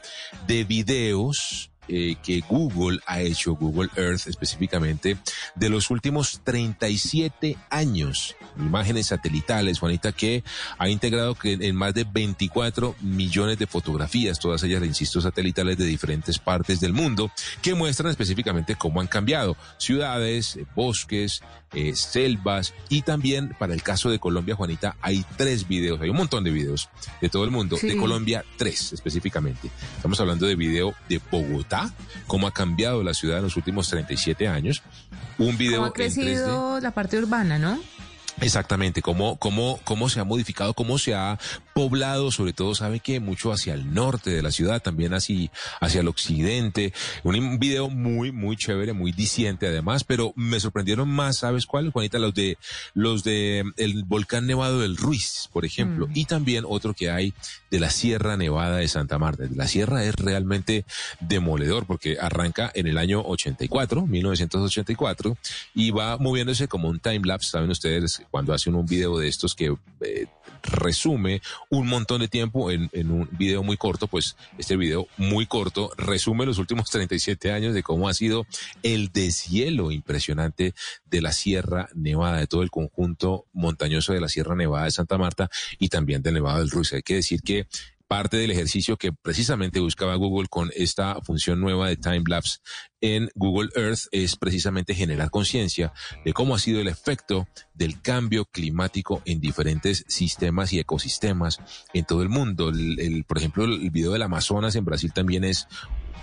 de 0.48 0.64
videos 0.64 1.70
eh, 1.86 2.16
que 2.22 2.40
Google 2.40 2.98
ha 3.06 3.20
hecho, 3.20 3.54
Google 3.54 3.88
Earth 3.96 4.26
específicamente, 4.26 5.16
de 5.54 5.68
los 5.68 5.90
últimos 5.90 6.40
37 6.44 7.56
años. 7.70 8.36
Imágenes 8.58 9.06
satelitales, 9.06 9.78
Juanita, 9.78 10.12
que 10.12 10.42
ha 10.76 10.88
integrado 10.88 11.36
en 11.44 11.76
más 11.76 11.94
de 11.94 12.04
24 12.04 12.96
millones 13.00 13.58
de 13.58 13.66
fotografías, 13.66 14.38
todas 14.38 14.62
ellas, 14.64 14.84
insisto, 14.84 15.20
satelitales 15.20 15.78
de 15.78 15.86
diferentes 15.86 16.38
partes 16.38 16.80
del 16.80 16.92
mundo, 16.92 17.30
que 17.62 17.74
muestran 17.74 18.10
específicamente 18.10 18.74
cómo 18.74 19.00
han 19.00 19.06
cambiado 19.06 19.56
ciudades, 19.78 20.58
bosques, 20.74 21.42
eh, 21.74 21.94
selvas 21.94 22.74
y 22.88 23.02
también 23.02 23.54
para 23.58 23.74
el 23.74 23.82
caso 23.82 24.10
de 24.10 24.18
Colombia, 24.18 24.54
Juanita, 24.54 24.96
hay 25.00 25.24
tres 25.36 25.68
videos, 25.68 26.00
hay 26.00 26.08
un 26.08 26.16
montón 26.16 26.44
de 26.44 26.50
videos 26.50 26.88
de 27.20 27.28
todo 27.28 27.44
el 27.44 27.50
mundo, 27.50 27.76
de 27.80 27.96
Colombia 27.96 28.44
tres 28.56 28.92
específicamente. 28.92 29.70
Estamos 29.96 30.18
hablando 30.20 30.46
de 30.46 30.56
video 30.56 30.94
de 31.08 31.20
Bogotá, 31.30 31.92
cómo 32.26 32.46
ha 32.46 32.52
cambiado 32.52 33.02
la 33.02 33.14
ciudad 33.14 33.38
en 33.38 33.44
los 33.44 33.56
últimos 33.56 33.88
37 33.88 34.48
años. 34.48 34.82
Un 35.38 35.56
video... 35.56 35.84
ha 35.84 35.92
crecido 35.92 36.80
la 36.80 36.90
parte 36.90 37.18
urbana, 37.18 37.58
¿no? 37.58 37.78
Exactamente, 38.40 39.02
cómo, 39.02 39.36
cómo, 39.36 39.80
cómo 39.84 40.08
se 40.08 40.20
ha 40.20 40.24
modificado, 40.24 40.74
cómo 40.74 40.98
se 40.98 41.14
ha 41.14 41.38
poblado, 41.78 42.32
sobre 42.32 42.52
todo 42.52 42.74
sabe 42.74 42.98
que 42.98 43.20
mucho 43.20 43.52
hacia 43.52 43.72
el 43.72 43.94
norte 43.94 44.30
de 44.30 44.42
la 44.42 44.50
ciudad, 44.50 44.82
también 44.82 45.14
así 45.14 45.48
hacia 45.80 46.00
el 46.00 46.08
occidente. 46.08 46.92
Un 47.22 47.60
video 47.60 47.88
muy, 47.88 48.32
muy 48.32 48.56
chévere, 48.56 48.94
muy 48.94 49.12
diciente 49.12 49.68
además, 49.68 50.02
pero 50.02 50.32
me 50.34 50.58
sorprendieron 50.58 51.08
más, 51.08 51.36
¿sabes 51.36 51.66
cuál, 51.66 51.92
Juanita? 51.92 52.18
Los 52.18 52.34
de, 52.34 52.58
los 52.94 53.22
de 53.22 53.62
el 53.76 54.02
volcán 54.02 54.48
nevado 54.48 54.80
del 54.80 54.96
Ruiz, 54.96 55.48
por 55.52 55.64
ejemplo, 55.64 56.08
mm. 56.08 56.12
y 56.14 56.24
también 56.24 56.64
otro 56.66 56.94
que 56.94 57.12
hay 57.12 57.32
de 57.70 57.78
la 57.78 57.90
Sierra 57.90 58.36
Nevada 58.36 58.78
de 58.78 58.88
Santa 58.88 59.16
Marta. 59.18 59.44
La 59.54 59.68
sierra 59.68 60.02
es 60.02 60.16
realmente 60.16 60.84
demoledor 61.20 61.86
porque 61.86 62.18
arranca 62.20 62.72
en 62.74 62.88
el 62.88 62.98
año 62.98 63.22
84, 63.24 64.04
1984, 64.04 65.38
y 65.76 65.92
va 65.92 66.18
moviéndose 66.18 66.66
como 66.66 66.88
un 66.88 66.98
time 66.98 67.20
lapse, 67.22 67.50
saben 67.50 67.70
ustedes 67.70 68.20
cuando 68.32 68.52
hacen 68.52 68.74
un 68.74 68.84
video 68.84 69.16
de 69.16 69.28
estos 69.28 69.54
que 69.54 69.76
eh, 70.00 70.26
resume 70.62 71.40
un 71.70 71.86
montón 71.86 72.20
de 72.20 72.28
tiempo 72.28 72.70
en, 72.70 72.88
un 73.10 73.28
video 73.32 73.62
muy 73.62 73.76
corto, 73.76 74.06
pues 74.06 74.36
este 74.56 74.76
video 74.76 75.06
muy 75.16 75.46
corto 75.46 75.90
resume 75.96 76.46
los 76.46 76.58
últimos 76.58 76.90
37 76.90 77.52
años 77.52 77.74
de 77.74 77.82
cómo 77.82 78.08
ha 78.08 78.14
sido 78.14 78.46
el 78.82 79.12
deshielo 79.12 79.90
impresionante 79.90 80.74
de 81.06 81.20
la 81.20 81.32
Sierra 81.32 81.88
Nevada, 81.94 82.38
de 82.38 82.46
todo 82.46 82.62
el 82.62 82.70
conjunto 82.70 83.46
montañoso 83.52 84.12
de 84.12 84.20
la 84.20 84.28
Sierra 84.28 84.54
Nevada 84.54 84.84
de 84.84 84.90
Santa 84.92 85.18
Marta 85.18 85.50
y 85.78 85.88
también 85.88 86.22
del 86.22 86.34
Nevado 86.34 86.58
del 86.58 86.70
Ruiz. 86.70 86.92
Hay 86.92 87.02
que 87.02 87.16
decir 87.16 87.42
que 87.42 87.66
parte 88.08 88.38
del 88.38 88.50
ejercicio 88.50 88.96
que 88.96 89.12
precisamente 89.12 89.80
buscaba 89.80 90.16
Google 90.16 90.48
con 90.48 90.70
esta 90.74 91.20
función 91.22 91.60
nueva 91.60 91.88
de 91.88 91.96
time 91.96 92.24
lapse 92.26 92.58
en 93.00 93.30
Google 93.34 93.70
Earth 93.76 94.06
es 94.10 94.36
precisamente 94.36 94.94
generar 94.94 95.30
conciencia 95.30 95.92
de 96.24 96.32
cómo 96.32 96.54
ha 96.54 96.58
sido 96.58 96.80
el 96.80 96.88
efecto 96.88 97.46
del 97.74 98.00
cambio 98.00 98.46
climático 98.46 99.22
en 99.24 99.40
diferentes 99.40 100.04
sistemas 100.08 100.72
y 100.72 100.80
ecosistemas 100.80 101.60
en 101.92 102.04
todo 102.04 102.22
el 102.22 102.28
mundo. 102.28 102.70
El, 102.70 103.24
por 103.26 103.38
ejemplo, 103.38 103.64
el 103.64 103.90
video 103.90 104.12
del 104.12 104.22
Amazonas 104.22 104.74
en 104.74 104.84
Brasil 104.84 105.12
también 105.12 105.44
es 105.44 105.68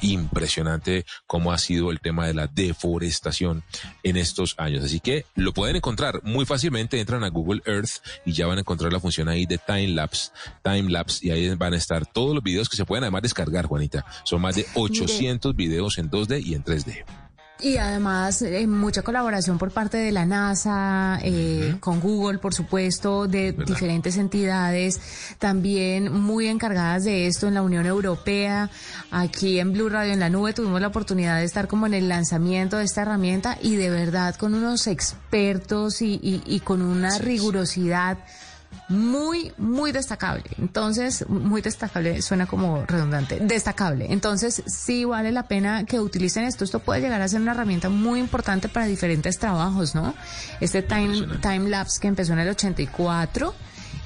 impresionante 0.05 1.05
cómo 1.27 1.51
ha 1.51 1.57
sido 1.57 1.91
el 1.91 1.99
tema 1.99 2.27
de 2.27 2.33
la 2.33 2.47
deforestación 2.47 3.63
en 4.03 4.17
estos 4.17 4.55
años. 4.57 4.83
Así 4.83 4.99
que 4.99 5.25
lo 5.35 5.53
pueden 5.53 5.75
encontrar 5.75 6.21
muy 6.23 6.45
fácilmente. 6.45 6.99
Entran 6.99 7.23
a 7.23 7.29
Google 7.29 7.61
Earth 7.65 8.01
y 8.25 8.33
ya 8.33 8.47
van 8.47 8.57
a 8.57 8.61
encontrar 8.61 8.93
la 8.93 8.99
función 8.99 9.27
ahí 9.27 9.45
de 9.45 9.57
time 9.57 9.89
lapse, 9.89 10.31
time 10.63 10.89
lapse 10.89 11.25
y 11.25 11.31
ahí 11.31 11.53
van 11.55 11.73
a 11.73 11.77
estar 11.77 12.05
todos 12.05 12.33
los 12.33 12.43
videos 12.43 12.69
que 12.69 12.77
se 12.77 12.85
pueden 12.85 13.03
además 13.03 13.23
descargar, 13.23 13.65
Juanita. 13.65 14.05
Son 14.23 14.41
más 14.41 14.55
de 14.55 14.65
800 14.75 15.55
videos 15.55 15.97
en 15.97 16.09
2D 16.09 16.43
y 16.43 16.53
en 16.53 16.63
3D. 16.63 17.24
Y 17.59 17.77
además, 17.77 18.41
eh, 18.41 18.67
mucha 18.67 19.01
colaboración 19.01 19.57
por 19.57 19.71
parte 19.71 19.97
de 19.97 20.11
la 20.11 20.25
NASA, 20.25 21.19
eh, 21.23 21.77
con 21.79 22.01
Google, 22.01 22.39
por 22.39 22.53
supuesto, 22.53 23.27
de 23.27 23.53
diferentes 23.53 24.17
entidades, 24.17 24.99
también 25.39 26.11
muy 26.11 26.47
encargadas 26.47 27.05
de 27.05 27.27
esto 27.27 27.47
en 27.47 27.53
la 27.53 27.61
Unión 27.61 27.85
Europea. 27.85 28.69
Aquí 29.09 29.59
en 29.59 29.71
Blue 29.71 29.87
Radio 29.87 30.11
en 30.11 30.19
la 30.19 30.29
Nube 30.29 30.53
tuvimos 30.53 30.81
la 30.81 30.87
oportunidad 30.87 31.37
de 31.37 31.45
estar 31.45 31.69
como 31.69 31.85
en 31.85 31.93
el 31.93 32.09
lanzamiento 32.09 32.77
de 32.77 32.83
esta 32.83 33.03
herramienta 33.03 33.57
y 33.61 33.77
de 33.77 33.89
verdad 33.89 34.35
con 34.35 34.53
unos 34.53 34.87
expertos 34.87 36.01
y, 36.01 36.19
y, 36.21 36.59
con 36.59 36.81
una 36.81 37.17
rigurosidad 37.19 38.17
muy, 38.89 39.51
muy 39.57 39.91
destacable. 39.91 40.43
Entonces, 40.57 41.27
muy 41.27 41.61
destacable 41.61 42.21
suena 42.21 42.45
como 42.45 42.85
redundante, 42.85 43.39
destacable. 43.39 44.07
Entonces, 44.11 44.63
sí 44.65 45.05
vale 45.05 45.31
la 45.31 45.47
pena 45.47 45.85
que 45.85 45.99
utilicen 45.99 46.45
esto. 46.45 46.63
Esto 46.63 46.79
puede 46.79 47.01
llegar 47.01 47.21
a 47.21 47.27
ser 47.27 47.41
una 47.41 47.51
herramienta 47.51 47.89
muy 47.89 48.19
importante 48.19 48.69
para 48.69 48.85
diferentes 48.85 49.37
trabajos, 49.39 49.95
¿no? 49.95 50.13
Este 50.61 50.81
time, 50.81 51.27
time 51.41 51.69
lapse 51.69 51.99
que 51.99 52.07
empezó 52.07 52.33
en 52.33 52.39
el 52.39 52.49
84 52.49 53.53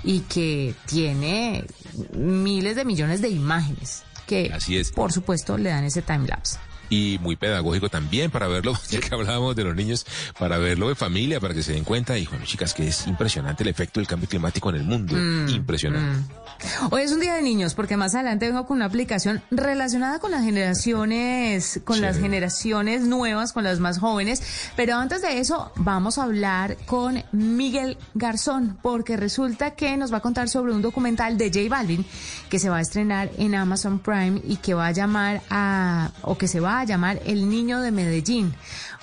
y 0.04 0.22
que 0.22 0.76
tiene 0.86 1.66
miles 2.14 2.76
de 2.76 2.86
millones 2.86 3.22
de 3.22 3.30
imágenes 3.30 4.04
que, 4.26 4.52
Así 4.54 4.78
es. 4.78 4.92
por 4.92 5.12
supuesto, 5.12 5.58
le 5.58 5.70
dan 5.70 5.84
ese 5.84 6.02
time 6.02 6.28
lapse 6.28 6.58
y 6.90 7.20
muy 7.22 7.36
pedagógico 7.36 7.90
también 7.90 8.32
para 8.32 8.48
verlo, 8.48 8.74
ya 8.90 9.00
que 9.00 9.14
hablábamos 9.14 9.56
de 9.56 9.64
los 9.64 9.76
niños, 9.76 10.06
para 10.38 10.58
verlo 10.58 10.90
de 10.90 10.96
familia, 10.96 11.40
para 11.40 11.54
que 11.54 11.64
se 11.64 11.74
den 11.74 11.84
cuenta. 11.84 12.18
Y 12.18 12.26
bueno, 12.26 12.46
chicas, 12.46 12.74
que 12.74 12.88
es 12.88 13.08
impresionante 13.08 13.64
el 13.64 13.70
efecto 13.70 14.00
del 14.00 14.08
cambio 14.08 14.28
climático 14.28 14.70
en 14.70 14.76
el 14.76 14.84
mundo. 14.84 15.16
Mm, 15.16 15.50
impresionante. 15.50 16.20
Mm. 16.20 16.50
Hoy 16.92 17.04
es 17.04 17.12
un 17.12 17.22
día 17.22 17.36
de 17.36 17.42
niños 17.42 17.74
porque 17.74 17.96
más 17.96 18.16
adelante 18.16 18.48
vengo 18.48 18.66
con 18.66 18.78
una 18.78 18.86
aplicación 18.86 19.42
relacionada 19.50 20.20
con 20.20 20.32
las 20.32 20.44
generaciones, 20.44 21.80
con 21.86 22.02
las 22.02 22.18
generaciones 22.18 23.04
nuevas, 23.04 23.54
con 23.54 23.64
las 23.64 23.80
más 23.80 24.00
jóvenes. 24.00 24.42
Pero 24.76 24.96
antes 24.96 25.22
de 25.22 25.40
eso, 25.40 25.72
vamos 25.76 26.18
a 26.18 26.24
hablar 26.24 26.76
con 26.86 27.24
Miguel 27.32 27.98
Garzón, 28.14 28.78
porque 28.82 29.16
resulta 29.16 29.72
que 29.72 29.96
nos 29.96 30.12
va 30.12 30.18
a 30.18 30.22
contar 30.22 30.50
sobre 30.50 30.74
un 30.74 30.82
documental 30.82 31.38
de 31.38 31.48
J 31.48 31.70
Balvin 31.70 32.06
que 32.50 32.60
se 32.60 32.70
va 32.70 32.78
a 32.78 32.82
estrenar 32.82 33.30
en 33.38 33.56
Amazon 33.56 34.00
Prime 34.00 34.42
y 34.44 34.58
que 34.58 34.74
va 34.74 34.88
a 34.88 34.92
llamar 34.92 35.42
a, 35.50 36.12
o 36.24 36.38
que 36.38 36.48
se 36.48 36.60
va 36.60 36.79
a 36.79 36.79
llamar 36.86 37.22
El 37.26 37.50
Niño 37.50 37.82
de 37.82 37.92
Medellín. 37.92 38.54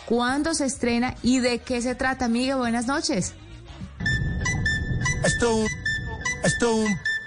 ¿Cuándo 0.07 0.55
se 0.55 0.67
estrena 0.67 1.15
y 1.23 1.41
de 1.41 1.59
qué 1.59 1.83
se 1.83 1.95
trata, 1.95 2.29
Miguel? 2.29 2.57
Buenas 2.57 2.87
noches. 2.87 3.35
Esto, 5.25 5.65
esto 6.45 6.85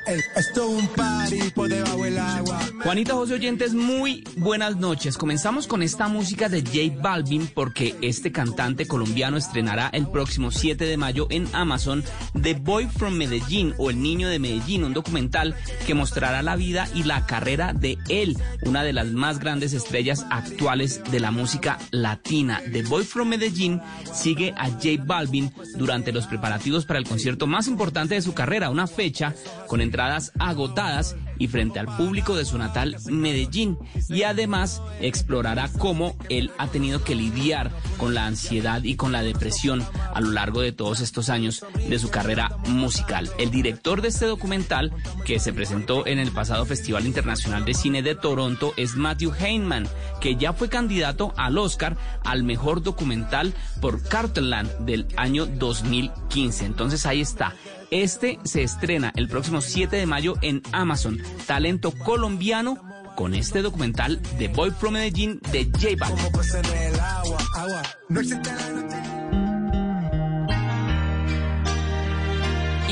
esto 0.10 0.64
es 0.64 0.84
un 0.84 0.88
party 0.88 1.51
por 1.53 1.70
debajo 1.70 2.03
del 2.03 2.18
agua. 2.18 2.60
Juanita 2.84 3.14
José 3.14 3.36
Oyentes, 3.36 3.74
muy 3.74 4.24
buenas 4.38 4.78
noches. 4.78 5.18
Comenzamos 5.18 5.68
con 5.68 5.84
esta 5.84 6.07
música 6.07 6.49
de 6.49 6.62
J 6.62 7.01
Balvin 7.01 7.47
porque 7.47 7.95
este 8.01 8.32
cantante 8.32 8.88
colombiano 8.88 9.38
estrenará 9.38 9.89
el 9.93 10.07
próximo 10.07 10.49
7 10.49 10.86
de 10.86 10.97
mayo 10.97 11.28
en 11.30 11.47
Amazon 11.53 12.03
The 12.41 12.55
Boy 12.55 12.88
from 12.88 13.16
Medellín 13.16 13.76
o 13.78 13.89
El 13.89 14.01
Niño 14.01 14.30
de 14.30 14.39
Medellín, 14.39 14.84
un 14.84 14.93
documental 14.93 15.55
que 15.86 15.93
mostrará 15.93 16.41
la 16.41 16.55
vida 16.55 16.88
y 16.95 17.03
la 17.03 17.26
carrera 17.26 17.74
de 17.74 17.97
él, 18.10 18.38
una 18.64 18.84
de 18.84 18.93
las 18.93 19.07
más 19.07 19.39
grandes 19.39 19.74
estrellas 19.74 20.26
actuales 20.32 21.03
de 21.12 21.20
la 21.20 21.32
música 21.32 21.78
latina. 21.91 22.62
The 22.72 22.84
Boy 22.84 23.03
from 23.03 23.30
Medellín 23.30 23.82
sigue 24.12 24.53
a 24.57 24.70
J 24.70 25.03
Balvin 25.03 25.51
durante 25.76 26.12
los 26.12 26.26
preparativos 26.26 26.86
para 26.86 26.97
el 26.99 27.05
concierto 27.05 27.45
más 27.45 27.68
importante 27.68 28.16
de 28.16 28.22
su 28.22 28.34
carrera, 28.34 28.70
una 28.70 28.88
fecha 28.88 29.36
con 29.68 29.82
entradas 30.00 30.32
agotadas 30.39 31.16
y 31.39 31.47
frente 31.47 31.79
al 31.79 31.87
público 31.87 32.35
de 32.35 32.45
su 32.45 32.57
natal 32.57 32.97
Medellín. 33.09 33.77
Y 34.09 34.23
además 34.23 34.81
explorará 35.01 35.69
cómo 35.79 36.15
él 36.29 36.51
ha 36.57 36.67
tenido 36.67 37.03
que 37.03 37.15
lidiar 37.15 37.71
con 37.97 38.13
la 38.13 38.27
ansiedad 38.27 38.83
y 38.83 38.95
con 38.95 39.11
la 39.11 39.23
depresión 39.23 39.83
a 40.13 40.21
lo 40.21 40.31
largo 40.31 40.61
de 40.61 40.71
todos 40.71 40.99
estos 40.99 41.29
años 41.29 41.65
de 41.87 41.97
su 41.97 42.09
carrera 42.09 42.49
musical. 42.67 43.29
El 43.39 43.49
director 43.49 44.01
de 44.01 44.09
este 44.09 44.25
documental, 44.25 44.93
que 45.25 45.39
se 45.39 45.53
presentó 45.53 46.05
en 46.05 46.19
el 46.19 46.31
pasado 46.31 46.65
Festival 46.65 47.07
Internacional 47.07 47.65
de 47.65 47.73
Cine 47.73 48.03
de 48.03 48.15
Toronto, 48.15 48.73
es 48.77 48.95
Matthew 48.95 49.33
Heinman, 49.39 49.87
que 50.19 50.35
ya 50.35 50.53
fue 50.53 50.69
candidato 50.69 51.33
al 51.37 51.57
Oscar 51.57 51.97
al 52.23 52.43
mejor 52.43 52.83
documental 52.83 53.53
por 53.81 54.03
Carterland 54.03 54.69
del 54.79 55.07
año 55.15 55.45
2015. 55.45 56.65
Entonces 56.65 57.05
ahí 57.05 57.21
está. 57.21 57.55
Este 57.91 58.37
se 58.43 58.61
estrena 58.61 59.11
el 59.15 59.27
próximo 59.27 59.61
7 59.61 59.95
de 59.95 60.05
mayo 60.05 60.35
en 60.41 60.61
Amazon. 60.71 61.19
Talento 61.45 61.91
colombiano 61.91 62.77
con 63.15 63.34
este 63.34 63.61
documental 63.61 64.21
The 64.38 64.47
Boy 64.47 64.71
from 64.71 64.93
Medellín 64.93 65.39
de 65.51 65.65
J 65.65 65.95
Balvin. 65.99 66.25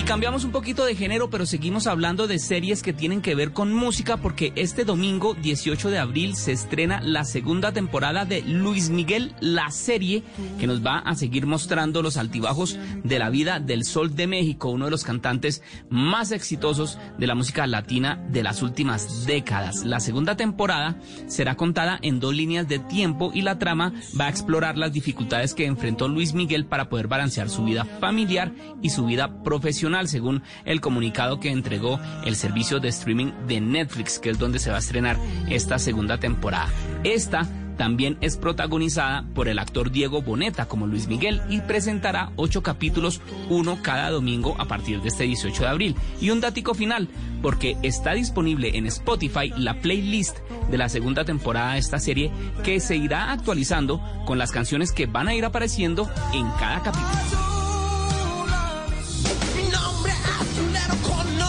Cambiamos 0.08 0.46
un 0.46 0.52
poquito 0.52 0.86
de 0.86 0.96
género, 0.96 1.30
pero 1.30 1.46
seguimos 1.46 1.86
hablando 1.86 2.28
de 2.28 2.40
series 2.40 2.82
que 2.82 2.94
tienen 2.94 3.22
que 3.22 3.36
ver 3.36 3.52
con 3.52 3.74
música 3.74 4.16
porque 4.16 4.54
este 4.56 4.86
domingo 4.86 5.34
18 5.34 5.90
de 5.90 5.98
abril 5.98 6.38
se 6.38 6.54
estrena 6.54 7.02
la 7.02 7.26
segunda 7.26 7.74
temporada 7.74 8.24
de 8.24 8.42
Luis 8.42 8.90
Miguel, 8.90 9.36
la 9.42 9.70
serie 9.70 10.24
que 10.60 10.66
nos 10.66 10.86
va 10.86 11.00
a 11.00 11.16
seguir 11.16 11.46
mostrando 11.46 12.02
los 12.02 12.16
altibajos 12.16 12.80
de 13.04 13.20
la 13.20 13.30
vida 13.30 13.60
del 13.60 13.84
Sol 13.84 14.16
de 14.16 14.28
México, 14.28 14.70
uno 14.70 14.86
de 14.86 14.92
los 14.92 15.04
cantantes 15.04 15.62
más 15.90 16.32
exitosos 16.32 16.98
de 17.18 17.28
la 17.28 17.36
música 17.36 17.68
latina 17.68 18.24
de 18.30 18.44
las 18.44 18.62
últimas 18.62 19.26
décadas. 19.26 19.84
La 19.84 20.00
segunda 20.00 20.38
temporada 20.38 21.02
será 21.28 21.58
contada 21.58 22.00
en 22.02 22.22
dos 22.22 22.34
líneas 22.34 22.66
de 22.70 22.80
tiempo 22.80 23.32
y 23.34 23.42
la 23.42 23.60
trama 23.60 23.92
va 24.18 24.28
a 24.28 24.30
explorar 24.30 24.78
las 24.78 24.94
dificultades 24.94 25.54
que 25.54 25.66
enfrentó 25.66 26.08
Luis 26.08 26.34
Miguel 26.34 26.66
para 26.66 26.88
poder 26.88 27.10
balancear 27.10 27.50
su 27.50 27.66
vida 27.66 27.84
familiar 28.00 28.54
y 28.82 28.92
su 28.92 29.06
vida 29.06 29.44
profesional 29.44 29.97
según 30.06 30.44
el 30.66 30.82
comunicado 30.82 31.40
que 31.40 31.50
entregó 31.50 32.00
el 32.26 32.36
servicio 32.36 32.80
de 32.80 32.90
streaming 32.90 33.32
de 33.48 33.62
Netflix, 33.62 34.20
que 34.20 34.30
es 34.30 34.38
donde 34.38 34.60
se 34.60 34.70
va 34.70 34.76
a 34.76 34.80
estrenar 34.80 35.18
esta 35.50 35.80
segunda 35.80 36.20
temporada. 36.20 36.70
Esta 37.04 37.48
también 37.78 38.18
es 38.22 38.36
protagonizada 38.38 39.24
por 39.34 39.48
el 39.48 39.60
actor 39.60 39.92
Diego 39.92 40.22
Boneta 40.22 40.68
como 40.68 40.88
Luis 40.88 41.08
Miguel 41.08 41.42
y 41.50 41.62
presentará 41.62 42.32
ocho 42.36 42.64
capítulos, 42.64 43.22
uno 43.50 43.80
cada 43.82 44.10
domingo 44.10 44.56
a 44.60 44.66
partir 44.66 45.02
de 45.02 45.10
este 45.10 45.24
18 45.24 45.64
de 45.64 45.70
abril. 45.70 45.96
Y 46.20 46.32
un 46.32 46.42
dático 46.42 46.74
final, 46.74 47.08
porque 47.42 47.78
está 47.84 48.14
disponible 48.14 48.78
en 48.78 48.88
Spotify 48.88 49.54
la 49.56 49.80
playlist 49.80 50.40
de 50.70 50.78
la 50.78 50.90
segunda 50.90 51.24
temporada 51.24 51.74
de 51.74 51.80
esta 51.80 52.00
serie 52.00 52.32
que 52.64 52.80
se 52.80 52.98
irá 52.98 53.32
actualizando 53.32 54.02
con 54.26 54.38
las 54.38 54.52
canciones 54.52 54.92
que 54.92 55.06
van 55.06 55.28
a 55.28 55.36
ir 55.36 55.46
apareciendo 55.46 56.10
en 56.34 56.50
cada 56.60 56.82
capítulo. 56.82 57.67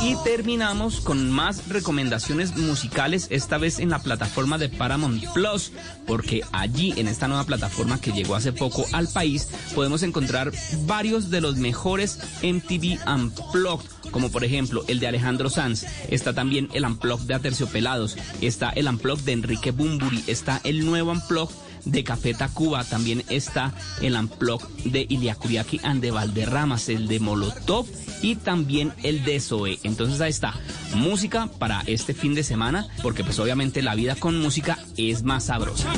Y 0.02 0.14
terminamos 0.24 1.00
con 1.00 1.30
más 1.30 1.68
recomendaciones 1.68 2.56
musicales, 2.56 3.26
esta 3.30 3.58
vez 3.58 3.78
en 3.78 3.90
la 3.90 3.98
plataforma 3.98 4.56
de 4.56 4.68
Paramount 4.68 5.22
Plus, 5.34 5.72
porque 6.06 6.42
allí 6.52 6.94
en 6.96 7.08
esta 7.08 7.28
nueva 7.28 7.44
plataforma 7.44 8.00
que 8.00 8.12
llegó 8.12 8.34
hace 8.34 8.52
poco 8.52 8.86
al 8.92 9.08
país 9.08 9.48
podemos 9.74 10.02
encontrar 10.02 10.52
varios 10.86 11.30
de 11.30 11.40
los 11.40 11.56
mejores 11.56 12.20
MTV 12.42 12.98
Unplugged 13.06 13.98
como 14.10 14.30
por 14.30 14.44
ejemplo 14.44 14.84
el 14.88 15.00
de 15.00 15.08
Alejandro 15.08 15.50
Sanz, 15.50 15.84
está 16.08 16.32
también 16.32 16.68
el 16.72 16.84
Unplugged 16.84 17.26
de 17.26 17.34
Aterciopelados, 17.34 18.16
está 18.40 18.70
el 18.70 18.88
Unplugged 18.88 19.24
de 19.24 19.32
Enrique 19.32 19.70
Bumburi, 19.70 20.24
está 20.26 20.60
el 20.64 20.86
nuevo 20.86 21.12
Unplugged 21.12 21.54
de 21.88 22.04
Café 22.04 22.34
Tacuba, 22.34 22.84
también 22.84 23.24
está 23.28 23.72
el 24.00 24.14
Unplugged 24.14 24.68
de 24.84 25.06
Iliakuriaki 25.08 25.80
and 25.82 26.00
de 26.00 26.10
Valderramas, 26.10 26.88
el 26.88 27.08
de 27.08 27.20
Molotov 27.20 27.86
y 28.22 28.36
también 28.36 28.92
el 29.02 29.24
de 29.24 29.40
Zoe. 29.40 29.78
Entonces 29.82 30.20
ahí 30.20 30.30
está, 30.30 30.54
música 30.94 31.48
para 31.58 31.82
este 31.86 32.14
fin 32.14 32.34
de 32.34 32.44
semana, 32.44 32.86
porque 33.02 33.24
pues 33.24 33.38
obviamente 33.38 33.82
la 33.82 33.94
vida 33.94 34.14
con 34.14 34.40
música 34.40 34.78
es 34.96 35.22
más 35.22 35.44
sabrosa. 35.44 35.92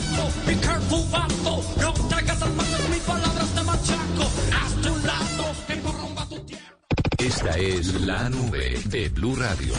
Esta 7.18 7.58
es 7.58 8.00
la 8.00 8.28
nube 8.30 8.80
de 8.86 9.08
Blue 9.10 9.36
Radio. 9.36 9.74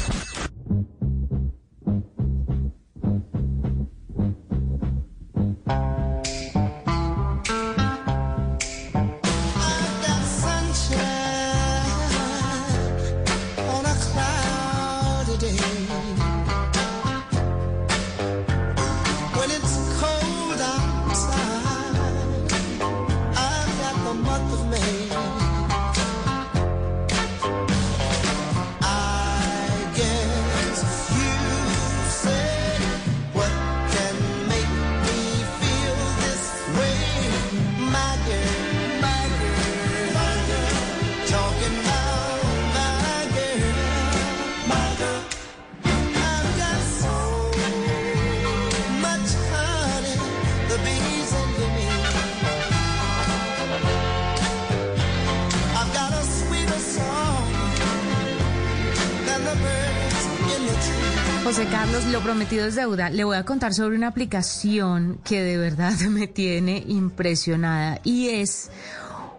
Deuda. 62.76 63.10
Le 63.10 63.24
voy 63.24 63.38
a 63.38 63.46
contar 63.46 63.74
sobre 63.74 63.96
una 63.96 64.08
aplicación 64.08 65.20
que 65.24 65.42
de 65.42 65.58
verdad 65.58 65.94
me 66.10 66.28
tiene 66.28 66.84
impresionada 66.88 68.00
y 68.04 68.30
es 68.30 68.70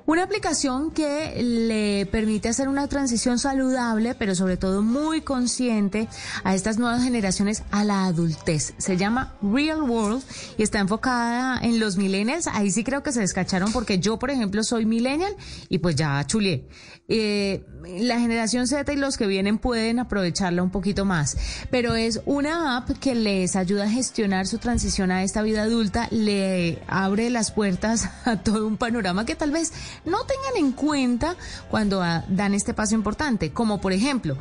una 0.04 0.24
aplicación 0.24 0.90
que 0.90 1.40
le 1.42 2.06
permite 2.06 2.48
hacer 2.48 2.68
una 2.68 2.88
transición 2.88 3.38
saludable, 3.38 4.14
pero 4.14 4.34
sobre 4.34 4.56
todo 4.56 4.82
muy 4.82 5.20
consciente 5.20 6.08
a 6.42 6.54
estas 6.54 6.76
nuevas 6.78 7.04
generaciones 7.04 7.62
a 7.70 7.84
la 7.84 8.06
adultez. 8.06 8.74
Se 8.78 8.96
llama 8.96 9.34
Real 9.42 9.82
World 9.82 10.22
y 10.58 10.64
está 10.64 10.80
enfocada 10.80 11.60
en 11.62 11.78
los 11.78 11.96
millennials. 11.96 12.48
Ahí 12.48 12.70
sí 12.70 12.82
creo 12.82 13.02
que 13.02 13.12
se 13.12 13.20
descacharon 13.20 13.72
porque 13.72 14.00
yo, 14.00 14.18
por 14.18 14.30
ejemplo, 14.30 14.64
soy 14.64 14.86
millennial 14.86 15.36
y 15.68 15.78
pues 15.78 15.94
ya 15.94 16.24
chulé. 16.26 16.66
Eh, 17.14 17.62
la 17.98 18.18
generación 18.18 18.66
Z 18.66 18.90
y 18.90 18.96
los 18.96 19.18
que 19.18 19.26
vienen 19.26 19.58
pueden 19.58 19.98
aprovecharla 19.98 20.62
un 20.62 20.70
poquito 20.70 21.04
más, 21.04 21.36
pero 21.70 21.94
es 21.94 22.22
una 22.24 22.78
app 22.78 22.88
que 23.00 23.14
les 23.14 23.54
ayuda 23.54 23.84
a 23.84 23.90
gestionar 23.90 24.46
su 24.46 24.56
transición 24.56 25.10
a 25.10 25.22
esta 25.22 25.42
vida 25.42 25.64
adulta, 25.64 26.08
le 26.10 26.82
abre 26.86 27.28
las 27.28 27.50
puertas 27.50 28.08
a 28.24 28.36
todo 28.36 28.66
un 28.66 28.78
panorama 28.78 29.26
que 29.26 29.34
tal 29.34 29.50
vez 29.50 29.74
no 30.06 30.24
tengan 30.24 30.56
en 30.56 30.72
cuenta 30.72 31.36
cuando 31.70 32.00
ah, 32.00 32.24
dan 32.28 32.54
este 32.54 32.72
paso 32.72 32.94
importante, 32.94 33.52
como 33.52 33.78
por 33.78 33.92
ejemplo, 33.92 34.38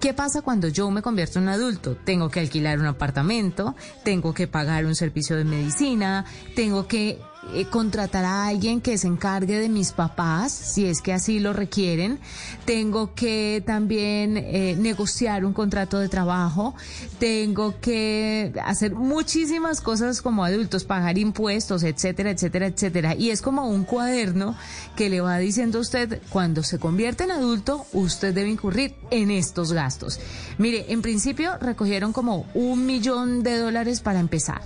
¿Qué 0.00 0.12
pasa 0.12 0.42
cuando 0.42 0.68
yo 0.68 0.90
me 0.90 1.00
convierto 1.00 1.38
en 1.38 1.44
un 1.44 1.48
adulto? 1.50 1.96
Tengo 1.96 2.28
que 2.28 2.38
alquilar 2.38 2.78
un 2.78 2.84
apartamento, 2.84 3.74
tengo 4.02 4.34
que 4.34 4.46
pagar 4.46 4.84
un 4.84 4.94
servicio 4.94 5.34
de 5.34 5.44
medicina, 5.44 6.26
tengo 6.54 6.86
que 6.86 7.20
eh, 7.52 7.66
contratar 7.66 8.24
a 8.24 8.46
alguien 8.46 8.80
que 8.80 8.96
se 8.96 9.06
encargue 9.06 9.58
de 9.58 9.68
mis 9.68 9.92
papás, 9.92 10.52
si 10.52 10.86
es 10.86 11.02
que 11.02 11.12
así 11.12 11.40
lo 11.40 11.52
requieren. 11.52 12.18
Tengo 12.64 13.14
que 13.14 13.62
también 13.66 14.36
eh, 14.36 14.76
negociar 14.78 15.44
un 15.44 15.52
contrato 15.52 15.98
de 15.98 16.08
trabajo. 16.08 16.74
Tengo 17.18 17.78
que 17.80 18.52
hacer 18.64 18.94
muchísimas 18.94 19.80
cosas 19.80 20.22
como 20.22 20.44
adultos, 20.44 20.84
pagar 20.84 21.18
impuestos, 21.18 21.82
etcétera, 21.82 22.30
etcétera, 22.30 22.66
etcétera. 22.66 23.14
Y 23.14 23.30
es 23.30 23.42
como 23.42 23.68
un 23.68 23.84
cuaderno 23.84 24.56
que 24.96 25.10
le 25.10 25.20
va 25.20 25.36
diciendo 25.38 25.78
a 25.78 25.82
usted, 25.82 26.22
cuando 26.30 26.62
se 26.62 26.78
convierte 26.78 27.24
en 27.24 27.32
adulto, 27.32 27.86
usted 27.92 28.32
debe 28.32 28.48
incurrir 28.48 28.94
en 29.10 29.30
estos 29.30 29.72
gastos. 29.72 30.18
Mire, 30.56 30.86
en 30.92 31.02
principio 31.02 31.58
recogieron 31.58 32.12
como 32.12 32.46
un 32.54 32.86
millón 32.86 33.42
de 33.42 33.58
dólares 33.58 34.00
para 34.00 34.20
empezar. 34.20 34.62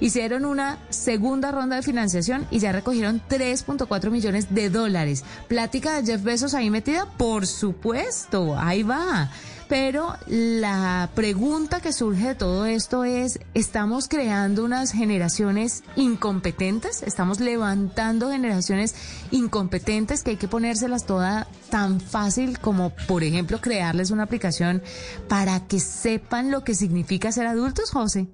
Hicieron 0.00 0.46
una 0.46 0.78
segunda 0.88 1.52
ronda 1.52 1.76
de 1.76 1.82
financiación 1.82 2.19
y 2.50 2.58
ya 2.58 2.72
recogieron 2.72 3.22
3.4 3.28 4.10
millones 4.10 4.54
de 4.54 4.70
dólares. 4.70 5.24
Plática 5.48 6.00
de 6.00 6.12
Jeff 6.12 6.22
Bezos 6.22 6.54
ahí 6.54 6.70
metida, 6.70 7.06
por 7.16 7.46
supuesto, 7.46 8.58
ahí 8.58 8.82
va. 8.82 9.30
Pero 9.70 10.16
la 10.26 11.10
pregunta 11.14 11.80
que 11.80 11.92
surge 11.92 12.28
de 12.28 12.34
todo 12.34 12.66
esto 12.66 13.04
es, 13.04 13.38
¿estamos 13.54 14.08
creando 14.08 14.64
unas 14.64 14.90
generaciones 14.90 15.84
incompetentes? 15.94 17.04
¿Estamos 17.04 17.38
levantando 17.38 18.32
generaciones 18.32 18.96
incompetentes 19.30 20.24
que 20.24 20.30
hay 20.30 20.36
que 20.36 20.48
ponérselas 20.48 21.06
toda 21.06 21.46
tan 21.70 22.00
fácil 22.00 22.58
como, 22.58 22.90
por 23.06 23.22
ejemplo, 23.22 23.60
crearles 23.60 24.10
una 24.10 24.24
aplicación 24.24 24.82
para 25.28 25.68
que 25.68 25.78
sepan 25.78 26.50
lo 26.50 26.64
que 26.64 26.74
significa 26.74 27.30
ser 27.30 27.46
adultos, 27.46 27.92
José? 27.92 28.26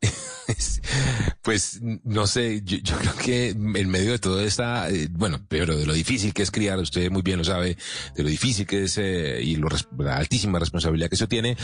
pues 1.42 1.80
no 1.82 2.26
sé, 2.26 2.62
yo, 2.64 2.78
creo 2.98 3.16
que 3.16 3.48
en 3.50 3.88
medio 3.88 4.12
de 4.12 4.18
todo 4.18 4.40
esta, 4.40 4.90
eh, 4.90 5.08
bueno, 5.10 5.40
pero 5.48 5.76
de 5.76 5.86
lo 5.86 5.92
difícil 5.92 6.34
que 6.34 6.42
es 6.42 6.50
criar, 6.50 6.78
usted 6.78 7.10
muy 7.10 7.22
bien 7.22 7.38
lo 7.38 7.44
sabe, 7.44 7.76
de 8.14 8.22
lo 8.22 8.28
difícil 8.28 8.66
que 8.66 8.84
es 8.84 8.98
eh, 8.98 9.40
y 9.42 9.56
la 9.56 10.16
altísima 10.16 10.58
responsabilidad 10.58 11.08
que 11.08 11.14
eso 11.14 11.28
tiene, 11.28 11.56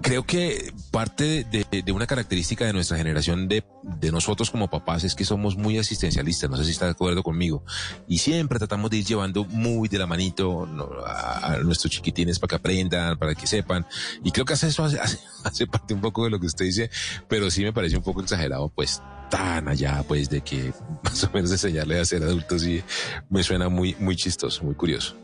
creo 0.00 0.24
que 0.24 0.72
parte 0.90 1.44
de, 1.44 1.92
una 1.92 2.06
característica 2.06 2.64
de 2.64 2.72
nuestra 2.72 2.96
generación, 2.96 3.48
de, 3.48 3.64
de 3.82 4.12
nosotros 4.12 4.50
como 4.50 4.70
papás, 4.70 5.04
es 5.04 5.14
que 5.14 5.24
somos 5.24 5.56
muy 5.56 5.78
asistencialistas, 5.78 6.48
no 6.48 6.56
sé 6.56 6.64
si 6.64 6.70
está 6.70 6.86
de 6.86 6.92
acuerdo 6.92 7.22
conmigo, 7.22 7.64
y 8.08 8.18
siempre 8.18 8.58
tratamos 8.58 8.90
de 8.90 8.98
ir 8.98 9.04
llevando 9.04 9.44
muy 9.44 9.88
de 9.88 9.98
la 9.98 10.06
manito 10.06 10.68
a, 11.06 11.58
nuestros 11.62 11.92
chiquitines 11.92 12.38
para 12.38 12.48
que 12.50 12.56
aprendan, 12.56 13.18
para 13.18 13.34
que 13.34 13.46
sepan, 13.46 13.86
y 14.24 14.30
creo 14.30 14.44
que 14.44 14.54
hace 14.54 14.68
eso 14.68 14.84
hace 14.84 15.66
parte 15.70 15.94
un 15.94 16.00
poco 16.00 16.24
de 16.24 16.30
lo 16.30 16.40
que 16.40 16.46
usted 16.46 16.64
dice, 16.64 16.90
pero 17.28 17.49
sí 17.50 17.62
me 17.62 17.72
parece 17.72 17.96
un 17.96 18.02
poco 18.02 18.20
exagerado, 18.20 18.68
pues 18.68 19.02
tan 19.30 19.68
allá, 19.68 20.04
pues 20.06 20.28
de 20.28 20.42
que 20.42 20.72
más 21.02 21.24
o 21.24 21.30
menos 21.32 21.50
enseñarle 21.50 22.00
a 22.00 22.04
ser 22.04 22.22
adultos 22.22 22.64
y 22.64 22.82
me 23.30 23.42
suena 23.42 23.68
muy, 23.68 23.96
muy 23.98 24.16
chistoso, 24.16 24.64
muy 24.64 24.74
curioso. 24.74 25.16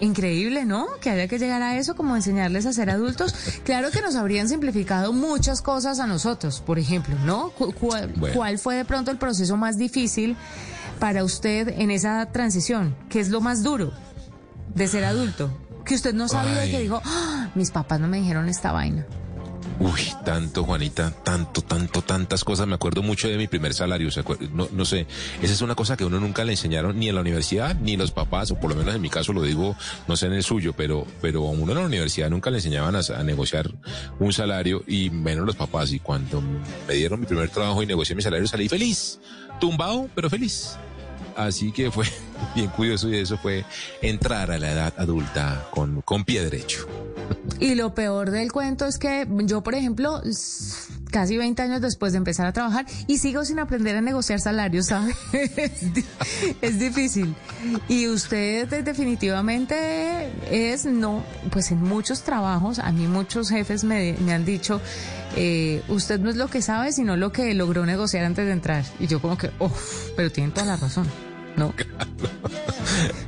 Increíble, 0.00 0.66
¿no? 0.66 0.86
Que 1.00 1.08
haya 1.08 1.26
que 1.26 1.38
llegar 1.38 1.62
a 1.62 1.78
eso, 1.78 1.96
como 1.96 2.16
enseñarles 2.16 2.66
a 2.66 2.72
ser 2.74 2.90
adultos. 2.90 3.34
Claro 3.64 3.90
que 3.90 4.02
nos 4.02 4.14
habrían 4.14 4.46
simplificado 4.46 5.14
muchas 5.14 5.62
cosas 5.62 6.00
a 6.00 6.06
nosotros, 6.06 6.60
por 6.60 6.78
ejemplo, 6.78 7.16
¿no? 7.24 7.50
¿Cuál, 7.50 8.58
fue 8.58 8.76
de 8.76 8.84
pronto 8.84 9.10
el 9.10 9.16
proceso 9.16 9.56
más 9.56 9.78
difícil 9.78 10.36
para 10.98 11.24
usted 11.24 11.68
en 11.68 11.90
esa 11.90 12.26
transición? 12.30 12.94
¿Qué 13.08 13.20
es 13.20 13.30
lo 13.30 13.40
más 13.40 13.62
duro 13.62 13.92
de 14.74 14.86
ser 14.86 15.04
adulto? 15.04 15.50
Que 15.86 15.94
usted 15.94 16.12
no 16.12 16.28
sabía 16.28 16.66
y 16.66 16.70
que 16.70 16.80
dijo, 16.80 17.00
¡Ah! 17.04 17.50
mis 17.54 17.70
papás 17.70 17.98
no 17.98 18.06
me 18.06 18.18
dijeron 18.18 18.50
esta 18.50 18.72
vaina. 18.72 19.06
Uy, 19.78 20.00
tanto, 20.24 20.64
Juanita, 20.64 21.10
tanto, 21.22 21.60
tanto, 21.60 22.00
tantas 22.00 22.44
cosas. 22.44 22.66
Me 22.66 22.74
acuerdo 22.74 23.02
mucho 23.02 23.28
de 23.28 23.36
mi 23.36 23.46
primer 23.46 23.74
salario. 23.74 24.08
No, 24.52 24.68
no 24.72 24.84
sé, 24.86 25.06
esa 25.42 25.52
es 25.52 25.60
una 25.60 25.74
cosa 25.74 25.96
que 25.96 26.04
uno 26.04 26.18
nunca 26.18 26.44
le 26.44 26.52
enseñaron 26.52 26.98
ni 26.98 27.08
en 27.08 27.14
la 27.14 27.20
universidad, 27.20 27.76
ni 27.76 27.96
los 27.96 28.10
papás, 28.10 28.50
o 28.50 28.58
por 28.58 28.70
lo 28.70 28.76
menos 28.76 28.94
en 28.94 29.02
mi 29.02 29.10
caso 29.10 29.34
lo 29.34 29.42
digo, 29.42 29.76
no 30.08 30.16
sé 30.16 30.26
en 30.26 30.32
el 30.32 30.42
suyo, 30.42 30.72
pero, 30.72 31.06
pero 31.20 31.46
a 31.46 31.50
uno 31.50 31.72
en 31.72 31.78
la 31.78 31.84
universidad 31.84 32.30
nunca 32.30 32.50
le 32.50 32.58
enseñaban 32.58 32.96
a, 32.96 33.00
a 33.00 33.22
negociar 33.22 33.70
un 34.18 34.32
salario 34.32 34.82
y 34.86 35.10
menos 35.10 35.44
los 35.44 35.56
papás. 35.56 35.92
Y 35.92 36.00
cuando 36.00 36.40
me 36.40 36.94
dieron 36.94 37.20
mi 37.20 37.26
primer 37.26 37.50
trabajo 37.50 37.82
y 37.82 37.86
negocié 37.86 38.16
mi 38.16 38.22
salario, 38.22 38.46
salí 38.46 38.68
feliz, 38.68 39.20
tumbado, 39.60 40.08
pero 40.14 40.30
feliz. 40.30 40.78
Así 41.36 41.70
que 41.70 41.90
fue 41.90 42.06
bien 42.54 42.68
curioso 42.68 43.10
y 43.10 43.16
eso 43.16 43.36
fue 43.36 43.64
entrar 44.00 44.50
a 44.50 44.58
la 44.58 44.72
edad 44.72 44.94
adulta 44.96 45.68
con, 45.70 46.00
con 46.00 46.24
pie 46.24 46.42
derecho. 46.42 46.86
Y 47.60 47.74
lo 47.74 47.94
peor 47.94 48.30
del 48.30 48.52
cuento 48.52 48.86
es 48.86 48.98
que 48.98 49.26
yo, 49.44 49.62
por 49.62 49.74
ejemplo, 49.74 50.22
casi 51.10 51.36
20 51.36 51.62
años 51.62 51.80
después 51.80 52.12
de 52.12 52.18
empezar 52.18 52.46
a 52.46 52.52
trabajar 52.52 52.86
y 53.06 53.18
sigo 53.18 53.44
sin 53.44 53.58
aprender 53.58 53.96
a 53.96 54.00
negociar 54.00 54.40
salarios, 54.40 54.86
¿sabe? 54.88 55.14
es, 56.60 56.78
difícil. 56.78 57.34
Y 57.88 58.08
usted 58.08 58.84
definitivamente 58.84 60.30
es, 60.50 60.84
no, 60.84 61.24
pues 61.50 61.70
en 61.70 61.82
muchos 61.82 62.22
trabajos, 62.22 62.78
a 62.78 62.92
mí 62.92 63.06
muchos 63.06 63.48
jefes 63.48 63.84
me, 63.84 64.16
me 64.20 64.34
han 64.34 64.44
dicho, 64.44 64.80
eh, 65.36 65.82
usted 65.88 66.20
no 66.20 66.30
es 66.30 66.36
lo 66.36 66.48
que 66.48 66.62
sabe, 66.62 66.92
sino 66.92 67.16
lo 67.16 67.32
que 67.32 67.54
logró 67.54 67.86
negociar 67.86 68.24
antes 68.24 68.46
de 68.46 68.52
entrar. 68.52 68.84
Y 68.98 69.06
yo 69.06 69.20
como 69.20 69.38
que, 69.38 69.50
uff, 69.58 70.10
pero 70.16 70.30
tienen 70.30 70.52
toda 70.52 70.66
la 70.66 70.76
razón. 70.76 71.06
No. 71.56 71.74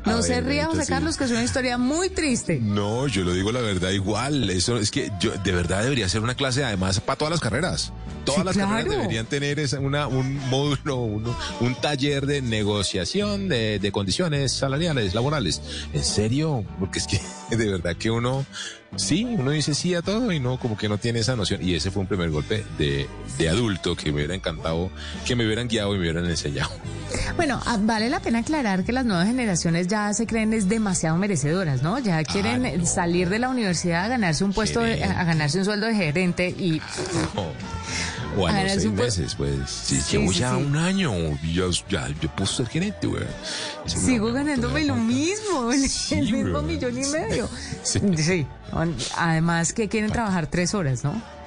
No 0.06 0.22
se 0.22 0.40
ría, 0.40 0.66
José 0.66 0.86
Carlos, 0.86 1.16
que 1.16 1.24
es 1.24 1.30
una 1.30 1.42
historia 1.42 1.76
muy 1.76 2.08
triste. 2.08 2.58
No, 2.60 3.06
yo 3.08 3.24
lo 3.24 3.32
digo 3.32 3.52
la 3.52 3.60
verdad 3.60 3.90
igual. 3.90 4.48
Eso 4.50 4.78
es 4.78 4.90
que 4.90 5.12
yo 5.20 5.32
de 5.32 5.52
verdad 5.52 5.82
debería 5.82 6.08
ser 6.08 6.22
una 6.22 6.34
clase 6.34 6.64
además 6.64 7.00
para 7.00 7.18
todas 7.18 7.30
las 7.32 7.40
carreras. 7.40 7.92
Todas 8.24 8.44
las 8.44 8.56
carreras 8.56 8.90
deberían 8.90 9.26
tener 9.26 9.58
esa, 9.58 9.80
una, 9.80 10.06
un 10.06 10.38
módulo, 10.48 10.96
un 10.96 11.74
taller 11.80 12.26
de 12.26 12.42
negociación 12.42 13.48
de, 13.48 13.78
de 13.78 13.92
condiciones 13.92 14.52
salariales, 14.52 15.14
laborales. 15.14 15.62
En 15.92 16.04
serio, 16.04 16.64
porque 16.78 16.98
es 16.98 17.06
que 17.06 17.20
de 17.56 17.70
verdad 17.70 17.96
que 17.96 18.10
uno 18.10 18.44
sí, 18.96 19.24
uno 19.24 19.50
dice 19.50 19.74
sí 19.74 19.94
a 19.94 20.02
todo 20.02 20.32
y 20.32 20.40
no, 20.40 20.58
como 20.58 20.76
que 20.76 20.88
no 20.88 20.98
tiene 20.98 21.20
esa 21.20 21.36
noción. 21.36 21.62
Y 21.62 21.74
ese 21.74 21.90
fue 21.90 22.02
un 22.02 22.08
primer 22.08 22.30
golpe 22.30 22.64
de, 22.78 23.08
de 23.38 23.48
adulto 23.48 23.96
que 23.96 24.10
me 24.10 24.16
hubiera 24.18 24.34
encantado, 24.34 24.90
que 25.26 25.36
me 25.36 25.46
hubieran 25.46 25.68
guiado 25.68 25.94
y 25.94 25.98
me 25.98 26.04
hubieran 26.04 26.26
enseñado. 26.26 26.70
Bueno, 27.36 27.60
ah, 27.66 27.78
vale 27.80 28.08
la 28.08 28.20
pena 28.20 28.40
aclarar 28.40 28.84
que 28.84 28.92
las 28.92 29.04
nuevas 29.04 29.26
generaciones 29.26 29.86
ya 29.86 30.12
se 30.12 30.26
creen 30.26 30.52
es 30.52 30.68
demasiado 30.68 31.16
merecedoras, 31.16 31.82
¿no? 31.82 31.98
Ya 31.98 32.22
quieren 32.24 32.86
salir 32.86 33.28
de 33.28 33.38
la 33.38 33.48
universidad 33.48 34.04
a 34.04 34.08
ganarse 34.08 34.44
un 34.44 34.52
puesto, 34.52 34.80
a 34.80 35.24
ganarse 35.24 35.58
un 35.58 35.64
sueldo 35.64 35.86
de 35.86 35.94
gerente 35.94 36.48
y... 36.48 36.80
O 38.38 38.46
a 38.46 38.62
los 38.62 38.72
seis 38.72 38.92
meses, 38.92 39.34
pues. 39.34 39.68
Si 39.68 40.00
llevo 40.16 40.32
ya 40.32 40.56
un 40.56 40.76
año, 40.76 41.12
yo, 41.52 41.70
ya, 41.88 42.08
yo 42.20 42.28
puedo 42.30 42.46
ser 42.46 42.66
gerente, 42.68 43.06
güey. 43.06 43.24
Sigo 43.86 44.32
ganándome 44.32 44.84
lo 44.84 44.96
mismo, 44.96 45.72
el, 46.10 46.32
mismo 46.32 46.62
millón 46.62 46.96
y 46.96 47.06
medio. 47.08 47.48
sí. 47.82 48.46
Además 49.16 49.72
que 49.72 49.88
quieren 49.88 50.10
trabajar 50.10 50.46
tres 50.46 50.74
horas, 50.74 51.04
¿no? 51.04 51.37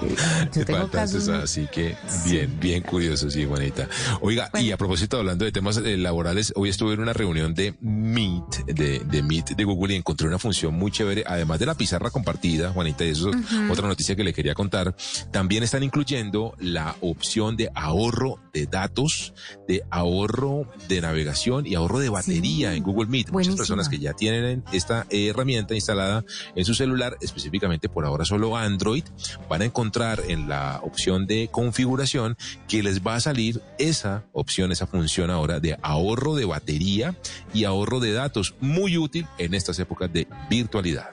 Yo 0.54 0.64
tengo 0.64 0.88
casos 0.88 1.28
así 1.28 1.66
que 1.72 1.96
bien, 2.24 2.58
bien 2.60 2.82
curioso, 2.82 3.30
sí, 3.30 3.44
Juanita. 3.44 3.88
Oiga, 4.20 4.50
y 4.60 4.70
a 4.70 4.76
propósito, 4.76 5.18
hablando 5.18 5.44
de 5.44 5.52
temas 5.52 5.76
eh, 5.78 5.96
laborales, 5.96 6.52
hoy 6.56 6.68
estuve 6.68 6.94
en 6.94 7.00
una 7.00 7.12
reunión 7.12 7.54
de 7.54 7.74
Meet, 7.80 8.66
de, 8.66 9.00
de 9.00 9.22
Meet 9.22 9.56
de 9.56 9.64
Google 9.64 9.94
y 9.94 9.96
encontré 9.96 10.26
una 10.28 10.38
función 10.38 10.74
muy 10.74 10.90
chévere, 10.90 11.24
además 11.26 11.58
de 11.58 11.66
la 11.66 11.74
pizarra 11.74 12.10
compartida, 12.10 12.70
Juanita, 12.70 13.04
y 13.04 13.10
eso 13.10 13.30
es 13.30 13.36
otra 13.70 13.88
noticia 13.88 14.16
que 14.16 14.24
le 14.24 14.32
quería 14.32 14.54
contar. 14.54 14.94
También 15.30 15.62
están 15.62 15.82
incluyendo 15.82 16.54
la 16.58 16.96
opción 17.00 17.56
de 17.56 17.70
ahorro 17.74 18.40
de 18.52 18.66
datos, 18.66 19.34
de 19.66 19.82
ahorro 19.90 20.68
de 20.88 21.00
navegación 21.00 21.66
y 21.66 21.74
ahorro 21.74 21.98
de 21.98 22.08
batería 22.08 22.74
en 22.74 22.82
Google 22.82 23.08
Meet. 23.08 23.30
Muchas 23.30 23.56
personas 23.56 23.88
que 23.88 23.98
ya 23.98 24.14
tienen 24.14 24.64
esta 24.72 25.06
herramienta 25.10 25.74
instalada 25.74 26.24
en 26.54 26.64
su 26.64 26.74
celular, 26.74 27.16
específicamente 27.20 27.88
por 27.88 28.04
ahora 28.04 28.24
solo 28.24 28.56
Android, 28.56 29.04
van 29.48 29.62
a 29.62 29.64
encontrar 29.66 29.87
encontrar 29.88 30.20
en 30.28 30.50
la 30.50 30.80
opción 30.82 31.26
de 31.26 31.48
configuración 31.50 32.36
que 32.68 32.82
les 32.82 33.00
va 33.00 33.14
a 33.14 33.20
salir 33.20 33.62
esa 33.78 34.24
opción, 34.32 34.70
esa 34.70 34.86
función 34.86 35.30
ahora 35.30 35.60
de 35.60 35.78
ahorro 35.80 36.34
de 36.34 36.44
batería 36.44 37.14
y 37.54 37.64
ahorro 37.64 37.98
de 37.98 38.12
datos, 38.12 38.54
muy 38.60 38.98
útil 38.98 39.26
en 39.38 39.54
estas 39.54 39.78
épocas 39.78 40.12
de 40.12 40.28
virtualidad. 40.50 41.10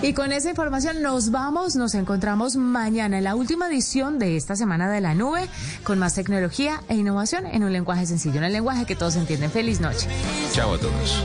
Y 0.00 0.14
con 0.14 0.32
esa 0.32 0.48
información 0.48 1.02
nos 1.02 1.30
vamos, 1.30 1.76
nos 1.76 1.94
encontramos 1.94 2.56
mañana 2.56 3.18
en 3.18 3.24
la 3.24 3.34
última 3.34 3.68
edición 3.68 4.18
de 4.18 4.36
esta 4.36 4.56
semana 4.56 4.90
de 4.90 5.02
la 5.02 5.14
nube 5.14 5.46
con 5.82 5.98
más 5.98 6.14
tecnología 6.14 6.82
e 6.88 6.94
innovación 6.94 7.46
en 7.46 7.64
un 7.64 7.72
lenguaje 7.72 8.06
sencillo, 8.06 8.38
en 8.38 8.44
el 8.44 8.52
lenguaje 8.52 8.86
que 8.86 8.96
todos 8.96 9.16
entienden. 9.16 9.50
Feliz 9.50 9.80
noche. 9.80 10.08
Chao 10.52 10.74
a 10.74 10.78
todos. 10.78 11.24